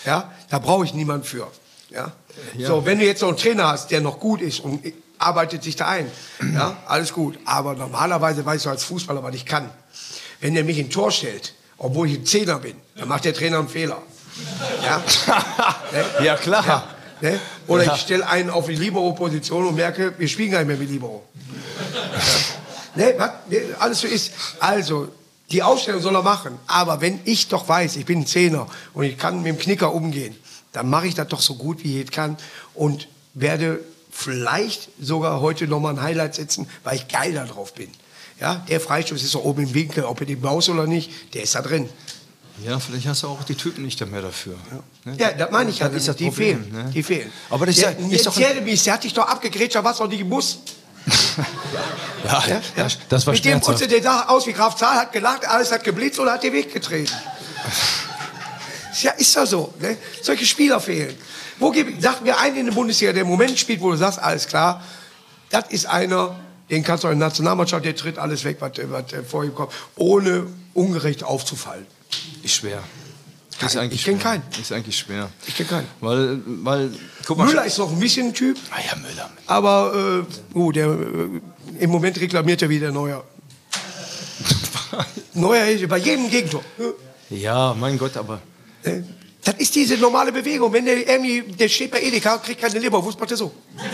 Ja, 0.06 0.32
da 0.48 0.58
brauche 0.58 0.84
ich 0.84 0.94
niemanden 0.94 1.24
für. 1.24 1.50
Ja? 1.90 2.12
ja? 2.56 2.66
So, 2.66 2.86
wenn 2.86 2.98
du 2.98 3.04
jetzt 3.04 3.20
noch 3.20 3.28
einen 3.28 3.36
Trainer 3.36 3.68
hast, 3.68 3.90
der 3.90 4.00
noch 4.00 4.18
gut 4.18 4.40
ist 4.40 4.60
und 4.60 4.82
arbeitet 5.18 5.62
sich 5.62 5.76
da 5.76 5.88
ein, 5.88 6.10
ja, 6.54 6.76
alles 6.86 7.12
gut. 7.12 7.38
Aber 7.44 7.74
normalerweise 7.74 8.44
weißt 8.44 8.64
du 8.64 8.70
als 8.70 8.84
Fußballer, 8.84 9.22
was 9.22 9.34
ich 9.34 9.44
kann. 9.44 9.70
Wenn 10.40 10.54
der 10.54 10.64
mich 10.64 10.78
in 10.78 10.90
Tor 10.90 11.10
stellt, 11.10 11.54
obwohl 11.76 12.08
ich 12.08 12.18
ein 12.18 12.26
Zehner 12.26 12.58
bin, 12.58 12.76
dann 12.96 13.08
macht 13.08 13.24
der 13.24 13.34
Trainer 13.34 13.58
einen 13.58 13.68
Fehler. 13.68 14.00
Ja, 14.82 15.02
ja 16.24 16.36
klar. 16.36 16.66
Ja. 16.66 16.93
Ne? 17.20 17.38
Oder 17.66 17.94
ich 17.94 18.00
stelle 18.00 18.26
einen 18.28 18.50
auf 18.50 18.66
die 18.66 18.74
Libero-Position 18.74 19.68
und 19.68 19.76
merke, 19.76 20.14
wir 20.18 20.28
spielen 20.28 20.50
gar 20.50 20.58
nicht 20.58 20.68
mehr 20.68 20.76
mit 20.76 20.90
Libero. 20.90 21.22
ne? 22.94 23.14
Ne, 23.48 23.60
alles 23.78 24.00
so 24.00 24.06
ist. 24.06 24.32
Also, 24.60 25.08
die 25.50 25.62
Ausstellung 25.62 26.00
soll 26.00 26.14
er 26.14 26.22
machen. 26.22 26.58
Aber 26.66 27.00
wenn 27.00 27.20
ich 27.24 27.48
doch 27.48 27.68
weiß, 27.68 27.96
ich 27.96 28.04
bin 28.04 28.20
ein 28.20 28.26
Zehner 28.26 28.66
und 28.92 29.04
ich 29.04 29.16
kann 29.16 29.42
mit 29.42 29.46
dem 29.46 29.58
Knicker 29.58 29.94
umgehen, 29.94 30.34
dann 30.72 30.90
mache 30.90 31.06
ich 31.06 31.14
das 31.14 31.28
doch 31.28 31.40
so 31.40 31.54
gut 31.54 31.84
wie 31.84 32.00
ich 32.00 32.10
kann 32.10 32.36
und 32.74 33.08
werde 33.34 33.80
vielleicht 34.10 34.88
sogar 35.00 35.40
heute 35.40 35.66
nochmal 35.66 35.94
ein 35.94 36.02
Highlight 36.02 36.34
setzen, 36.34 36.68
weil 36.82 36.96
ich 36.96 37.08
geil 37.08 37.32
da 37.32 37.44
drauf 37.44 37.74
bin. 37.74 37.90
Ja, 38.40 38.64
der 38.68 38.80
Freistoß 38.80 39.22
ist 39.22 39.30
so 39.30 39.42
oben 39.44 39.64
im 39.64 39.74
Winkel, 39.74 40.04
ob 40.04 40.20
er 40.20 40.26
den 40.26 40.40
baust 40.40 40.68
oder 40.68 40.86
nicht, 40.86 41.34
der 41.34 41.44
ist 41.44 41.54
da 41.54 41.62
drin. 41.62 41.88
Ja, 42.62 42.78
vielleicht 42.78 43.06
hast 43.06 43.24
du 43.24 43.28
auch 43.28 43.42
die 43.42 43.56
Typen 43.56 43.84
nicht 43.84 44.04
mehr 44.06 44.22
dafür. 44.22 44.54
Ja, 44.70 45.10
ne? 45.10 45.16
ja 45.18 45.32
das 45.32 45.50
meine 45.50 45.70
ich 45.70 45.80
ja. 45.80 45.88
Das 45.88 45.96
ist 45.96 46.08
das 46.08 46.16
die 46.16 46.26
Problem, 46.26 46.62
fehlen. 46.62 46.84
Ne? 46.84 46.90
Die 46.92 47.02
fehlen. 47.02 47.32
Aber 47.50 47.66
das 47.66 47.76
ist, 47.76 47.84
der, 47.84 47.96
ja, 47.98 48.14
ist 48.14 48.26
doch 48.26 48.36
Jeremy, 48.36 48.76
der 48.76 48.92
hat 48.94 49.04
dich 49.04 49.12
doch 49.12 49.26
abgegrätscht, 49.26 49.74
da 49.74 49.82
warst 49.82 49.98
du 49.98 50.04
doch 50.04 50.10
nicht 50.10 50.20
im 50.20 50.30
Bus. 50.30 50.58
ja, 52.24 52.44
ja, 52.46 52.60
ja, 52.76 52.88
das 53.08 53.26
war 53.26 53.34
Mit 53.34 53.44
dem 53.44 53.60
Putze, 53.60 53.88
der 53.88 54.02
sah 54.02 54.26
aus 54.26 54.46
wie 54.46 54.52
Graf 54.52 54.76
Zahl, 54.76 54.96
hat 54.96 55.12
gelacht, 55.12 55.46
alles 55.46 55.70
hat 55.72 55.84
geblitzt 55.84 56.18
oder 56.20 56.32
hat 56.32 56.42
dir 56.42 56.52
weggetreten. 56.52 57.14
ja, 59.02 59.10
ist 59.12 59.36
doch 59.36 59.46
so. 59.46 59.74
Ne? 59.80 59.96
Solche 60.22 60.46
Spieler 60.46 60.80
fehlen. 60.80 61.14
Wo 61.58 61.70
gibt, 61.70 62.00
sag 62.02 62.22
mir 62.22 62.38
einen 62.38 62.56
in 62.56 62.66
der 62.66 62.72
Bundesliga, 62.72 63.12
der 63.12 63.22
im 63.22 63.28
Moment 63.28 63.58
spielt, 63.58 63.80
wo 63.80 63.90
du 63.90 63.96
sagst, 63.96 64.18
alles 64.18 64.46
klar, 64.46 64.82
das 65.50 65.64
ist 65.68 65.86
einer, 65.86 66.36
den 66.70 66.82
kannst 66.82 67.04
du 67.04 67.08
in 67.08 67.18
der 67.18 67.28
Nationalmannschaft, 67.28 67.84
der 67.84 67.94
tritt 67.94 68.18
alles 68.18 68.44
weg, 68.44 68.56
was, 68.60 68.72
was 68.76 69.04
vor 69.28 69.44
ihm 69.44 69.54
kommt, 69.54 69.72
ohne 69.96 70.46
ungerecht 70.72 71.22
aufzufallen. 71.22 71.86
Ist 72.42 72.54
schwer. 72.54 72.82
Ist 73.64 73.76
eigentlich 73.76 74.00
ich 74.00 74.04
kenne 74.04 74.18
keinen. 74.18 74.42
Ist 74.60 74.72
eigentlich 74.72 74.98
schwer. 74.98 75.30
Ich 75.46 75.56
kenne 75.56 75.68
keinen. 75.68 75.88
Weil, 76.00 76.40
weil, 76.44 76.90
guck 77.24 77.38
mal, 77.38 77.46
Müller 77.46 77.64
ist 77.64 77.78
noch 77.78 77.90
ein 77.90 78.00
bisschen 78.00 78.28
ein 78.28 78.34
Typ. 78.34 78.58
Ah 78.70 78.80
ja, 78.86 78.96
Müller. 78.96 79.30
Aber 79.46 80.24
äh, 80.54 80.58
oh, 80.58 80.72
der, 80.72 80.86
äh, 80.86 81.40
im 81.78 81.90
Moment 81.90 82.20
reklamiert 82.20 82.62
er 82.62 82.68
wieder 82.68 82.90
Neuer. 82.90 83.24
Neuer 85.34 85.66
ist 85.66 85.88
bei 85.88 85.98
jedem 85.98 86.28
Gegentor. 86.28 86.62
Ja, 87.30 87.74
mein 87.78 87.96
Gott, 87.96 88.16
aber. 88.16 88.40
Äh, 88.82 89.02
das 89.44 89.54
ist 89.56 89.74
diese 89.74 89.96
normale 89.98 90.32
Bewegung. 90.32 90.72
Wenn 90.72 90.86
der 90.86 91.08
irgendwie, 91.08 91.42
der 91.42 91.68
steht 91.68 91.90
bei 91.90 92.00
Edeka, 92.00 92.38
kriegt 92.38 92.60
keine 92.60 92.78
Leberwurst, 92.78 93.20
macht 93.20 93.30
er 93.30 93.36
so. 93.36 93.52
Ja? 93.76 93.84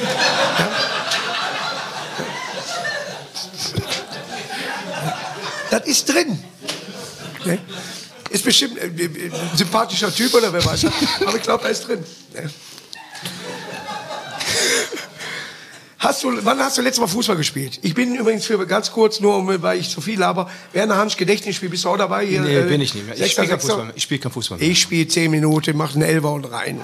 Das 5.70 5.86
ist 5.86 6.08
drin. 6.08 6.38
Ne? 7.44 7.58
Ist 8.30 8.44
bestimmt 8.44 8.80
ein, 8.80 8.90
ein 8.96 9.32
sympathischer 9.56 10.14
Typ 10.14 10.32
oder 10.34 10.52
wer 10.52 10.64
weiß. 10.64 10.86
Aber 11.26 11.36
ich 11.36 11.42
glaube, 11.42 11.64
er 11.64 11.70
ist 11.70 11.86
drin. 11.86 12.04
Hast 15.98 16.22
du, 16.24 16.32
wann 16.44 16.58
hast 16.60 16.78
du 16.78 16.82
letztes 16.82 17.00
Mal 17.00 17.08
Fußball 17.08 17.36
gespielt? 17.36 17.78
Ich 17.82 17.94
bin 17.94 18.14
übrigens 18.14 18.46
für 18.46 18.66
ganz 18.66 18.90
kurz, 18.90 19.20
nur 19.20 19.62
weil 19.62 19.78
ich 19.78 19.90
zu 19.90 20.00
viel 20.00 20.24
habe. 20.24 20.46
Werner 20.72 20.96
Hansch 20.96 21.16
Gedächtnisspiel, 21.16 21.68
bist 21.68 21.84
du 21.84 21.90
auch 21.90 21.98
dabei? 21.98 22.24
Hier, 22.24 22.40
nee, 22.40 22.56
äh, 22.56 22.62
bin 22.62 22.80
ich 22.80 22.94
nicht 22.94 23.06
mehr. 23.06 23.20
Ich 23.20 23.32
spiele 23.32 23.48
kein 23.48 23.60
Fußball 23.60 23.92
Ich 23.94 24.04
spiele 24.04 24.20
kein 24.20 24.32
Fußball 24.32 24.58
mehr. 24.58 24.66
Ich 24.66 24.80
spiele 24.80 25.06
zehn 25.08 25.30
Minuten, 25.30 25.76
mache 25.76 25.94
einen 25.94 26.02
Elfer 26.02 26.32
und 26.32 26.46
rein. 26.46 26.80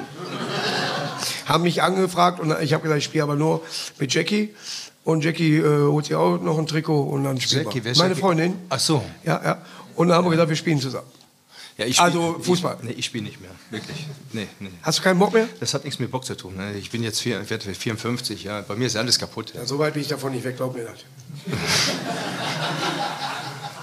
Haben 1.47 1.63
mich 1.63 1.83
angefragt 1.83 2.41
und 2.41 2.55
ich 2.61 2.75
habe 2.75 2.83
gesagt, 2.83 2.99
ich 2.99 3.05
spiele 3.05 3.23
aber 3.23 3.37
nur 3.37 3.63
mit 3.99 4.13
Jackie. 4.13 4.55
Und 5.03 5.25
Jackie 5.25 5.59
äh, 5.59 5.87
holt 5.89 6.05
sich 6.07 6.15
auch 6.15 6.39
noch 6.39 6.59
ein 6.59 6.67
Trikot 6.67 7.05
und 7.05 7.25
dann 7.25 7.41
spielen 7.41 7.67
wir. 7.73 7.83
Meine 7.97 8.09
Jackie? 8.11 8.21
Freundin. 8.21 8.55
Ach 8.69 8.81
so. 8.81 9.03
Ja, 9.25 9.41
ja. 9.43 9.63
Und 9.95 10.09
dann 10.09 10.19
haben 10.19 10.27
wir 10.27 10.33
gesagt, 10.33 10.51
wir 10.51 10.57
spielen 10.57 10.79
zusammen. 10.79 11.07
Ja, 11.79 11.85
ich 11.85 11.97
spiel, 11.97 12.07
also 12.07 12.39
Fußball? 12.41 12.79
Ich, 12.81 12.85
nee, 12.89 12.95
ich 12.97 13.05
spiele 13.05 13.25
nicht 13.25 13.41
mehr, 13.41 13.51
wirklich. 13.71 14.07
Nee, 14.33 14.49
nee. 14.61 14.71
Hast 14.83 14.99
du 14.99 15.03
keinen 15.03 15.19
Bock 15.19 15.35
mehr? 15.35 15.47
Das 15.61 15.75
hat 15.75 15.85
nichts 15.85 15.99
mit 16.01 16.11
Bock 16.11 16.25
zu 16.25 16.35
tun. 16.35 16.57
Ne? 16.57 16.75
Ich 16.75 16.91
bin 16.91 17.03
jetzt 17.03 17.21
vier, 17.21 17.41
ich 17.43 17.51
werde 17.51 17.75
54, 17.75 18.45
ja. 18.45 18.63
bei 18.63 18.77
mir 18.77 18.87
ist 18.87 18.97
alles 18.97 19.19
kaputt. 19.19 19.53
Ja. 19.53 19.61
Ja, 19.61 19.67
so 19.67 19.79
weit 19.79 19.93
bin 19.93 20.01
ich 20.01 20.09
davon 20.09 20.33
nicht 20.33 20.45
weg, 20.45 20.57
glaub 20.57 20.75
mir 20.75 20.85
das. 20.85 21.05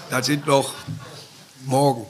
das 0.10 0.26
sind 0.26 0.48
noch 0.48 0.74
morgen. 1.66 2.08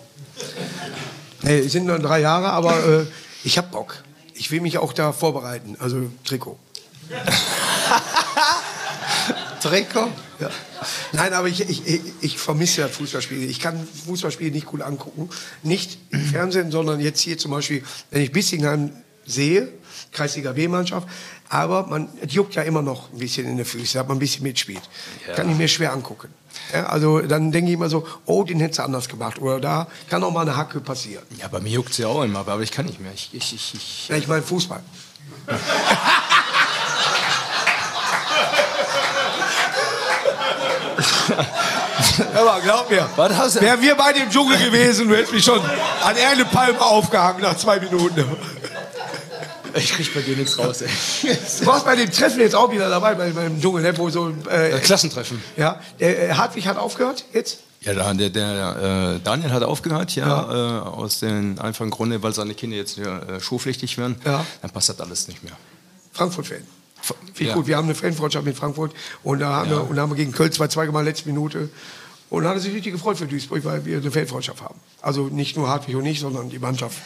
Nee, 1.42 1.60
es 1.60 1.74
sind 1.74 1.86
noch 1.86 2.00
drei 2.00 2.22
Jahre, 2.22 2.52
aber 2.52 3.02
äh, 3.02 3.06
ich 3.44 3.58
habe 3.58 3.68
Bock. 3.68 4.04
Ich 4.36 4.52
will 4.52 4.62
mich 4.62 4.78
auch 4.78 4.94
da 4.94 5.12
vorbereiten, 5.12 5.76
also 5.80 6.10
Trikot. 6.24 6.58
Trikot? 9.64 10.10
Ja. 10.40 10.50
Nein, 11.14 11.34
aber 11.34 11.48
ich, 11.48 11.62
ich, 11.70 12.02
ich, 12.20 12.38
vermisse 12.38 12.82
das 12.82 12.92
Fußballspiel. 12.92 13.50
Ich 13.50 13.62
kann 13.62 13.88
Fußballspiele 14.06 14.52
nicht 14.52 14.66
gut 14.66 14.82
angucken. 14.82 15.30
Nicht 15.64 15.98
im 16.10 16.20
Fernsehen, 16.32 16.70
sondern 16.70 17.00
jetzt 17.00 17.22
hier 17.22 17.38
zum 17.38 17.52
Beispiel, 17.52 17.82
wenn 18.12 18.22
ich 18.22 18.34
Bissingheim 18.34 18.92
sehe, 19.26 19.70
Kreisliga 20.12 20.52
B-Mannschaft, 20.52 21.08
aber 21.48 21.88
man 21.88 22.10
juckt 22.28 22.56
ja 22.56 22.64
immer 22.64 22.82
noch 22.82 23.12
ein 23.14 23.20
bisschen 23.20 23.48
in 23.48 23.56
den 23.56 23.66
Füßen, 23.66 24.00
hat 24.00 24.08
man 24.10 24.18
ein 24.18 24.20
bisschen 24.20 24.44
mitspielt. 24.44 24.82
Ja. 25.28 25.36
Kann 25.36 25.50
ich 25.50 25.56
mir 25.56 25.70
schwer 25.70 25.94
angucken. 25.94 26.28
Ja, 26.74 26.88
also 26.88 27.20
dann 27.22 27.52
denke 27.52 27.70
ich 27.70 27.76
immer 27.76 27.90
so, 27.90 28.06
oh, 28.26 28.44
den 28.44 28.60
hättest 28.60 28.80
du 28.80 28.84
anders 28.84 29.08
gemacht. 29.08 29.40
Oder 29.40 29.62
da 29.62 29.88
kann 30.10 30.24
auch 30.24 30.32
mal 30.32 30.42
eine 30.42 30.58
Hacke 30.58 30.82
passieren. 30.82 31.24
Ja, 31.40 31.48
bei 31.48 31.62
mir 31.62 31.72
juckt 31.72 31.92
es 31.92 32.00
ja 32.00 32.08
auch 32.08 32.24
immer, 32.24 32.40
aber 32.40 32.60
ich 32.60 32.72
kann 32.72 32.86
nicht 32.86 33.00
mehr. 33.00 33.14
Ich, 33.14 33.30
ich, 33.32 33.54
ich, 33.54 33.74
ich, 33.76 34.10
ja, 34.10 34.18
ich 34.18 34.28
meine 34.28 34.44
Fußball. 34.44 34.84
Aber 42.36 42.62
glaub 42.62 42.90
mir, 42.90 43.08
wären 43.16 43.82
wir 43.82 43.96
beide 43.96 44.20
im 44.20 44.30
Dschungel 44.30 44.58
gewesen, 44.58 45.08
du 45.08 45.16
hättest 45.16 45.34
mich 45.34 45.44
schon 45.44 45.60
an 45.60 46.16
irgendeine 46.16 46.46
Palme 46.46 46.82
aufgehangen 46.82 47.42
nach 47.42 47.58
zwei 47.58 47.80
Minuten. 47.80 48.26
Ich 49.76 49.94
krieg 49.94 50.14
bei 50.14 50.22
dir 50.22 50.36
nichts 50.36 50.60
raus, 50.60 50.82
ey. 50.82 50.90
Du 51.60 51.66
warst 51.66 51.86
bei 51.86 51.96
dem 51.96 52.12
Treffen 52.12 52.40
jetzt 52.42 52.56
auch 52.56 52.72
wieder 52.72 52.90
dabei, 52.90 53.16
bei, 53.16 53.32
beim 53.32 53.60
Dschungel, 53.60 53.82
ne, 53.82 53.98
wo 53.98 54.10
so... 54.10 54.32
Äh, 54.50 54.80
Klassentreffen. 54.80 55.42
Ja, 55.58 55.80
der 56.00 56.30
äh, 56.30 56.34
Hartwig 56.34 56.68
hat 56.68 56.78
aufgehört 56.78 57.26
jetzt? 57.34 57.60
Ja, 57.82 58.14
der, 58.14 58.30
der 58.30 59.16
äh, 59.16 59.20
Daniel 59.24 59.52
hat 59.52 59.64
aufgehört, 59.64 60.16
ja, 60.16 60.28
ja. 60.28 60.80
Äh, 60.80 60.82
aus 60.82 61.20
dem 61.20 61.60
einfachen 61.60 61.90
Grunde, 61.90 62.22
weil 62.22 62.34
seine 62.34 62.54
Kinder 62.54 62.78
jetzt 62.78 62.98
äh, 62.98 63.40
schulpflichtig 63.40 63.98
werden. 63.98 64.16
Ja. 64.24 64.46
Dann 64.62 64.72
passt 64.72 64.90
das 64.90 65.00
alles 65.02 65.28
nicht 65.28 65.44
mehr. 65.44 65.54
Frankfurt-Fan. 66.14 66.66
Viel 67.34 67.48
ja. 67.48 67.54
gut. 67.54 67.68
Wir 67.68 67.78
haben 67.78 67.86
eine 67.86 67.96
Fanfreundschaft 67.96 68.46
mit 68.46 68.56
Frankfurt 68.56 68.94
und 69.24 69.40
da 69.40 69.54
haben, 69.54 69.72
ja. 69.72 69.78
wir, 69.78 69.90
und 69.90 70.00
haben 70.00 70.12
wir 70.12 70.16
gegen 70.16 70.32
Köln 70.32 70.52
zwei, 70.52 70.68
zwei 70.68 70.86
Mal 70.88 71.04
letzte 71.04 71.28
Minute. 71.28 71.70
Und 72.30 72.48
hat 72.48 72.56
er 72.56 72.60
sich 72.60 72.74
richtig 72.74 72.94
gefreut 72.94 73.18
für 73.18 73.28
Duisburg, 73.28 73.64
weil 73.64 73.86
wir 73.86 73.98
eine 73.98 74.10
Fanfreundschaft 74.10 74.62
haben. 74.62 74.80
Also 75.02 75.28
nicht 75.28 75.56
nur 75.56 75.68
Hartwig 75.70 75.96
und 75.96 76.06
ich, 76.06 76.20
sondern 76.20 76.50
die 76.50 76.60
Mannschaft. 76.60 76.98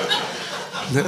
ne? 0.92 1.04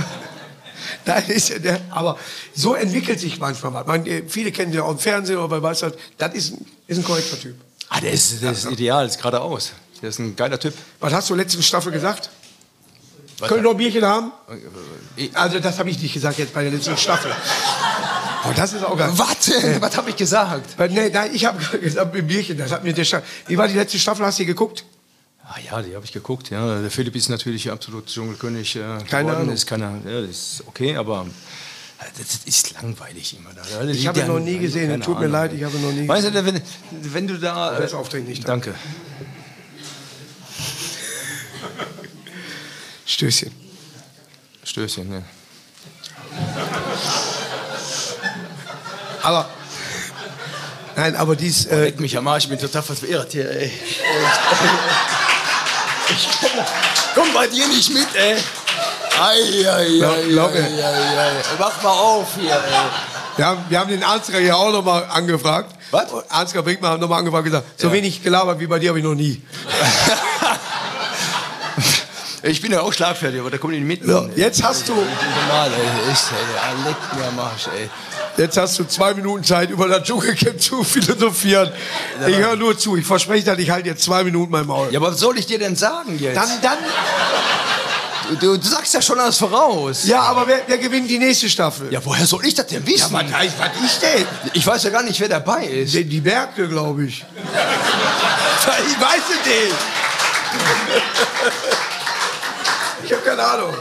Das 1.05 1.29
ist, 1.29 1.65
der, 1.65 1.81
aber 1.91 2.19
so 2.55 2.75
entwickelt 2.75 3.19
sich 3.21 3.39
manchmal 3.39 3.75
was. 3.75 3.87
Man, 3.87 4.05
viele 4.29 4.53
kennen 4.53 4.73
den 4.73 4.81
auch 4.81 4.91
im 4.91 4.99
Fernsehen 4.99 5.39
oder 5.39 5.49
bei 5.49 5.63
was 5.63 5.81
das 5.81 6.35
ist, 6.35 6.55
ist 6.87 6.99
ein 6.99 7.05
korrekter 7.05 7.39
Typ. 7.39 7.57
Ah, 7.89 8.01
der 8.01 8.13
ist, 8.13 8.43
der 8.43 8.53
ist 8.53 8.71
ideal, 8.71 9.07
ist 9.07 9.19
geradeaus. 9.19 9.73
Der 10.03 10.11
ist 10.11 10.19
ein 10.19 10.37
geiler 10.37 10.61
Typ. 10.61 10.75
Was 11.01 11.13
hast 11.13 11.31
du 11.31 11.35
letzte 11.35 11.63
Staffel 11.63 11.93
gesagt? 11.93 12.31
Was 13.39 13.49
Können 13.49 13.61
wir 13.61 13.65
noch 13.65 13.71
ein 13.73 13.77
Bierchen 13.79 14.05
haben? 14.05 14.33
Also 15.35 15.61
das 15.61 15.79
habe 15.79 15.91
ich 15.91 16.01
nicht 16.01 16.13
gesagt 16.13 16.39
jetzt 16.39 16.53
bei 16.53 16.63
der 16.63 16.73
letzten 16.73 16.97
Staffel. 16.97 17.31
Oh, 18.49 18.53
das 18.55 18.73
ist 18.73 18.83
auch 18.85 18.97
geil. 18.97 19.11
Was? 19.13 19.51
Was 19.81 19.97
habe 19.97 20.11
ich 20.11 20.17
gesagt? 20.17 20.79
Äh, 20.81 20.89
Nee, 20.89 21.11
nein, 21.11 21.31
ich 21.35 21.45
habe 21.45 21.59
gesagt, 21.79 22.15
mit 22.15 22.27
Bierchen, 22.27 22.57
das 22.59 22.71
hat 22.73 22.85
mir 22.85 22.93
der 22.93 23.05
Staffel. 23.05 23.27
Wie 23.47 23.57
war 23.59 23.69
die 23.69 23.75
letzte 23.75 23.99
Staffel? 23.99 24.25
Hast 24.25 24.39
du 24.39 24.43
die 24.43 24.47
geguckt? 24.47 24.85
Ah 25.45 25.57
ja, 25.65 25.81
die 25.83 25.95
habe 25.95 26.05
ich 26.05 26.13
geguckt. 26.13 26.51
Ja, 26.51 26.81
der 26.81 26.91
Philipp 26.91 27.17
ist 27.17 27.29
natürlich 27.31 27.71
absolut 27.71 28.07
Dschungelkönig. 28.07 28.77
Äh, 28.77 28.81
Keine 28.81 28.99
geworden. 29.29 29.29
Ahnung. 29.43 29.55
Ist 29.55 29.67
keiner, 29.67 29.99
ja, 30.07 30.21
das 30.21 30.31
ist 30.31 30.63
okay, 30.67 30.95
aber 30.97 31.27
äh, 32.01 32.05
das 32.19 32.41
ist 32.45 32.75
langweilig 32.75 33.37
immer 33.39 33.51
da. 33.55 33.85
Ich 33.89 34.07
habe 34.07 34.21
ihn 34.21 34.27
noch 34.27 34.41
nie 34.41 34.59
gesehen, 34.59 35.01
tut 35.01 35.15
mir 35.15 35.21
Ahnung. 35.27 35.33
leid, 35.33 35.53
ich 35.55 35.65
habe 35.65 35.79
noch 35.79 35.91
nie 35.93 36.07
Weißt 36.07 36.27
du, 36.29 36.45
wenn, 36.45 36.61
wenn 36.91 37.27
du 37.27 37.39
da. 37.39 37.79
Das 37.81 37.95
Auftreten 37.95 38.27
nicht. 38.29 38.47
Danke. 38.47 38.75
Stößchen. 43.07 43.51
Stößchen, 44.65 45.09
ne? 45.09 45.25
Aber. 49.29 49.45
Nein, 50.97 51.17
aber 51.17 51.37
dies. 51.37 51.67
Äh, 51.67 51.85
Leck 51.85 52.01
mich 52.01 52.17
am 52.17 52.27
Arsch, 52.29 52.45
ich 52.45 52.51
bin 52.51 52.59
total 52.59 52.83
verwirrt 52.83 53.33
hier, 53.33 53.51
ey. 53.51 53.71
Ich 56.11 56.29
komm 57.15 57.33
bei 57.35 57.47
dir 57.47 57.69
nicht 57.69 57.93
mit, 57.93 58.07
ey. 58.15 58.37
Ei, 59.21 59.69
ei, 59.71 59.99
Glaub- 59.99 60.17
ei, 60.17 60.23
glaub 60.31 60.53
mir. 60.55 60.61
ei, 60.63 60.83
ei, 60.85 61.29
ei. 61.29 61.33
Mach 61.59 61.83
mal 61.83 61.91
auf 61.91 62.29
hier, 62.41 62.53
ey. 62.55 62.61
wir, 63.37 63.45
haben, 63.47 63.65
wir 63.69 63.79
haben 63.79 63.91
den 63.91 64.03
Ansgar 64.03 64.41
ja 64.41 64.55
auch 64.55 64.73
nochmal 64.73 65.05
angefragt. 65.11 65.75
Was? 65.91 66.07
Ansgar 66.31 66.63
Brinkmann 66.63 66.93
hat 66.93 67.01
nochmal 67.01 67.19
angefragt 67.19 67.45
und 67.45 67.51
gesagt, 67.53 67.67
so 67.81 67.89
Ja. 67.89 67.93
wenig 67.93 68.23
gelabert 68.23 68.59
wie 68.61 68.67
bei 68.67 68.79
dir 68.79 68.89
habe 68.91 68.99
ich 68.99 69.05
noch 69.05 69.15
nie. 69.15 69.43
Ich 72.41 72.63
bin 72.63 72.71
ja 72.73 72.81
auch 72.83 72.93
schlagfertig, 72.93 73.41
aber 73.41 73.51
da 73.51 73.59
kommen 73.59 73.73
die 73.73 73.81
nicht 73.81 74.01
mit. 74.03 74.09
So, 74.09 74.31
jetzt 74.37 74.63
hast 74.63 74.89
du, 74.89 74.95
Normal, 74.95 75.71
ey. 75.73 76.13
Echt, 76.13 76.23
ey. 76.31 76.39
Ja, 76.55 76.89
Leck 76.89 76.97
mir 77.17 77.27
am 77.27 77.39
Arsch, 77.41 77.67
ey. 77.77 77.91
Jetzt 78.39 78.57
hast 78.57 78.79
du 78.79 78.85
zwei 78.85 79.15
Minuten 79.15 79.45
Zeit, 79.45 79.71
über 79.71 79.89
das 79.89 80.05
Dschungelcamp 80.05 80.61
zu 80.61 80.85
philosophieren. 80.85 81.71
Ich 82.27 82.37
höre 82.37 82.57
nur 82.57 82.79
zu. 82.79 82.97
Ich 82.97 83.07
verspreche 83.07 83.45
dir, 83.45 83.59
ich 83.59 83.71
halte 83.71 83.89
jetzt 83.89 84.03
zwei 84.03 84.25
Minuten 84.25 84.51
mein 84.51 84.67
Maul. 84.67 84.89
Ja, 84.91 85.01
aber 85.01 85.13
was 85.13 85.19
soll 85.19 85.39
ich 85.39 85.47
dir 85.47 85.59
denn 85.59 85.77
sagen 85.77 86.19
jetzt? 86.19 86.37
Dann, 86.37 86.49
dann. 86.63 86.79
du, 88.41 88.57
du 88.57 88.69
sagst 88.69 88.95
ja 88.95 89.03
schon 89.03 89.19
alles 89.19 89.39
voraus. 89.39 90.05
Ja, 90.05 90.23
aber 90.23 90.47
wer, 90.47 90.63
wer 90.67 90.79
gewinnt 90.79 91.11
die 91.11 91.19
nächste 91.19 91.49
Staffel? 91.49 91.93
Ja, 91.93 92.05
woher 92.05 92.27
soll 92.27 92.45
ich 92.47 92.55
das 92.55 92.67
denn 92.67 92.87
wissen? 92.87 93.13
was, 93.13 93.33
heißt, 93.33 93.59
was 93.59 93.71
ich 93.85 93.99
denn? 93.99 94.27
ich 94.53 94.67
weiß 94.67 94.83
ja 94.85 94.91
gar 94.91 95.03
nicht, 95.03 95.19
wer 95.21 95.29
dabei 95.29 95.65
ist. 95.65 95.95
Die, 95.95 96.05
die 96.05 96.21
Berge, 96.21 96.69
glaube 96.69 97.05
ich. 97.05 97.25
ich 98.89 99.01
weiß 99.01 99.23
es 99.31 99.47
nicht. 99.47 99.75
Ich 103.05 103.13
habe 103.13 103.23
keine 103.23 103.43
Ahnung. 103.43 103.75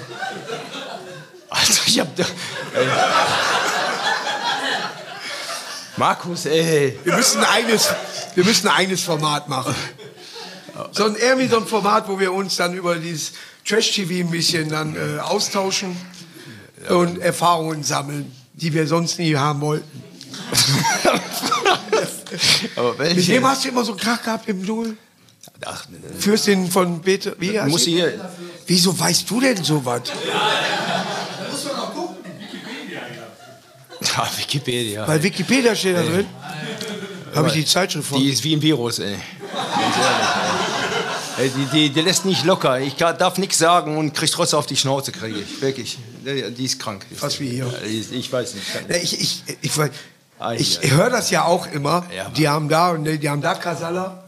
Also, 1.50 1.82
ich 1.86 2.00
hab. 2.00 2.08
Ey. 2.20 2.26
Markus, 5.98 6.46
ey. 6.46 6.98
Wir 7.04 7.16
müssen 7.16 7.40
ein 7.40 7.46
eigenes, 7.46 7.90
wir 8.36 8.46
müssen 8.46 8.68
ein 8.68 8.76
eigenes 8.76 9.02
Format 9.02 9.50
machen. 9.50 9.74
So 10.92 11.06
ein, 11.06 11.16
irgendwie 11.16 11.48
so 11.48 11.58
ein 11.58 11.66
Format, 11.66 12.08
wo 12.08 12.20
wir 12.20 12.32
uns 12.32 12.56
dann 12.56 12.76
über 12.76 12.96
dieses 12.96 13.34
Trash-TV 13.66 14.26
ein 14.28 14.32
bisschen 14.32 14.70
dann 14.70 14.96
äh, 14.96 15.20
austauschen 15.20 15.98
und 16.90 17.18
Erfahrungen 17.20 17.84
sammeln, 17.84 18.32
die 18.54 18.72
wir 18.74 18.86
sonst 18.88 19.18
nie 19.18 19.36
haben 19.36 19.60
wollten. 19.62 20.04
Aber 22.76 22.90
Mit 22.92 23.00
welche? 23.00 23.34
wem 23.34 23.48
hast 23.48 23.66
du 23.66 23.70
immer 23.70 23.84
so 23.84 23.94
einen 23.94 24.00
Krach 24.00 24.22
gehabt 24.22 24.48
im 24.48 24.64
Dschungel? 24.64 24.98
Ach, 25.66 25.86
Fürstin 26.20 26.70
von 26.70 27.02
Bete. 27.02 27.36
Wie 27.40 27.60
heißt 27.60 27.70
muss 27.72 27.86
hier. 27.86 28.30
Wieso 28.68 28.98
weißt 29.00 29.28
du 29.30 29.42
denn 29.42 29.64
sowas? 29.64 30.02
Ja, 30.28 31.06
Wikipedia. 34.38 35.06
Bei 35.06 35.22
Wikipedia 35.22 35.76
steht 35.76 35.96
da 35.98 36.02
drin. 36.04 36.26
Habe 37.36 37.48
ich 37.50 37.54
die 37.54 37.66
Zeitschrift 37.66 38.08
von. 38.08 38.20
Die 38.20 38.30
ist 38.30 38.44
wie 38.44 38.56
ein 38.56 38.62
Virus, 38.62 39.00
ey. 39.00 39.16
Ehrlich, 41.38 41.54
die, 41.56 41.66
die, 41.66 41.90
die 41.92 42.02
lässt 42.02 42.26
nicht 42.26 42.46
locker. 42.46 42.80
Ich 42.80 42.98
kann- 42.98 43.18
darf 43.18 43.38
nichts 43.38 43.60
sagen 43.60 43.96
und 43.98 44.14
krieg 44.14 44.32
trotzdem 44.32 44.58
auf 44.60 44.66
die 44.66 44.76
Schnauze, 44.76 45.12
kriege 45.12 45.40
ich. 45.40 45.62
Wirklich. 45.62 45.98
Die, 46.26 46.66
ist 46.66 46.80
krank. 46.80 47.06
Fast 47.16 47.40
wie 47.40 47.50
hier. 47.50 47.66
Ja, 47.68 47.88
Ich, 47.88 48.12
ich 48.12 48.32
weiß 48.34 48.56
nicht. 48.56 48.66
Ja, 48.90 48.96
ich 48.96 49.22
ich, 49.22 49.44
ich, 49.62 49.72
ich 50.58 50.84
ja. 50.84 50.90
höre 50.96 51.10
das 51.12 51.30
ja 51.30 51.46
auch 51.46 51.68
immer. 51.68 52.06
Ja. 52.16 52.30
Die 52.30 52.48
haben 52.48 52.70
da 52.70 52.90
und 52.92 53.04
die 53.06 53.30
haben 53.30 53.42
da 53.42 53.54
Kasala. 53.54 54.24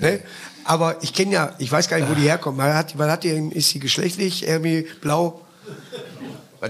Ne? 0.00 0.20
Aber 0.64 0.96
ich 1.02 1.12
kenne 1.12 1.32
ja, 1.32 1.52
ich 1.58 1.70
weiß 1.70 1.88
gar 1.88 1.98
nicht, 1.98 2.10
wo 2.10 2.14
die 2.14 2.22
herkommen. 2.22 2.58
Was 2.58 2.74
hat, 2.74 2.98
was 2.98 3.10
hat 3.10 3.22
die, 3.22 3.28
ist 3.54 3.68
sie 3.70 3.78
geschlechtlich, 3.78 4.46
irgendwie 4.46 4.88
blau? 5.00 5.40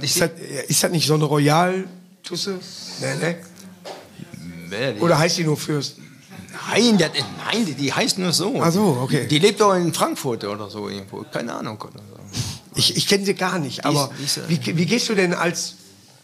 Ist 0.03 0.21
das, 0.21 0.31
ist 0.69 0.83
das 0.83 0.91
nicht 0.91 1.07
so 1.07 1.15
eine 1.15 1.25
Royal-Tusse? 1.25 1.89
Nee, 3.01 3.15
ne? 3.17 3.37
Wer 4.69 4.93
die- 4.95 5.01
Oder 5.01 5.19
heißt 5.19 5.39
die 5.39 5.45
nur 5.45 5.57
Fürst? 5.57 5.97
Nein, 6.71 6.97
der, 6.99 7.11
nein, 7.45 7.67
die, 7.67 7.75
die 7.75 7.93
heißt 7.93 8.19
nur 8.19 8.33
so. 8.33 8.61
Ach 8.63 8.73
so, 8.73 8.99
okay. 9.03 9.27
Die 9.27 9.39
lebt 9.39 9.61
doch 9.61 9.75
in 9.75 9.93
Frankfurt 9.93 10.45
oder 10.45 10.71
so 10.71 10.89
irgendwo. 10.89 11.25
Keine 11.31 11.53
Ahnung. 11.55 11.81
Oder 11.81 11.99
so. 11.99 12.39
Ich, 12.77 12.97
ich 12.97 13.07
kenne 13.07 13.25
sie 13.25 13.35
gar 13.35 13.59
nicht. 13.59 13.85
Aber 13.85 14.11
die 14.19 14.25
ist, 14.25 14.39
äh, 14.39 14.49
wie, 14.49 14.77
wie 14.79 14.87
gehst 14.87 15.09
du 15.09 15.15
denn 15.15 15.35
als 15.35 15.75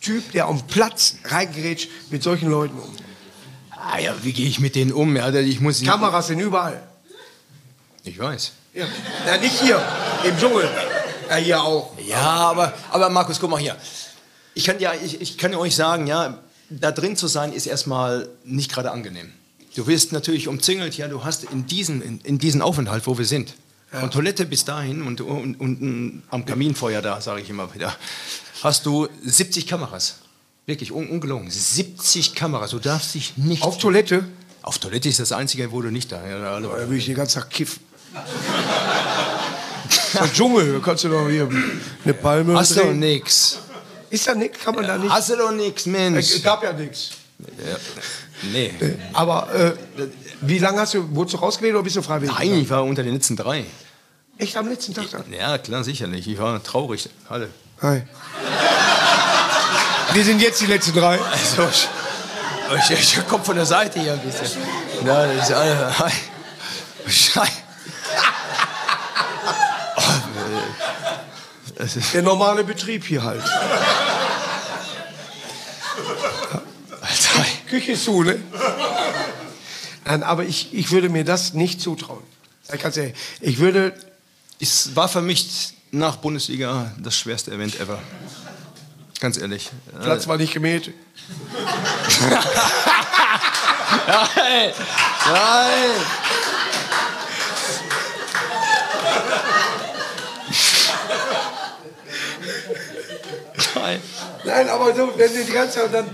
Typ, 0.01 0.33
der 0.33 0.47
am 0.47 0.67
Platz 0.67 1.17
reingerätscht, 1.25 1.89
mit 2.11 2.23
solchen 2.23 2.49
Leuten 2.49 2.79
um? 2.79 2.89
Ah 3.71 3.99
ja, 3.99 4.15
wie 4.23 4.33
gehe 4.33 4.47
ich 4.49 4.61
mit 4.61 4.75
denen 4.75 4.93
um? 4.93 5.17
Ja, 5.17 5.33
ich 5.35 5.61
muss 5.61 5.83
Kameras 5.83 6.29
sind 6.29 6.41
überall. 6.41 6.81
Ich 8.05 8.19
weiß. 8.19 8.53
Ja. 8.75 8.87
Na, 9.27 9.37
nicht 9.37 9.61
hier, 9.61 9.83
im 10.25 10.39
Dschungel. 10.39 10.69
Ja, 11.29 11.37
hier 11.37 11.63
auch. 11.63 11.93
Ja, 12.07 12.21
aber, 12.21 12.73
aber 12.91 13.11
Markus, 13.11 13.39
guck 13.39 13.51
mal 13.51 13.61
hier. 13.61 13.77
Ich 14.55 14.65
kann, 14.65 14.79
ja, 14.81 14.93
ich, 14.95 15.21
ich 15.21 15.39
kann 15.39 15.53
ja 15.53 15.59
euch 15.59 15.75
sagen, 15.77 16.07
ja, 16.07 16.39
da 16.71 16.93
drin 16.93 17.17
zu 17.17 17.27
sein 17.27 17.53
ist 17.53 17.67
erstmal 17.67 18.29
nicht 18.45 18.73
gerade 18.73 18.91
angenehm. 18.91 19.33
Du 19.77 19.87
wirst 19.87 20.13
natürlich 20.13 20.49
umzingelt, 20.49 20.97
ja, 20.97 21.09
du 21.09 21.25
hast 21.25 21.45
in 21.45 21.67
diesen, 21.67 22.03
in, 22.03 22.21
in 22.23 22.39
diesen 22.39 22.61
Aufenthalt, 22.63 23.07
wo 23.07 23.17
wir 23.19 23.25
sind, 23.25 23.55
von 23.93 24.11
Toilette 24.11 24.45
bis 24.47 24.65
dahin 24.65 25.03
und 25.03 25.21
unten 25.21 25.55
und, 25.57 25.81
und, 25.81 26.23
am 26.31 26.45
Kaminfeuer 26.45 27.03
da, 27.03 27.21
sage 27.21 27.41
ich 27.43 27.51
immer 27.51 27.73
wieder, 27.75 27.95
hast 28.63 28.87
du 28.87 29.09
70 29.25 29.67
Kameras. 29.67 30.17
Wirklich, 30.67 30.93
un 30.93 31.09
ungelogen. 31.09 31.51
70 31.51 32.35
Kameras. 32.35 32.71
Du 32.71 32.79
darfst 32.79 33.15
dich 33.15 33.37
nicht. 33.37 33.63
Auf 33.63 33.79
Toilette? 33.79 34.25
Auf 34.63 34.79
Toilette 34.79 35.09
ist 35.09 35.19
das 35.19 35.33
Einzige, 35.33 35.73
wo 35.73 35.81
du 35.83 35.91
nicht 35.91 36.13
da. 36.13 36.25
Ja, 36.25 36.37
alle- 36.55 36.69
Da 36.69 36.89
will 36.89 36.99
ich 36.99 37.07
den 37.07 37.15
ganzen 37.17 37.41
Tag 37.41 37.51
kiffen. 37.51 37.81
Der 40.15 40.33
Dschungel, 40.33 40.75
da 40.75 40.79
kannst 40.81 41.05
du 41.05 41.09
doch 41.09 41.29
hier 41.29 41.49
eine 42.05 42.15
Palme 42.15 42.55
Hast 42.57 42.77
du 42.77 42.93
nix. 42.93 43.59
Ist 44.11 44.27
da 44.27 44.35
nichts? 44.35 44.59
Kann 44.63 44.75
man 44.75 44.87
da 44.87 44.99
nicht? 44.99 45.11
Hast 45.11 45.31
du 45.31 45.37
doch 45.37 45.53
nix, 45.53 45.87
Mensch. 45.87 46.19
Es 46.35 46.43
gab 46.43 46.63
ja 46.63 46.73
nichts. 46.73 47.11
Nee. 48.53 48.73
Aber 49.13 49.49
äh, 49.55 49.73
wie 50.41 50.59
lange 50.59 50.81
hast 50.81 50.95
du, 50.95 51.15
wurdest 51.15 51.35
du 51.35 51.39
rausgewählt 51.39 51.75
oder 51.75 51.85
bist 51.85 51.97
du 51.97 52.03
freiwillig? 52.03 52.35
Nein, 52.37 52.55
ich 52.55 52.71
war 52.71 52.85
unter 52.85 53.03
den 53.03 53.15
letzten 53.15 53.37
drei. 53.37 53.65
Echt 54.39 54.57
am 54.57 54.69
letzten 54.69 54.95
Tag 54.95 55.11
dann? 55.11 55.33
Ja, 55.33 55.59
klar, 55.59 55.85
sicherlich. 55.85 56.27
Ich 56.27 56.39
war 56.39 56.63
traurig. 56.63 57.09
Alle. 57.29 57.51
Hi. 57.83 58.03
Wir 60.13 60.25
sind 60.25 60.41
jetzt 60.43 60.61
die 60.61 60.67
letzten 60.67 60.95
drei. 60.95 61.19
Also, 61.21 61.69
ich, 62.77 62.91
ich, 62.99 63.19
ich 63.19 63.29
komme 63.29 63.45
von 63.45 63.57
der 63.57 63.67
Seite 63.67 64.01
hier 64.01 64.15
ein 64.15 64.21
bisschen. 64.21 64.63
Ja, 65.05 65.27
das 65.27 65.49
ist 65.49 65.55
alle. 65.55 65.99
Hi. 65.99 66.13
Schei. 67.07 67.49
Das 69.97 70.07
ist, 71.67 71.70
Der 72.13 72.23
normale 72.23 72.65
Betrieb 72.65 73.05
hier 73.05 73.23
halt. 73.23 73.43
Küche 77.71 77.93
ist 77.93 78.05
zu, 78.05 78.23
ne? 78.25 78.39
Nein, 80.05 80.23
aber 80.25 80.45
ich, 80.45 80.75
ich 80.75 80.91
würde 80.91 81.09
mir 81.09 81.25
das 81.25 81.55
nicht 81.55 81.81
zutrauen. 81.81 82.25
Ehrlich. 82.69 83.15
Ich 83.41 83.59
würde, 83.59 83.95
es 84.59 84.97
war 84.97 85.09
für 85.09 85.23
mich 85.23 85.75
nach 85.93 86.17
Bundesliga 86.17 86.93
das 86.99 87.17
schwerste 87.17 87.53
Event 87.53 87.79
ever. 87.81 88.01
Ganz 89.21 89.39
ehrlich. 89.39 89.71
Platz 90.03 90.27
war 90.27 90.37
nicht 90.37 90.53
gemäht. 90.53 90.89
Nein! 94.07 94.73
Nein! 95.27 95.91
Nein. 104.51 104.69
Aber 104.69 104.95
so, 104.95 105.09
wenn 105.17 105.31
sie 105.33 105.45
die 105.45 105.53
ganze 105.53 105.81
Zeit 105.81 105.95
dann. 105.95 106.07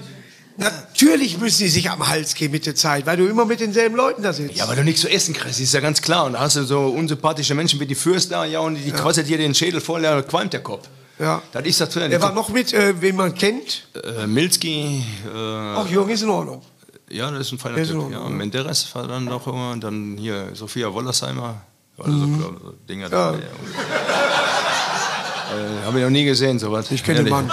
Natürlich 0.58 1.36
müssen 1.38 1.64
die 1.64 1.68
sich 1.68 1.90
am 1.90 2.08
Hals 2.08 2.34
gehen 2.34 2.50
mit 2.50 2.64
der 2.64 2.74
Zeit, 2.74 3.04
weil 3.04 3.18
du 3.18 3.26
immer 3.26 3.44
mit 3.44 3.60
denselben 3.60 3.94
Leuten 3.94 4.22
da 4.22 4.32
sitzt. 4.32 4.56
Ja, 4.56 4.66
weil 4.68 4.76
du 4.76 4.84
nichts 4.84 5.02
zu 5.02 5.08
essen 5.10 5.34
kriegst, 5.34 5.60
ist 5.60 5.74
ja 5.74 5.80
ganz 5.80 6.00
klar. 6.00 6.24
Und 6.24 6.32
da 6.32 6.40
hast 6.40 6.56
du 6.56 6.64
so 6.64 6.80
unsympathische 6.86 7.54
Menschen 7.54 7.78
wie 7.78 7.84
die 7.86 7.94
Fürster, 7.94 8.44
ja, 8.46 8.60
und 8.60 8.76
die 8.76 8.90
quasselt 8.90 9.28
dir 9.28 9.36
den 9.36 9.54
Schädel 9.54 9.82
voll, 9.82 10.00
da 10.00 10.22
qualmt 10.22 10.54
der 10.54 10.62
Kopf. 10.62 10.88
Ja. 11.18 11.42
Das 11.52 11.64
ist 11.66 11.78
das 11.80 11.94
Er 11.96 12.22
war 12.22 12.32
noch 12.32 12.48
mit, 12.48 12.72
äh, 12.72 12.94
wen 13.02 13.16
man 13.16 13.34
kennt. 13.34 13.86
äh, 14.02 14.26
Milski, 14.26 15.04
äh, 15.26 15.38
Ach, 15.76 15.86
Jürgen 15.90 16.10
ist 16.10 16.22
in 16.22 16.30
Ordnung. 16.30 16.62
ja, 17.10 17.30
das 17.30 17.40
ist 17.48 17.52
ein 17.52 17.58
feiner 17.58 17.74
Der 17.74 17.84
ist 17.84 17.90
Typ. 17.90 18.10
Ja, 18.10 18.20
ja. 18.22 18.28
Menderes 18.28 18.88
war 18.94 19.06
dann 19.06 19.24
noch 19.26 19.46
immer, 19.46 19.72
und 19.72 19.84
dann 19.84 20.16
hier 20.18 20.50
Sophia 20.54 20.90
Wollersheimer, 20.92 21.60
oder 21.98 22.10
so, 22.10 22.18
so 22.18 22.74
Dinger 22.88 23.10
da. 23.10 23.32
Mhm. 23.32 23.40
Ja. 23.40 23.44
Ja. 23.44 23.52
Äh, 25.82 25.86
Habe 25.86 25.98
ich 25.98 26.04
noch 26.04 26.10
nie 26.10 26.24
gesehen, 26.24 26.58
sowas. 26.58 26.90
Ich 26.90 27.04
kenne 27.04 27.22
den. 27.24 27.30
Mann. 27.30 27.50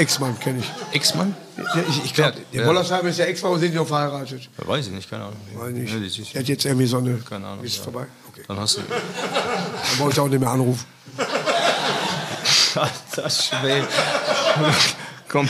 Ex-Mann 0.00 0.40
kenne 0.40 0.60
ich. 0.60 0.70
Ex-Mann? 0.94 1.36
Ja, 1.58 1.84
ich, 1.86 2.04
ich 2.06 2.14
glaub, 2.14 2.32
der? 2.52 2.66
Wollersheim 2.66 3.06
ist 3.06 3.18
ja 3.18 3.26
Ex-Mann 3.26 3.52
und 3.52 3.60
sind 3.60 3.72
die 3.72 3.76
noch 3.76 3.86
verheiratet. 3.86 4.48
Weiß 4.56 4.86
ich 4.86 4.92
nicht, 4.92 5.10
keine 5.10 5.24
Ahnung. 5.24 5.36
Weiß 5.54 5.72
nicht. 5.72 5.92
Ja, 5.92 5.98
die 5.98 6.32
Der 6.32 6.40
hat 6.40 6.48
jetzt 6.48 6.64
irgendwie 6.64 6.86
so 6.86 6.96
eine. 6.96 7.18
Keine 7.18 7.46
Ahnung, 7.46 7.62
Ist 7.64 7.76
ja. 7.76 7.82
vorbei? 7.82 8.06
Okay. 8.30 8.42
Dann 8.48 8.58
hast 8.58 8.78
du. 8.78 8.80
Dann 8.80 9.98
brauche 9.98 10.10
ich 10.10 10.20
auch 10.20 10.28
nicht 10.28 10.40
mehr 10.40 10.48
anrufen. 10.48 10.86
das 13.16 13.46
schwer. 13.46 13.86
Komm. 15.28 15.48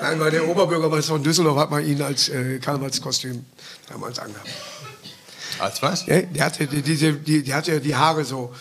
Nein, 0.00 0.18
weil 0.18 0.30
der 0.32 0.48
Oberbürgermeister 0.48 1.12
von 1.12 1.22
Düsseldorf 1.22 1.58
hat 1.58 1.70
mal 1.70 1.84
ihn 1.84 2.02
als 2.02 2.28
äh, 2.28 2.58
Karnevalskostüm 2.58 3.44
damals 3.88 4.18
angehabt. 4.18 4.48
Als 5.60 5.80
was? 5.80 6.06
Ja, 6.06 6.22
der 6.22 6.44
hatte 6.44 6.66
die, 6.66 6.82
diese, 6.82 7.12
die, 7.12 7.44
der 7.44 7.56
hatte 7.56 7.80
die 7.80 7.94
Haare 7.94 8.24
so. 8.24 8.52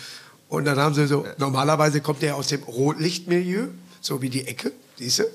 Und 0.51 0.65
dann 0.65 0.77
haben 0.77 0.93
sie 0.93 1.07
so, 1.07 1.25
normalerweise 1.37 2.01
kommt 2.01 2.21
der 2.21 2.35
aus 2.35 2.47
dem 2.47 2.61
Rotlichtmilieu, 2.63 3.67
so 4.01 4.21
wie 4.21 4.29
die 4.29 4.45
Ecke, 4.45 4.73
diese. 4.99 5.25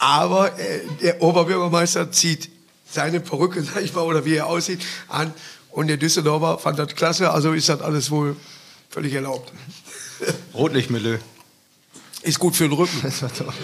Aber 0.00 0.58
äh, 0.58 0.80
der 1.02 1.22
Oberbürgermeister 1.22 2.10
zieht 2.10 2.50
seine 2.90 3.20
Perücke, 3.20 3.62
sag 3.62 3.84
ich 3.84 3.94
mal, 3.94 4.00
oder 4.00 4.24
wie 4.24 4.34
er 4.34 4.46
aussieht, 4.46 4.80
an. 5.06 5.32
Und 5.70 5.86
der 5.86 5.98
Düsseldorfer 5.98 6.58
fand 6.58 6.80
das 6.80 6.96
klasse, 6.96 7.30
also 7.30 7.52
ist 7.52 7.68
das 7.68 7.80
alles 7.80 8.10
wohl 8.10 8.34
völlig 8.90 9.14
erlaubt. 9.14 9.52
Rotlichtmilieu. 10.52 11.18
Ist 12.22 12.40
gut 12.40 12.56
für 12.56 12.64
den 12.64 12.72
Rücken. 12.72 13.00
Das 13.02 13.22
war 13.22 13.32
toll. 13.32 13.54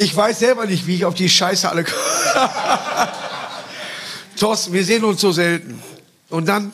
Ich 0.00 0.16
weiß 0.16 0.38
selber 0.38 0.66
nicht, 0.66 0.86
wie 0.86 0.96
ich 0.96 1.04
auf 1.04 1.14
die 1.14 1.28
Scheiße 1.28 1.68
alle 1.68 1.84
komme. 1.84 1.98
Thorsten, 4.38 4.72
wir 4.72 4.84
sehen 4.84 5.04
uns 5.04 5.20
so 5.20 5.32
selten. 5.32 5.82
Und 6.28 6.46
dann 6.46 6.72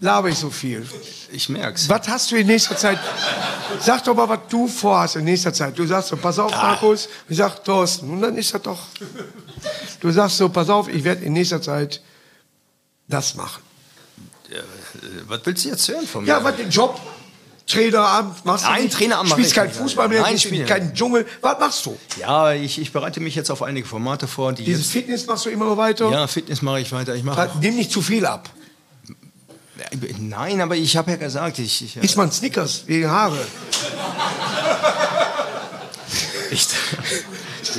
laber 0.00 0.28
ich 0.28 0.38
so 0.38 0.50
viel. 0.50 0.86
Ich 1.30 1.48
merk's. 1.48 1.88
Was 1.88 2.08
hast 2.08 2.30
du 2.30 2.36
in 2.36 2.46
nächster 2.46 2.76
Zeit? 2.76 2.98
Sag 3.80 4.04
doch 4.04 4.14
mal, 4.14 4.28
was 4.28 4.40
du 4.48 4.66
vorhast 4.66 5.16
in 5.16 5.24
nächster 5.24 5.52
Zeit. 5.52 5.78
Du 5.78 5.86
sagst 5.86 6.08
so, 6.08 6.16
pass 6.16 6.38
auf, 6.38 6.50
Markus. 6.52 7.08
Ich 7.28 7.36
sag, 7.36 7.62
Thorsten. 7.64 8.10
Und 8.10 8.22
dann 8.22 8.36
ist 8.36 8.54
das 8.54 8.62
doch. 8.62 8.78
Du 10.00 10.10
sagst 10.10 10.38
so, 10.38 10.48
pass 10.48 10.70
auf, 10.70 10.88
ich 10.88 11.04
werde 11.04 11.24
in 11.24 11.32
nächster 11.34 11.60
Zeit 11.60 12.00
das 13.08 13.34
machen. 13.34 13.62
Äh, 14.50 14.56
Was 15.26 15.40
willst 15.44 15.64
du 15.64 15.68
jetzt 15.68 15.88
hören 15.88 16.06
von 16.06 16.24
mir? 16.24 16.30
Ja, 16.30 16.44
was 16.44 16.56
den 16.56 16.70
Job? 16.70 16.98
Traineramt 17.68 18.44
machst 18.46 18.64
du 18.64 18.70
Nein, 18.70 18.84
nicht? 18.84 18.94
Traineramt 18.96 19.28
Spielst 19.30 19.50
ich 19.50 19.56
kein 19.56 19.66
nicht. 19.68 19.76
Fußball 19.76 20.08
mehr, 20.08 20.22
Nein, 20.22 20.32
gehst 20.32 20.46
in 20.46 20.64
keinen 20.66 20.94
Dschungel. 20.94 21.26
Was 21.42 21.58
machst 21.60 21.84
du? 21.86 21.98
Ja, 22.18 22.52
ich, 22.52 22.80
ich 22.80 22.92
bereite 22.92 23.20
mich 23.20 23.34
jetzt 23.34 23.50
auf 23.50 23.62
einige 23.62 23.86
Formate 23.86 24.26
vor, 24.26 24.52
die 24.54 24.64
Dieses 24.64 24.86
Fitness 24.86 25.26
machst 25.26 25.44
du 25.44 25.50
immer 25.50 25.66
noch 25.66 25.76
weiter? 25.76 26.06
jetzt, 26.06 26.12
Ja, 26.14 26.26
Fitness 26.26 26.62
mache 26.62 26.80
ich 26.80 26.90
weiter. 26.92 27.14
Ich 27.14 27.22
mache. 27.24 27.50
Nimm 27.60 27.76
nicht 27.76 27.92
zu 27.92 28.00
viel 28.00 28.24
ab. 28.24 28.48
Nein, 30.18 30.60
aber 30.60 30.76
ich 30.76 30.96
habe 30.96 31.10
ja 31.12 31.16
gesagt, 31.18 31.58
ich, 31.58 31.82
ich, 31.84 31.96
Isst 31.98 32.16
man 32.16 32.32
Snickers 32.32 32.84
wegen 32.86 33.08
Haare? 33.10 33.38
ich, 36.50 36.66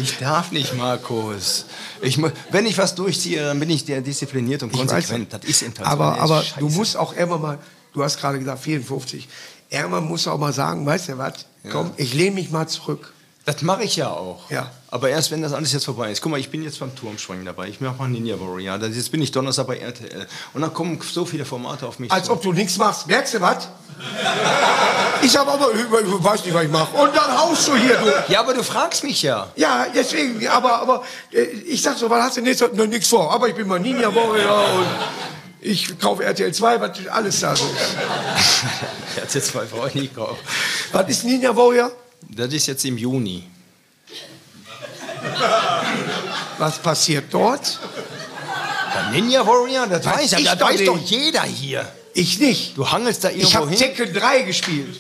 ich 0.02 0.18
darf 0.18 0.52
nicht, 0.52 0.76
Markus. 0.78 1.66
Ich, 2.02 2.18
wenn 2.52 2.66
ich 2.66 2.78
was 2.78 2.96
durchziehe, 2.96 3.44
dann 3.44 3.60
bin 3.60 3.70
ich 3.70 3.86
der 3.86 4.02
diszipliniert 4.02 4.64
und 4.64 4.72
weiß 4.74 4.80
konsequent. 4.88 5.34
das. 5.34 5.44
Ist 5.44 5.62
eben 5.64 5.74
Aber, 5.84 6.20
aber 6.20 6.42
ist 6.42 6.54
du 6.60 6.70
musst 6.70 6.96
auch 6.96 7.14
immer 7.14 7.38
mal, 7.38 7.60
du 7.94 8.04
hast 8.04 8.20
gerade 8.20 8.40
gesagt 8.40 8.62
54, 8.64 9.28
musst 10.02 10.26
du 10.26 10.32
auch 10.32 10.38
mal 10.38 10.54
sagen, 10.54 10.86
weißt 10.86 11.10
du 11.10 11.18
was, 11.18 11.46
komm, 11.72 11.92
ich 11.98 12.14
lehne 12.14 12.36
mich 12.36 12.52
mal 12.52 12.68
zurück. 12.68 13.14
Das 13.46 13.62
mache 13.64 13.84
ich 13.84 13.96
ja 13.96 14.10
auch. 14.10 14.50
Ja. 14.52 14.70
Aber 14.92 15.10
erst 15.10 15.32
wenn 15.32 15.42
das 15.42 15.54
alles 15.54 15.74
jetzt 15.74 15.86
vorbei 15.86 16.12
ist. 16.12 16.22
Guck 16.22 16.32
mal, 16.32 16.40
ich 16.40 16.50
bin 16.52 16.62
jetzt 16.62 16.80
beim 16.80 16.96
Turmspringen 16.96 17.46
dabei. 17.46 17.68
Ich 17.68 17.82
mache 17.82 17.96
mal 17.98 18.08
Ninja 18.08 18.40
Warrior. 18.40 18.78
Jetzt 18.78 19.12
bin 19.12 19.22
ich 19.22 19.32
Donnerstag 19.32 19.66
bei 19.66 19.78
RTL. 19.78 20.28
Und 20.54 20.62
dann 20.62 20.74
kommen 20.74 21.00
so 21.02 21.26
viele 21.26 21.46
Formate 21.46 21.88
auf 21.88 21.98
mich 22.00 22.12
Als 22.12 22.28
zu. 22.28 22.34
ob 22.34 22.42
du 22.44 22.54
nichts 22.54 22.78
machst. 22.78 23.08
Merkst 23.08 23.34
du 23.36 23.42
was? 23.42 23.70
Ich 25.22 25.34
sag 25.34 25.46
aber, 25.46 25.74
ich 25.74 25.92
weiß 25.92 26.46
nicht, 26.46 26.54
was 26.54 26.64
ich 26.64 26.72
mache. 26.72 26.96
Und 26.96 27.14
dann 27.14 27.38
haust 27.38 27.68
du 27.68 27.76
hier 27.76 27.98
durch. 27.98 28.30
Ja, 28.30 28.40
aber 28.40 28.54
du 28.54 28.64
fragst 28.64 29.04
mich 29.04 29.22
ja. 29.22 29.48
Ja, 29.58 29.88
deswegen, 29.94 30.48
aber, 30.48 30.82
aber 30.82 31.04
äh, 31.34 31.42
ich 31.44 31.82
sag 31.82 31.98
so, 31.98 32.10
was 32.10 32.24
hast 32.24 32.38
du 32.38 32.42
nächstes 32.42 32.70
Jahr? 32.74 32.88
nichts 32.88 33.10
vor. 33.10 33.30
Aber 33.34 33.50
ich 33.50 33.56
bin 33.56 33.68
mal 33.68 33.82
Ninja 33.82 34.16
Warrior 34.16 34.64
und 34.76 34.88
ich 35.62 36.00
kaufe 36.00 36.24
RTL 36.24 36.54
2, 36.54 36.80
was 36.82 37.08
alles 37.10 37.40
da 37.42 37.56
so 37.56 37.66
ist. 37.66 37.98
Hat 39.22 39.34
jetzt 39.34 39.48
zwei 39.48 39.66
Frauen 39.66 39.92
nicht 39.94 40.16
gekauft. 40.16 40.42
Was 40.92 41.10
ist 41.10 41.24
Ninja 41.26 41.56
Warrior? 41.56 41.92
Das 42.30 42.54
ist 42.54 42.68
jetzt 42.68 42.86
im 42.86 42.98
Juni. 42.98 43.44
Was 46.58 46.80
passiert 46.80 47.26
dort? 47.32 47.80
Der 48.94 49.12
Ninja 49.12 49.46
Warrior, 49.46 49.88
das 49.88 50.06
Weiß 50.06 50.16
weiß, 50.32 50.34
ich 50.40 50.46
das 50.46 50.58
doch 50.58 50.70
weiß 50.70 50.86
doch 50.86 50.98
jeder 50.98 51.44
hier. 51.44 51.92
Ich 52.14 52.40
nicht. 52.40 52.78
Du 52.78 52.90
hangelst 52.90 53.24
da 53.24 53.30
Ich 53.30 53.38
irgendwo 53.38 53.56
habe 53.60 53.70
hin. 53.70 53.80
Tekken 53.80 54.14
3 54.14 54.42
gespielt. 54.44 54.98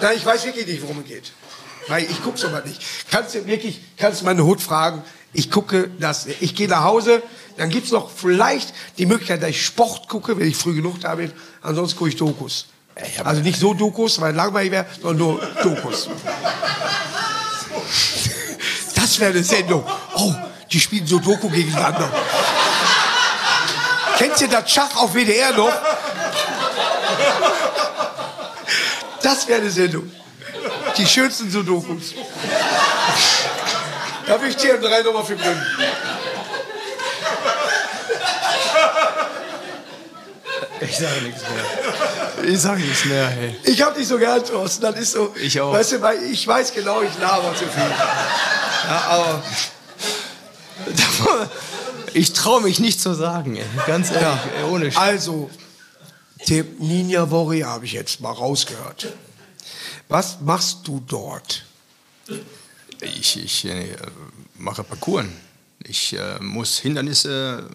Nein, 0.00 0.16
ich 0.16 0.24
weiß 0.24 0.44
wirklich 0.44 0.66
nicht, 0.66 0.82
worum 0.82 1.00
es 1.00 1.06
geht. 1.06 1.32
Weil 1.88 2.04
ich 2.04 2.22
gucke 2.22 2.38
sowas 2.38 2.64
nicht. 2.64 2.80
Kannst 3.10 3.34
du 3.34 3.46
wirklich, 3.46 3.80
kannst 3.96 4.20
du 4.20 4.24
meine 4.26 4.44
Hut 4.44 4.62
fragen, 4.62 5.02
ich 5.32 5.50
gucke 5.50 5.90
das, 5.98 6.26
ich 6.26 6.54
gehe 6.54 6.68
nach 6.68 6.84
Hause, 6.84 7.22
dann 7.56 7.70
gibt 7.70 7.86
es 7.86 7.92
noch 7.92 8.10
vielleicht 8.10 8.72
die 8.98 9.06
Möglichkeit, 9.06 9.42
dass 9.42 9.50
ich 9.50 9.64
Sport 9.64 10.08
gucke, 10.08 10.38
wenn 10.38 10.48
ich 10.48 10.56
früh 10.56 10.74
genug 10.74 11.00
da 11.00 11.14
bin. 11.14 11.32
Ansonsten 11.62 11.98
gucke 11.98 12.10
ich 12.10 12.16
Dokus. 12.16 12.66
Also 13.24 13.40
nicht 13.40 13.58
so 13.58 13.74
Dokus, 13.74 14.20
weil 14.20 14.34
langweilig 14.34 14.72
wäre, 14.72 14.86
sondern 15.00 15.18
nur 15.18 15.40
Dokus. 15.62 16.08
Das 18.94 19.18
wäre 19.18 19.32
eine 19.32 19.42
Sendung. 19.42 19.84
Oh, 20.14 20.32
die 20.70 20.78
spielen 20.78 21.04
so 21.04 21.18
Doku 21.18 21.48
gegeneinander. 21.48 22.08
Kennt 24.18 24.40
ihr 24.40 24.48
das 24.48 24.70
Schach 24.70 24.94
auf 24.96 25.14
WDR 25.14 25.52
noch? 25.52 25.72
Das 29.22 29.48
wäre 29.48 29.62
eine 29.62 29.70
Sendung. 29.70 30.12
Die 30.96 31.06
schönsten 31.06 31.50
Sudokus. 31.50 32.14
Da 34.30 34.40
will 34.40 34.48
ich 34.50 34.56
dir 34.56 34.78
drei 34.78 35.02
Nummer 35.02 35.24
für 35.24 35.34
bringen. 35.34 35.60
Ich 40.80 40.96
sage 40.96 41.20
nichts 41.22 41.42
mehr. 41.42 42.48
Ich 42.52 42.60
sage 42.60 42.80
nichts 42.80 43.04
mehr, 43.06 43.26
hey. 43.28 43.56
Ich 43.64 43.82
hab 43.82 43.94
dich 43.96 44.06
so 44.08 44.18
gern, 44.18 44.42
Thorsten. 44.44 44.82
Das 44.82 44.96
ist 44.98 45.12
so. 45.12 45.34
Ich 45.36 45.60
auch. 45.60 45.72
Weißt 45.72 45.92
du, 45.92 46.00
weil 46.00 46.22
ich 46.22 46.46
weiß 46.46 46.72
genau, 46.72 47.02
ich 47.02 47.18
laber 47.18 47.54
zu 47.56 47.64
viel. 47.66 47.82
Ja, 48.88 49.00
aber 49.08 49.42
Ich 52.14 52.32
traue 52.32 52.62
mich 52.62 52.78
nicht 52.78 53.00
zu 53.00 53.14
sagen, 53.14 53.56
ey. 53.56 53.64
ganz 53.86 54.10
ehrlich, 54.10 54.22
Ja. 54.22 54.38
ey, 54.58 54.64
ohne 54.64 54.90
Sch 54.92 54.96
Also, 54.96 55.50
der 56.48 56.64
Ninja 56.78 57.30
Warrior 57.30 57.68
habe 57.70 57.84
ich 57.84 57.92
jetzt 57.92 58.20
mal 58.20 58.32
rausgehört. 58.32 59.08
Was 60.08 60.38
machst 60.40 60.78
du 60.84 61.02
dort? 61.06 61.64
Ich, 63.00 63.42
ich 63.42 63.64
äh, 63.64 63.96
mache 64.58 64.84
Parcours. 64.84 65.26
Ich 65.82 66.12
äh, 66.12 66.38
muss 66.40 66.78
Hindernisse 66.78 67.68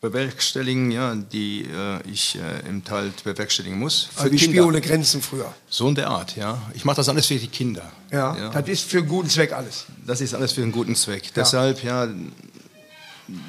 bewerkstelligen, 0.00 0.90
ja, 0.90 1.14
die 1.14 1.62
äh, 1.62 2.00
ich 2.10 2.36
äh, 2.36 2.68
im 2.68 2.82
Teil 2.84 3.12
bewerkstelligen 3.22 3.78
muss. 3.78 4.08
Für 4.14 4.20
Also 4.20 4.32
wie 4.32 4.36
Kinder. 4.36 4.52
Spiel 4.52 4.62
ohne 4.62 4.80
Grenzen 4.80 5.20
früher. 5.20 5.54
So 5.68 5.88
in 5.88 5.94
der 5.94 6.08
Art, 6.08 6.36
ja. 6.36 6.60
Ich 6.74 6.84
mache 6.84 6.96
das 6.96 7.08
alles 7.08 7.26
für 7.26 7.36
die 7.36 7.48
Kinder. 7.48 7.92
Ja, 8.10 8.50
das 8.50 8.68
ist 8.68 8.90
für 8.90 8.98
einen 8.98 9.08
guten 9.08 9.28
Zweck 9.28 9.52
alles. 9.52 9.84
Das 10.06 10.20
ist 10.20 10.34
alles 10.34 10.52
für 10.52 10.62
einen 10.62 10.72
guten 10.72 10.96
Zweck. 10.96 11.32
Deshalb, 11.34 11.84
ja, 11.84 12.08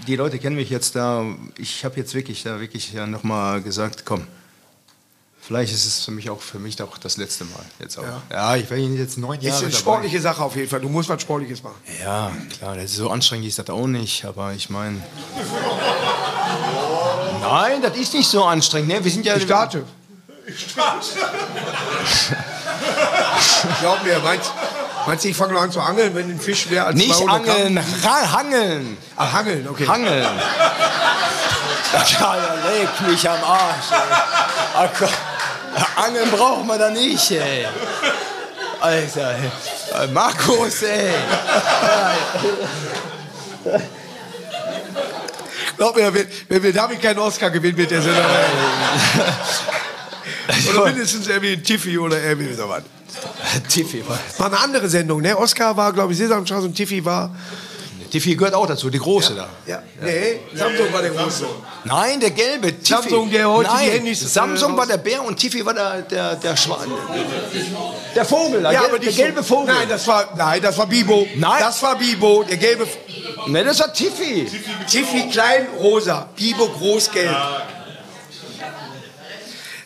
die 0.07 0.15
Leute 0.15 0.39
kennen 0.39 0.57
mich 0.57 0.69
jetzt 0.69 0.95
da. 0.95 1.25
Ich 1.57 1.85
habe 1.85 1.95
jetzt 1.97 2.13
wirklich, 2.13 2.43
da 2.43 2.59
wirklich 2.59 2.91
ja 2.91 3.07
nochmal 3.07 3.61
gesagt, 3.61 4.05
komm, 4.05 4.27
vielleicht 5.51 5.73
ist 5.73 5.85
es 5.85 6.05
für 6.05 6.11
mich 6.11 6.29
auch 6.29 6.39
für 6.39 6.59
mich 6.59 6.81
auch 6.81 6.97
das 6.97 7.17
letzte 7.17 7.43
Mal 7.43 7.59
jetzt 7.79 7.97
auch. 7.99 8.03
Ja. 8.03 8.21
Ja, 8.31 8.55
ich 8.55 8.69
werde 8.69 8.83
jetzt 8.83 9.17
neun 9.17 9.37
Ist 9.39 9.43
Jahre 9.43 9.57
eine 9.57 9.67
dabei. 9.67 9.77
sportliche 9.79 10.21
Sache 10.21 10.41
auf 10.43 10.55
jeden 10.55 10.69
Fall. 10.69 10.79
Du 10.79 10.87
musst 10.87 11.09
was 11.09 11.21
Sportliches 11.21 11.61
machen. 11.61 11.75
Ja, 12.01 12.31
klar, 12.57 12.75
das 12.75 12.85
ist 12.85 12.95
so 12.95 13.09
anstrengend 13.09 13.47
ist 13.47 13.59
das 13.59 13.69
auch 13.69 13.87
nicht, 13.87 14.23
aber 14.23 14.53
ich 14.53 14.69
meine. 14.69 15.03
Nein, 17.41 17.81
das 17.81 17.97
ist 17.97 18.13
nicht 18.13 18.29
so 18.29 18.45
anstrengend. 18.45 18.87
Ne? 18.89 19.03
Wir 19.03 19.11
sind 19.11 19.25
ja. 19.25 19.35
Ich 19.35 19.43
starte. 19.43 19.83
Glaub 23.81 24.03
mir, 24.03 24.19
meinst, 24.19 24.51
meinst 25.05 25.25
du, 25.25 25.29
ich 25.29 25.35
fange 25.35 25.53
noch 25.53 25.61
an 25.61 25.71
zu 25.71 25.81
angeln, 25.81 26.15
wenn 26.15 26.29
ein 26.29 26.39
Fisch 26.39 26.69
mehr 26.69 26.87
als 26.87 26.95
Nicht 26.95 27.13
200 27.13 27.43
Gramm- 27.45 27.55
angeln, 27.55 27.77
ra- 28.03 28.31
hangeln. 28.31 28.97
Ach, 29.17 29.33
Hangeln, 29.33 29.67
okay. 29.67 29.87
Hangeln. 29.87 30.25
Ja, 31.93 32.35
leg 32.71 32.87
mich 33.05 33.29
am 33.29 33.43
Arsch. 33.43 33.91
Ey. 33.91 33.97
Ach, 34.75 34.87
Gott. 34.97 35.09
Angeln 35.95 36.31
braucht 36.31 36.65
man 36.65 36.79
da 36.79 36.89
nicht, 36.89 37.31
ey. 37.31 37.65
Alter, 38.79 39.35
ey. 39.35 40.03
Äh, 40.03 40.07
Markus, 40.07 40.83
ey. 40.83 41.13
Glaub 45.77 45.95
mir, 45.95 46.13
wenn, 46.13 46.27
wenn 46.49 46.63
wir 46.63 46.73
damit 46.73 47.01
keinen 47.01 47.19
Oscar 47.19 47.49
gewinnen, 47.49 47.77
wird 47.77 47.91
der 47.91 48.01
Sender. 48.01 48.25
oder 50.69 50.85
mindestens 50.85 51.27
irgendwie 51.27 51.53
ein 51.53 51.63
Tiffy 51.63 51.97
oder 51.97 52.21
irgendwie 52.21 52.53
sowas. 52.53 52.83
Tiffy, 53.67 54.03
was? 54.07 54.39
War 54.39 54.47
eine 54.47 54.59
andere 54.59 54.89
Sendung, 54.89 55.21
ne? 55.21 55.37
Oscar 55.37 55.75
war, 55.75 55.91
glaube 55.93 56.13
ich, 56.13 56.17
Sesamstraße 56.17 56.65
und 56.65 56.75
Tiffy 56.75 57.03
war. 57.03 57.35
Tiffy 58.11 58.35
gehört 58.35 58.53
auch 58.53 58.67
dazu, 58.67 58.89
die 58.89 58.99
große 58.99 59.33
da. 59.35 59.47
Ja. 59.65 59.81
Nee, 60.01 60.39
Samsung 60.53 60.91
war 60.91 61.01
der 61.01 61.11
große. 61.11 61.45
Nein, 61.85 62.19
der 62.19 62.31
gelbe. 62.31 62.67
Tiffy. 62.77 62.85
Samsung, 63.03 63.31
der 63.31 63.49
heute 63.49 63.69
die 63.69 63.75
Nein, 63.75 63.91
Handys, 63.91 64.21
äh, 64.23 64.27
Samsung 64.27 64.75
war 64.77 64.85
der 64.85 64.97
Bär 64.97 65.23
und 65.23 65.37
Tiffy 65.37 65.65
war 65.65 65.73
der, 65.73 66.01
der, 66.01 66.35
der 66.35 66.55
Schwan. 66.57 66.91
Der 68.13 68.25
Vogel, 68.25 68.61
der, 68.61 68.71
Ja, 68.73 68.79
gel- 68.81 68.89
aber 68.89 68.99
der 68.99 69.09
die 69.11 69.15
gelbe 69.15 69.43
Vogel. 69.43 69.73
Nein, 69.73 69.87
das 69.89 70.05
war, 70.07 70.33
nein, 70.35 70.61
das 70.61 70.77
war 70.77 70.87
Bibo. 70.87 71.25
Nein. 71.35 71.59
Das 71.61 71.81
war 71.81 71.97
Bibo, 71.97 72.43
der 72.43 72.57
gelbe. 72.57 72.85
Nein, 73.47 73.65
das 73.65 73.79
war 73.79 73.93
Tiffy. 73.93 74.45
Tiffy 74.89 75.29
klein, 75.29 75.67
rosa. 75.79 76.29
Bibo 76.35 76.67
groß, 76.67 77.11
gelb. 77.11 77.35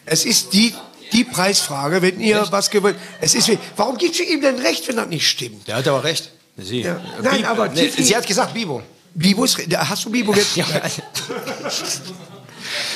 Es 0.08 0.26
ist 0.26 0.54
die, 0.54 0.74
die 1.14 1.24
Preisfrage, 1.24 2.02
wenn 2.02 2.20
ihr 2.20 2.46
was 2.52 2.70
gewollt. 2.70 2.96
Es 3.22 3.36
ist, 3.36 3.50
warum 3.76 3.98
gibst 3.98 4.20
du 4.20 4.24
ihm 4.24 4.42
denn 4.42 4.60
recht, 4.60 4.88
wenn 4.88 4.96
das 4.98 5.08
nicht 5.08 5.28
stimmt? 5.28 5.68
Der 5.68 5.78
hat 5.78 5.88
aber 5.88 6.04
recht. 6.04 6.32
Sie. 6.58 6.82
Ja. 6.82 7.00
Nein, 7.22 7.38
Bibo. 7.38 7.48
aber 7.50 7.68
nee, 7.70 7.90
Sie 7.90 8.16
hat 8.16 8.26
gesagt 8.26 8.54
Bibo. 8.54 8.82
Bibo 9.14 9.44
ist, 9.44 9.58
hast 9.58 10.06
du 10.06 10.10
Bibo 10.10 10.34
jetzt? 10.34 10.56
Ja. 10.58 10.66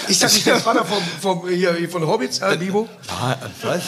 Ist 0.07 0.23
das 0.23 0.33
nicht 0.33 0.47
der 0.47 0.59
Vater 0.59 0.83
vom, 0.83 1.03
vom, 1.21 1.47
hier, 1.47 1.87
von 1.89 2.05
Hobbits, 2.05 2.39
äh, 2.39 2.57
Bibo? 2.57 2.89
Was? 3.61 3.83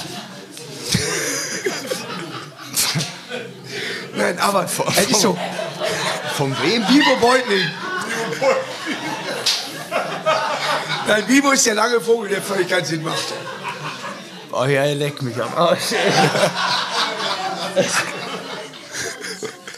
Nein, 4.16 4.38
aber 4.40 4.66
es 4.66 5.08
ist 5.08 5.22
so. 5.22 5.38
Von 6.36 6.56
wem? 6.62 6.86
Bibo 6.86 7.16
Beutling. 7.20 7.72
Nein, 11.08 11.26
Bibo 11.28 11.52
ist 11.52 11.66
der 11.66 11.76
lange 11.76 12.00
Vogel, 12.00 12.30
der 12.30 12.42
völlig 12.42 12.70
keinen 12.70 12.86
Sinn 12.86 13.04
macht. 13.04 13.34
Oh 14.52 14.66
ja, 14.66 14.84
er 14.84 14.96
leckt 14.96 15.22
mich 15.22 15.42
am 15.42 15.54
Arsch. 15.56 15.94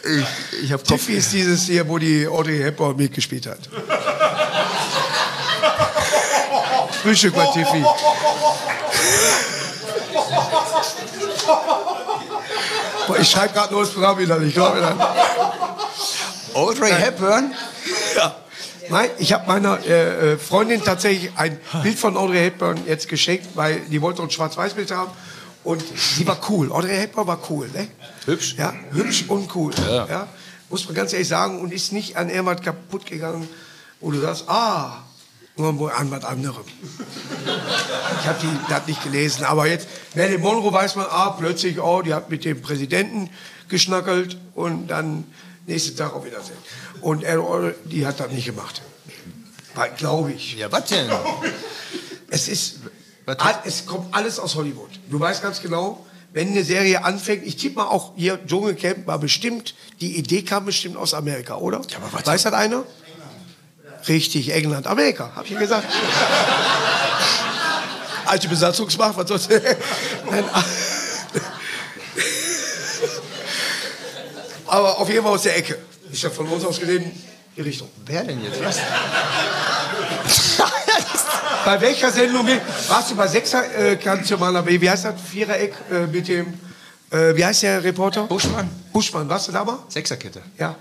ich, 0.04 0.64
ich 0.64 0.72
hab 0.72 0.82
Kopf. 0.82 0.89
Tiffy 0.89 1.14
ist 1.14 1.32
dieses 1.34 1.64
hier, 1.64 1.88
wo 1.88 1.97
die 1.97 2.28
Audrey 2.28 2.60
Hepburn 2.60 2.95
mitgespielt 2.95 3.47
hat. 3.47 3.60
Frühstück 7.01 7.36
bei 7.36 7.45
Tiffy. 7.54 7.84
Ich 13.20 13.30
schreibe 13.30 13.54
gerade 13.54 13.74
nur 13.74 13.84
das 13.84 13.93
Programm 13.93 14.18
wieder, 14.18 14.41
ich 14.41 14.54
glaube 14.54 14.80
dann. 14.80 14.99
Audrey 16.54 16.91
Hepburn? 16.91 17.54
Ja. 18.16 18.36
Nein, 18.89 19.10
ich 19.18 19.32
habe 19.34 19.47
meiner 19.47 19.80
äh, 19.86 20.34
äh, 20.34 20.38
Freundin 20.38 20.84
tatsächlich 20.84 21.32
ein 21.38 21.60
Bild 21.82 21.97
von 21.97 22.18
Audrey 22.18 22.39
Hepburn 22.39 22.82
jetzt 22.86 23.08
geschenkt, 23.08 23.47
weil 23.56 23.80
die 23.89 24.01
wollte 24.01 24.22
uns 24.22 24.34
Schwarz-Weiß-Bild 24.34 24.91
haben. 24.91 25.12
Und 25.64 25.84
sie 25.95 26.28
war 26.28 26.39
cool. 26.49 26.72
Audrey 26.72 26.95
Hepburn 26.97 27.28
war 27.28 27.39
cool, 27.49 27.70
ne? 27.74 27.88
Hübsch. 28.26 28.55
Ja, 28.57 28.74
hübsch 28.91 29.26
und 29.28 29.53
cool. 29.55 29.74
Ja. 29.88 30.07
Ja. 30.07 30.28
Muss 30.70 30.86
man 30.86 30.95
ganz 30.95 31.14
ehrlich 31.14 31.28
sagen. 31.28 31.61
Und 31.61 31.74
ist 31.74 31.93
nicht 31.93 32.18
an 32.18 32.30
irgendwas 32.30 32.61
kaputt 32.61 33.05
gegangen, 33.05 33.47
wo 33.99 34.11
du 34.11 34.20
sagst, 34.20 34.45
ah, 34.47 35.03
nur 35.55 35.95
an 35.95 36.11
was 36.11 36.26
anderem. 36.26 36.64
Ich 38.20 38.28
habe 38.28 38.39
die 38.41 38.47
das 38.70 38.88
nicht 38.88 39.03
gelesen. 39.03 39.45
Aber 39.45 39.68
jetzt, 39.68 39.88
Marilyn 40.16 40.41
Monroe 40.41 40.74
weiß 40.74 40.95
man, 40.95 41.05
ah, 41.09 41.30
plötzlich, 41.30 41.80
oh, 41.80 42.01
die 42.01 42.14
hat 42.14 42.30
mit 42.30 42.43
dem 42.43 42.61
Präsidenten 42.61 43.30
geschnackelt 43.70 44.38
und 44.55 44.88
dann 44.88 45.26
nächsten 45.68 45.95
Tag 45.95 46.14
auf 46.14 46.26
Wiedersehen. 46.26 46.57
Und 47.01 47.24
er, 47.24 47.74
die 47.86 48.05
hat 48.05 48.20
das 48.20 48.32
nicht 48.32 48.45
gemacht. 48.45 48.82
Glaube 49.97 50.32
ich. 50.32 50.55
Ja, 50.55 50.72
was 50.72 50.86
denn? 50.86 51.09
Es 52.30 52.47
ist, 52.47 52.80
es 53.65 53.86
kommt 53.86 54.13
alles 54.13 54.39
aus 54.39 54.55
Hollywood. 54.55 54.89
Du 55.09 55.19
weißt 55.19 55.41
ganz 55.41 55.61
genau, 55.61 56.05
wenn 56.34 56.49
eine 56.49 56.63
Serie 56.63 57.03
anfängt, 57.05 57.45
ich 57.45 57.55
tippe 57.57 57.76
mal 57.78 57.86
auch 57.88 58.13
hier, 58.15 58.39
Dschungelcamp 58.45 59.05
war 59.07 59.19
bestimmt, 59.19 59.76
die 60.01 60.17
Idee 60.17 60.41
kam 60.41 60.65
bestimmt 60.65 60.97
aus 60.97 61.13
Amerika, 61.13 61.55
oder? 61.57 61.82
Ja, 61.89 61.97
aber 61.97 62.11
was- 62.11 62.26
Weiß 62.26 62.43
das 62.43 62.53
einer? 62.53 62.84
Richtig, 64.07 64.49
England, 64.51 64.88
Amerika, 64.88 65.32
hab 65.36 65.45
ich 65.45 65.51
ja 65.51 65.59
gesagt. 65.59 65.88
Alte 68.26 68.47
Besatzungsmacht, 68.49 69.15
was 69.17 69.28
soll's? 69.28 69.47
Nein, 70.30 70.43
Aber 74.67 74.97
auf 74.97 75.07
jeden 75.07 75.24
Fall 75.24 75.34
aus 75.34 75.43
der 75.43 75.55
Ecke. 75.57 75.78
Ich 76.11 76.24
habe 76.26 76.34
von 76.34 76.47
uns 76.47 76.65
aus 76.65 76.80
gesehen, 76.80 77.11
die 77.55 77.61
Richtung. 77.61 77.89
Wer 78.05 78.24
denn 78.24 78.43
jetzt? 78.43 78.63
Was? 78.63 78.80
Bei 81.66 81.80
welcher 81.80 82.11
Sendung? 82.11 82.47
Warst 82.88 83.11
du 83.11 83.16
bei 83.16 83.28
Sechser, 83.28 83.64
äh, 83.78 83.95
kannst 83.95 84.30
du 84.30 84.38
mal, 84.38 84.66
wie 84.66 84.89
heißt 84.89 85.05
das? 85.05 85.16
Viereck 85.22 85.74
äh, 85.91 86.07
mit 86.07 86.28
dem, 86.28 86.53
äh, 87.09 87.36
wie 87.36 87.45
heißt 87.45 87.64
der 87.64 87.84
Reporter? 87.84 88.24
Buschmann? 88.24 88.70
Buschmann, 88.91 89.30
warst 89.30 89.47
du 89.47 89.51
da 89.51 89.64
mal? 89.64 89.80
Sechserkette. 89.88 90.41
Ja. 90.57 90.76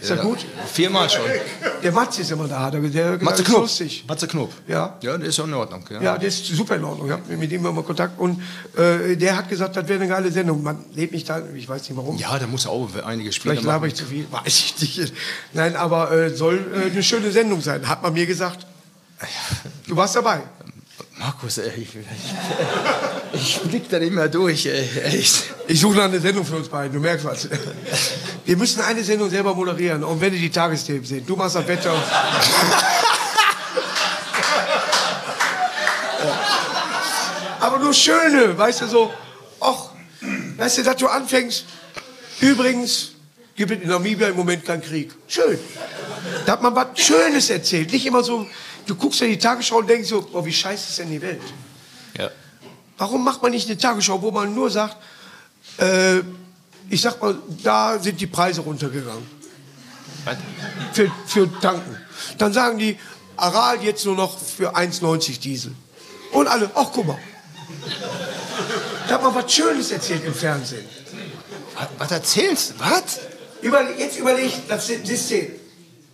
Ist 0.00 0.10
das 0.10 0.20
gut? 0.20 0.44
Viermal 0.72 1.08
schon. 1.08 1.22
Der 1.82 1.92
Matze 1.92 2.20
ist 2.20 2.30
immer 2.30 2.46
da, 2.46 2.70
der, 2.70 2.80
der, 2.80 3.22
Matze 3.22 3.42
Knob. 3.42 3.62
lustig. 3.62 4.04
Matze 4.06 4.26
Knob. 4.26 4.52
Ja. 4.68 4.98
Ja, 5.00 5.16
der 5.16 5.28
ist 5.28 5.36
schon 5.36 5.48
in 5.48 5.54
Ordnung. 5.54 5.82
Ja. 5.88 6.02
Ja, 6.02 6.18
der 6.18 6.28
ist 6.28 6.44
super 6.44 6.76
in 6.76 6.84
Ordnung. 6.84 7.06
Ich 7.06 7.12
habe 7.12 7.36
mit 7.36 7.50
ihm 7.50 7.64
immer 7.64 7.82
Kontakt. 7.82 8.18
Und 8.18 8.42
äh, 8.76 9.16
der 9.16 9.36
hat 9.36 9.48
gesagt, 9.48 9.76
das 9.76 9.88
wäre 9.88 10.00
eine 10.00 10.08
geile 10.08 10.30
Sendung. 10.30 10.62
Man 10.62 10.84
lebt 10.94 11.14
nicht 11.14 11.28
da, 11.28 11.40
ich 11.54 11.66
weiß 11.66 11.88
nicht 11.88 11.96
warum. 11.96 12.18
Ja, 12.18 12.38
da 12.38 12.46
muss 12.46 12.66
auch 12.66 12.88
einige 13.06 13.32
Spiele 13.32 13.54
Vielleicht 13.54 13.66
laber 13.66 13.86
ich 13.86 13.94
zu 13.94 14.04
viel, 14.04 14.26
weiß 14.30 14.46
ich 14.46 14.98
nicht. 14.98 15.14
Nein, 15.54 15.74
aber 15.74 16.10
äh, 16.12 16.30
soll 16.34 16.60
äh, 16.74 16.90
eine 16.90 17.02
schöne 17.02 17.30
Sendung 17.30 17.62
sein, 17.62 17.88
hat 17.88 18.02
man 18.02 18.12
mir 18.12 18.26
gesagt. 18.26 18.66
Du 19.86 19.96
warst 19.96 20.16
dabei. 20.16 20.42
Markus, 21.18 21.58
ey, 21.58 21.70
ich, 21.76 21.96
ich, 21.96 22.04
ich 23.32 23.60
blick 23.60 23.88
da 23.88 23.98
nicht 23.98 24.12
mehr 24.12 24.28
durch, 24.28 24.66
ey. 24.66 24.88
Echt. 25.04 25.44
Ich 25.68 25.80
suche 25.80 25.96
nach 25.96 26.04
einer 26.04 26.20
Sendung 26.20 26.44
für 26.44 26.56
uns 26.56 26.68
beiden, 26.68 26.92
du 26.92 27.00
merkst 27.00 27.24
was. 27.24 27.48
Wir 28.44 28.56
müssen 28.56 28.82
eine 28.82 29.02
Sendung 29.04 29.30
selber 29.30 29.54
moderieren, 29.54 30.02
und 30.04 30.20
wenn 30.20 30.32
die 30.32 30.40
die 30.40 30.50
Tagesthemen 30.50 31.04
sehen. 31.04 31.24
Du 31.24 31.36
machst 31.36 31.56
das 31.56 31.66
Wetter. 31.66 31.94
Aber 37.60 37.78
nur 37.78 37.94
schöne, 37.94 38.58
weißt 38.58 38.82
du, 38.82 38.86
so, 38.88 39.12
ach, 39.60 39.90
weißt 40.56 40.78
du, 40.78 40.82
dass 40.82 40.96
du 40.96 41.06
anfängst, 41.06 41.64
übrigens, 42.40 43.12
gibt 43.56 43.70
es 43.70 43.80
in 43.80 43.88
Namibia 43.88 44.28
im 44.28 44.36
Moment 44.36 44.64
keinen 44.64 44.82
Krieg. 44.82 45.12
Schön. 45.28 45.58
Da 46.44 46.52
hat 46.52 46.62
man 46.62 46.74
was 46.74 46.88
Schönes 46.96 47.48
erzählt. 47.50 47.92
Nicht 47.92 48.04
immer 48.04 48.22
so, 48.22 48.46
du 48.86 48.94
guckst 48.94 49.20
ja 49.20 49.26
die 49.26 49.38
Tagesschau 49.38 49.78
und 49.78 49.88
denkst 49.88 50.08
so, 50.08 50.26
oh, 50.32 50.44
wie 50.44 50.52
scheiße 50.52 50.88
ist 50.88 50.98
denn 50.98 51.10
die 51.10 51.20
Welt? 51.20 51.42
Ja. 52.18 52.30
Warum 52.98 53.24
macht 53.24 53.42
man 53.42 53.50
nicht 53.50 53.68
eine 53.68 53.78
Tagesschau, 53.78 54.20
wo 54.22 54.30
man 54.30 54.54
nur 54.54 54.70
sagt, 54.70 54.96
äh, 55.78 56.20
ich 56.90 57.00
sag 57.00 57.20
mal, 57.20 57.36
da 57.62 57.98
sind 57.98 58.20
die 58.20 58.26
Preise 58.26 58.60
runtergegangen 58.60 59.26
Was? 60.24 60.36
für, 60.92 61.10
für 61.26 61.60
Tanken. 61.60 61.96
Dann 62.38 62.52
sagen 62.52 62.78
die, 62.78 62.98
Aral 63.36 63.82
jetzt 63.82 64.04
nur 64.04 64.14
noch 64.14 64.38
für 64.38 64.76
1,90 64.76 65.40
Diesel. 65.40 65.74
Und 66.32 66.46
alle, 66.46 66.70
ach 66.74 66.86
guck 66.92 67.06
mal. 67.06 67.18
Da 69.08 69.14
hat 69.14 69.22
man 69.22 69.34
was 69.34 69.52
Schönes 69.52 69.90
erzählt 69.90 70.24
im 70.24 70.34
Fernsehen. 70.34 70.84
Was, 71.74 71.88
was 71.98 72.10
erzählst 72.12 72.70
du? 72.70 72.80
Was? 72.80 73.20
Überle 73.60 73.94
jetzt 73.98 74.18
überleg 74.18 74.68
das 74.68 74.86
System. 74.86 75.48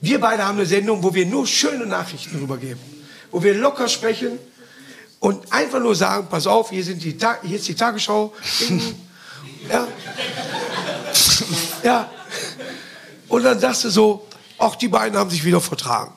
Wir 0.01 0.18
beide 0.18 0.44
haben 0.44 0.59
eine 0.59 0.66
Sendung, 0.66 1.03
wo 1.03 1.12
wir 1.14 1.26
nur 1.26 1.46
schöne 1.46 1.86
Nachrichten 1.86 2.38
rübergeben. 2.38 2.80
Wo 3.30 3.42
wir 3.42 3.55
locker 3.55 3.88
sprechen 3.88 4.38
und 5.20 5.53
einfach 5.53 5.78
nur 5.78 5.94
sagen, 5.94 6.26
pass 6.30 6.46
auf, 6.46 6.70
hier, 6.70 6.82
sind 6.82 7.03
die 7.03 7.16
hier 7.42 7.57
ist 7.57 7.68
die 7.68 7.74
Tagesschau. 7.74 8.32
ja. 9.70 9.86
ja. 11.84 12.11
Und 13.28 13.44
dann 13.44 13.61
sagst 13.61 13.84
du 13.84 13.90
so, 13.90 14.26
ach, 14.59 14.74
die 14.76 14.88
beiden 14.88 15.18
haben 15.18 15.30
sich 15.30 15.44
wieder 15.44 15.61
vertragen. 15.61 16.12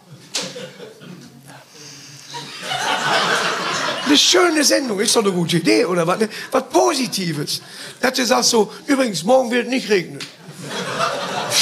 Eine 4.05 4.17
schöne 4.17 4.63
Sendung, 4.63 4.99
ist 4.99 5.15
doch 5.15 5.23
eine 5.23 5.31
gute 5.31 5.57
Idee, 5.57 5.86
oder 5.86 6.07
was? 6.07 6.19
Was 6.51 6.69
Positives. 6.69 7.61
Dass 7.99 8.13
du 8.13 8.25
sagst 8.25 8.49
so, 8.49 8.71
übrigens, 8.88 9.23
morgen 9.23 9.51
wird 9.51 9.67
nicht 9.67 9.89
regnen. 9.89 10.19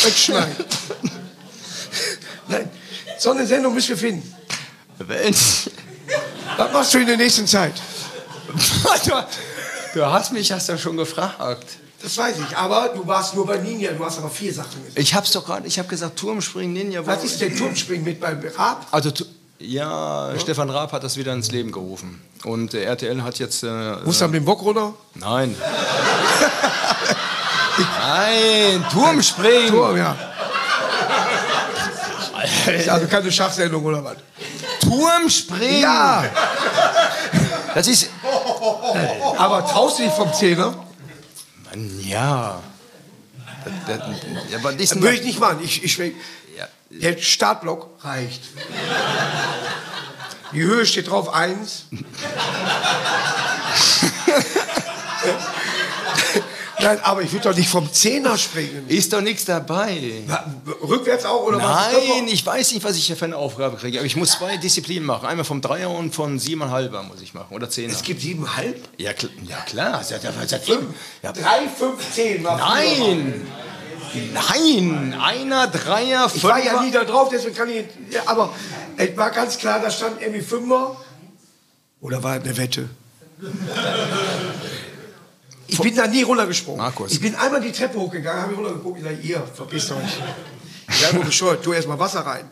Wegschneiden. 0.03 0.65
Nein, 2.51 2.69
so 3.17 3.31
eine 3.31 3.45
Sendung 3.47 3.73
müssen 3.73 3.89
wir 3.89 3.97
finden. 3.97 4.35
Mensch. 5.07 5.69
Was 6.57 6.71
machst 6.73 6.93
du 6.93 6.99
in 6.99 7.07
der 7.07 7.17
nächsten 7.17 7.47
Zeit? 7.47 7.73
Du, 9.05 9.99
du 9.99 10.05
hast 10.05 10.31
mich 10.33 10.51
hast 10.51 10.67
ja 10.69 10.77
schon 10.77 10.97
gefragt. 10.97 11.65
Das 12.01 12.17
weiß 12.17 12.35
ich, 12.39 12.57
aber 12.57 12.89
du 12.89 13.05
warst 13.07 13.35
nur 13.35 13.45
bei 13.45 13.57
Ninja, 13.57 13.91
du 13.93 14.03
hast 14.03 14.17
aber 14.17 14.29
vier 14.29 14.53
Sachen 14.53 14.81
gesagt. 14.83 14.97
Ich 14.99 15.13
hab's 15.13 15.31
doch 15.31 15.45
gerade, 15.45 15.67
ich 15.67 15.77
habe 15.79 15.87
gesagt 15.87 16.17
Turmspringen, 16.17 16.73
Ninja. 16.73 17.05
Was 17.05 17.23
ist 17.23 17.39
denn 17.41 17.55
Turmspringen 17.55 18.03
mit 18.03 18.19
beim 18.19 18.41
Rab? 18.57 18.87
Also, 18.91 19.11
tu- 19.11 19.25
ja, 19.59 20.33
Stefan 20.39 20.69
Raab 20.69 20.91
hat 20.91 21.03
das 21.03 21.15
wieder 21.17 21.31
ins 21.33 21.51
Leben 21.51 21.71
gerufen. 21.71 22.19
Und 22.43 22.73
äh, 22.73 22.83
RTL 22.83 23.21
hat 23.23 23.37
jetzt. 23.39 23.63
Äh, 23.63 23.97
Musst 24.03 24.21
du 24.21 24.25
am 24.25 24.31
den 24.31 24.43
Bock 24.43 24.61
runter? 24.63 24.93
Nein. 25.13 25.55
Nein, 27.99 28.83
Turmspringen. 28.91 29.69
Turm, 29.69 29.97
ja. 29.97 30.15
Ist 32.77 32.89
also 32.89 33.07
keine 33.07 33.31
Schachsendung 33.31 33.83
oder 33.85 34.03
was? 34.03 34.17
Turmspringen. 34.81 35.81
Ja, 35.81 36.23
Das 37.73 37.87
ist. 37.87 38.09
aber 39.37 39.65
traust 39.65 39.99
du 39.99 40.03
dich 40.03 40.11
vom 40.11 40.33
Zehner? 40.33 40.73
Mann, 41.69 41.99
ja. 42.03 42.59
Der, 43.87 43.97
der, 43.97 44.07
ja, 44.49 44.57
aber 44.57 44.73
Das 44.73 44.95
würde 44.99 45.15
ich 45.15 45.23
nicht 45.23 45.39
machen. 45.39 45.59
Ich, 45.63 45.83
ich, 45.83 45.97
Ja. 45.97 46.67
der 46.89 47.17
Startblock 47.17 47.89
reicht. 48.03 48.41
Die 50.53 50.61
Höhe 50.61 50.85
steht 50.85 51.09
drauf 51.09 51.33
1. 51.33 51.85
Nein, 56.83 56.99
aber 57.03 57.21
ich 57.21 57.31
würde 57.31 57.49
doch 57.49 57.55
nicht 57.55 57.69
vom 57.69 57.91
Zehner 57.91 58.37
springen. 58.37 58.85
Ist 58.87 59.13
doch 59.13 59.21
nichts 59.21 59.45
dabei. 59.45 60.23
Rückwärts 60.81 61.25
auch 61.25 61.43
oder 61.43 61.57
was? 61.57 61.91
Nein, 61.93 62.27
ich 62.27 62.45
weiß 62.45 62.73
nicht, 62.73 62.83
was 62.83 62.95
ich 62.97 63.05
hier 63.05 63.15
für 63.15 63.25
eine 63.25 63.37
Aufgabe 63.37 63.77
kriege. 63.77 63.99
Aber 63.99 64.05
ich 64.05 64.15
muss 64.15 64.31
zwei 64.31 64.57
Disziplinen 64.57 65.05
machen. 65.05 65.27
Einmal 65.27 65.45
vom 65.45 65.61
Dreier 65.61 65.91
und 65.91 66.15
von 66.15 66.39
siebeneinhalber 66.39 67.03
muss 67.03 67.21
ich 67.21 67.33
machen. 67.33 67.53
Oder 67.55 67.69
Zehner. 67.69 67.93
Es 67.93 68.03
gibt 68.03 68.21
siebenhalb? 68.21 68.77
Ja, 68.97 69.13
kl 69.13 69.29
ja 69.47 69.57
klar. 69.61 70.03
Seit, 70.03 70.21
seit 70.21 70.63
fünf. 70.63 70.85
Ja. 71.21 71.31
Drei, 71.31 71.67
fünf, 71.77 72.13
zehn. 72.13 72.41
Nein! 72.43 73.47
Nein! 74.33 75.15
Einer, 75.21 75.67
Dreier, 75.67 76.29
Ich 76.33 76.43
war 76.43 76.55
Fünfer. 76.57 76.73
ja 76.73 76.83
nie 76.83 76.91
da 76.91 77.03
drauf, 77.03 77.29
deswegen 77.31 77.55
kann 77.55 77.69
ich. 77.69 77.85
Ja, 78.09 78.23
aber 78.25 78.53
es 78.97 79.15
war 79.15 79.31
ganz 79.31 79.57
klar, 79.57 79.79
da 79.79 79.89
stand 79.89 80.21
irgendwie 80.21 80.41
Fünfer. 80.41 80.97
Oder 82.01 82.21
war 82.23 82.37
es 82.37 82.43
eine 82.43 82.57
Wette? 82.57 82.89
Ich 85.71 85.79
bin 85.79 85.95
da 85.95 86.05
nie 86.05 86.23
runtergesprungen. 86.23 86.81
Markus. 86.81 87.13
Ich 87.13 87.21
bin 87.21 87.33
einmal 87.33 87.61
die 87.61 87.71
Treppe 87.71 87.97
hochgegangen, 87.97 88.41
habe 88.41 88.55
runtergeguckt, 88.55 88.97
ich 88.97 89.03
sage, 89.05 89.17
ihr, 89.21 89.41
verpisst 89.55 89.89
euch. 89.91 91.01
Ja, 91.01 91.13
nur 91.13 91.23
bescheuert, 91.23 91.63
tu 91.63 91.71
erst 91.71 91.87
mal 91.87 91.97
Wasser 91.97 92.19
rein. 92.19 92.49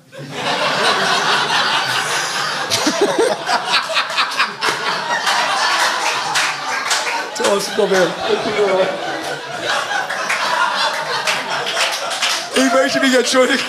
Ich 12.55 12.74
möchte 12.74 12.99
mich 13.01 13.17
entschuldigen. 13.17 13.59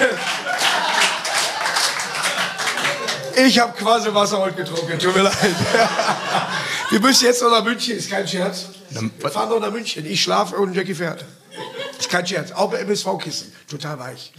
Ich 3.37 3.59
habe 3.59 3.73
Quasselwasser 3.73 4.39
heute 4.39 4.63
getrunken, 4.63 4.97
tut 4.97 5.17
mir 5.17 5.23
leid. 5.23 5.35
Wir 6.91 7.01
müssen 7.01 7.25
jetzt 7.25 7.43
noch 7.43 7.51
nach 7.51 7.65
München, 7.65 7.97
ist 7.97 8.09
kein 8.09 8.29
Scherz. 8.29 8.67
Wir 8.91 9.31
fahren 9.31 9.49
noch 9.51 9.61
nach 9.61 9.71
München. 9.71 10.05
Ich 10.07 10.23
schlafe 10.23 10.57
und 10.57 10.75
Jackie 10.75 10.95
fährt. 10.95 11.25
Ist 11.99 12.09
kein 12.09 12.27
Scherz. 12.27 12.53
Auch 12.53 12.71
bei 12.71 12.79
MSV-Kissen. 12.79 13.53
Total 13.69 13.99
weich. 13.99 14.33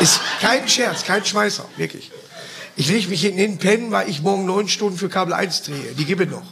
Ist 0.00 0.20
kein 0.40 0.68
Scherz, 0.68 1.04
kein 1.04 1.24
Schmeißer, 1.24 1.64
wirklich. 1.76 2.10
Ich 2.76 2.88
lege 2.88 3.08
mich 3.08 3.20
hinten 3.20 3.38
hin 3.38 3.58
pennen, 3.58 3.90
weil 3.90 4.08
ich 4.08 4.22
morgen 4.22 4.46
neun 4.46 4.68
Stunden 4.68 4.96
für 4.96 5.08
Kabel 5.08 5.34
1 5.34 5.62
drehe. 5.62 5.92
Die 5.98 6.04
gebe 6.04 6.24
ich 6.24 6.30
noch. 6.30 6.44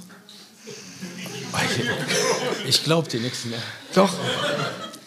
Ich 2.66 2.84
glaube 2.84 3.08
dir 3.08 3.20
nichts 3.20 3.44
mehr. 3.46 3.62
Doch, 3.94 4.12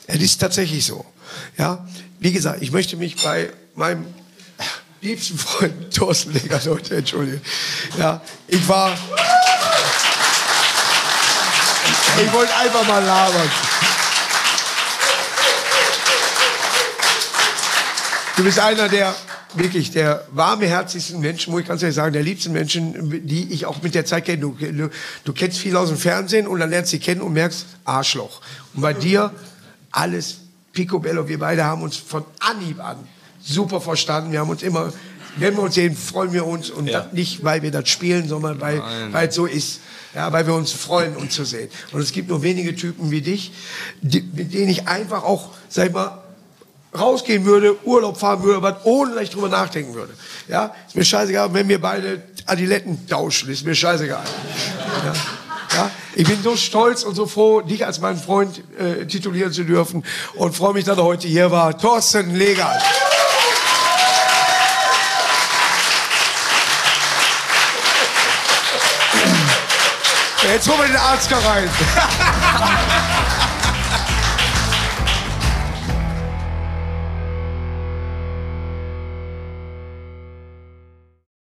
es 0.07 0.21
ist 0.21 0.39
tatsächlich 0.39 0.85
so. 0.85 1.05
Ja, 1.57 1.87
wie 2.19 2.31
gesagt, 2.31 2.61
ich 2.61 2.71
möchte 2.71 2.97
mich 2.97 3.21
bei 3.21 3.51
meinem 3.75 4.05
liebsten 5.01 5.37
Freund 5.37 5.93
Thorsten 5.93 6.33
Leger 6.33 6.59
Leute 6.65 6.95
entschuldigen. 6.95 7.41
Ja, 7.97 8.21
ich 8.47 8.67
war. 8.67 8.97
Ich 12.19 12.33
wollte 12.33 12.55
einfach 12.55 12.87
mal 12.87 13.03
labern. 13.03 13.49
Du 18.37 18.43
bist 18.43 18.59
einer 18.59 18.89
der 18.89 19.15
wirklich 19.53 19.91
der 19.91 20.25
warmherzigsten 20.31 21.19
Menschen, 21.19 21.51
muss 21.51 21.61
ich 21.61 21.67
ganz 21.67 21.81
ehrlich 21.83 21.95
sagen, 21.95 22.13
der 22.13 22.23
liebsten 22.23 22.53
Menschen, 22.53 23.27
die 23.27 23.51
ich 23.51 23.65
auch 23.65 23.81
mit 23.81 23.93
der 23.93 24.05
Zeit 24.05 24.25
kenne. 24.25 24.39
Du, 24.39 24.55
du, 24.59 24.89
du 25.25 25.33
kennst 25.33 25.57
viel 25.57 25.75
aus 25.75 25.89
dem 25.89 25.97
Fernsehen 25.97 26.47
und 26.47 26.59
dann 26.59 26.69
lernst 26.69 26.91
du 26.93 26.97
sie 26.97 27.03
kennen 27.03 27.21
und 27.21 27.33
merkst 27.33 27.65
Arschloch. 27.83 28.41
Und 28.73 28.81
bei 28.81 28.93
dir 28.93 29.31
alles 29.91 30.37
picobello. 30.73 31.27
Wir 31.27 31.39
beide 31.39 31.65
haben 31.65 31.81
uns 31.81 31.97
von 31.97 32.23
Anhieb 32.39 32.79
an 32.83 32.97
super 33.43 33.81
verstanden. 33.81 34.31
Wir 34.31 34.39
haben 34.39 34.49
uns 34.49 34.63
immer, 34.63 34.93
wenn 35.35 35.55
wir 35.55 35.63
uns 35.63 35.75
sehen, 35.75 35.95
freuen 35.95 36.31
wir 36.31 36.45
uns 36.45 36.69
und 36.69 36.87
Ja. 36.87 37.07
nicht, 37.11 37.43
weil 37.43 37.61
wir 37.61 37.71
das 37.71 37.89
spielen, 37.89 38.27
sondern 38.27 38.61
weil, 38.61 38.81
weil 39.11 39.27
es 39.27 39.35
so 39.35 39.45
ist. 39.45 39.81
Ja, 40.13 40.31
weil 40.33 40.45
wir 40.45 40.53
uns 40.53 40.71
freuen, 40.71 41.15
uns 41.15 41.33
zu 41.33 41.45
sehen. 41.45 41.69
Und 41.91 42.01
es 42.01 42.11
gibt 42.11 42.29
nur 42.29 42.43
wenige 42.43 42.75
Typen 42.75 43.11
wie 43.11 43.21
dich, 43.21 43.51
die, 44.01 44.21
mit 44.21 44.53
denen 44.53 44.69
ich 44.69 44.87
einfach 44.87 45.23
auch, 45.23 45.49
sag 45.69 45.87
ich 45.87 45.93
mal, 45.93 46.21
rausgehen 46.97 47.45
würde, 47.45 47.77
Urlaub 47.85 48.17
fahren 48.17 48.43
würde, 48.43 48.57
aber 48.57 48.81
ohne 48.85 49.13
dass 49.13 49.23
ich 49.23 49.29
drüber 49.29 49.47
nachdenken 49.47 49.93
würde. 49.93 50.13
Ja, 50.49 50.75
ist 50.87 50.95
mir 50.95 51.05
scheißegal, 51.05 51.53
wenn 51.53 51.69
wir 51.69 51.79
beide 51.79 52.21
Adiletten 52.45 53.07
tauschen, 53.07 53.49
ist 53.49 53.65
mir 53.65 53.75
scheißegal. 53.75 54.23
Ja. 55.05 55.13
Ja, 55.73 55.89
ich 56.15 56.27
bin 56.27 56.43
so 56.43 56.57
stolz 56.57 57.03
und 57.03 57.15
so 57.15 57.25
froh, 57.25 57.61
dich 57.61 57.85
als 57.85 58.01
meinen 58.01 58.19
Freund 58.19 58.61
äh, 58.77 59.05
titulieren 59.05 59.53
zu 59.53 59.63
dürfen 59.63 60.03
und 60.35 60.53
freue 60.53 60.73
mich, 60.73 60.83
dass 60.83 60.97
er 60.97 61.05
heute 61.05 61.29
hier 61.29 61.49
war. 61.49 61.77
Thorsten 61.77 62.35
Legal. 62.35 62.77
Jetzt 70.51 70.67
holen 70.67 70.81
wir 70.81 70.87
den 70.87 70.97
Arzt 70.97 71.31
da 71.31 71.37
rein. 71.37 71.69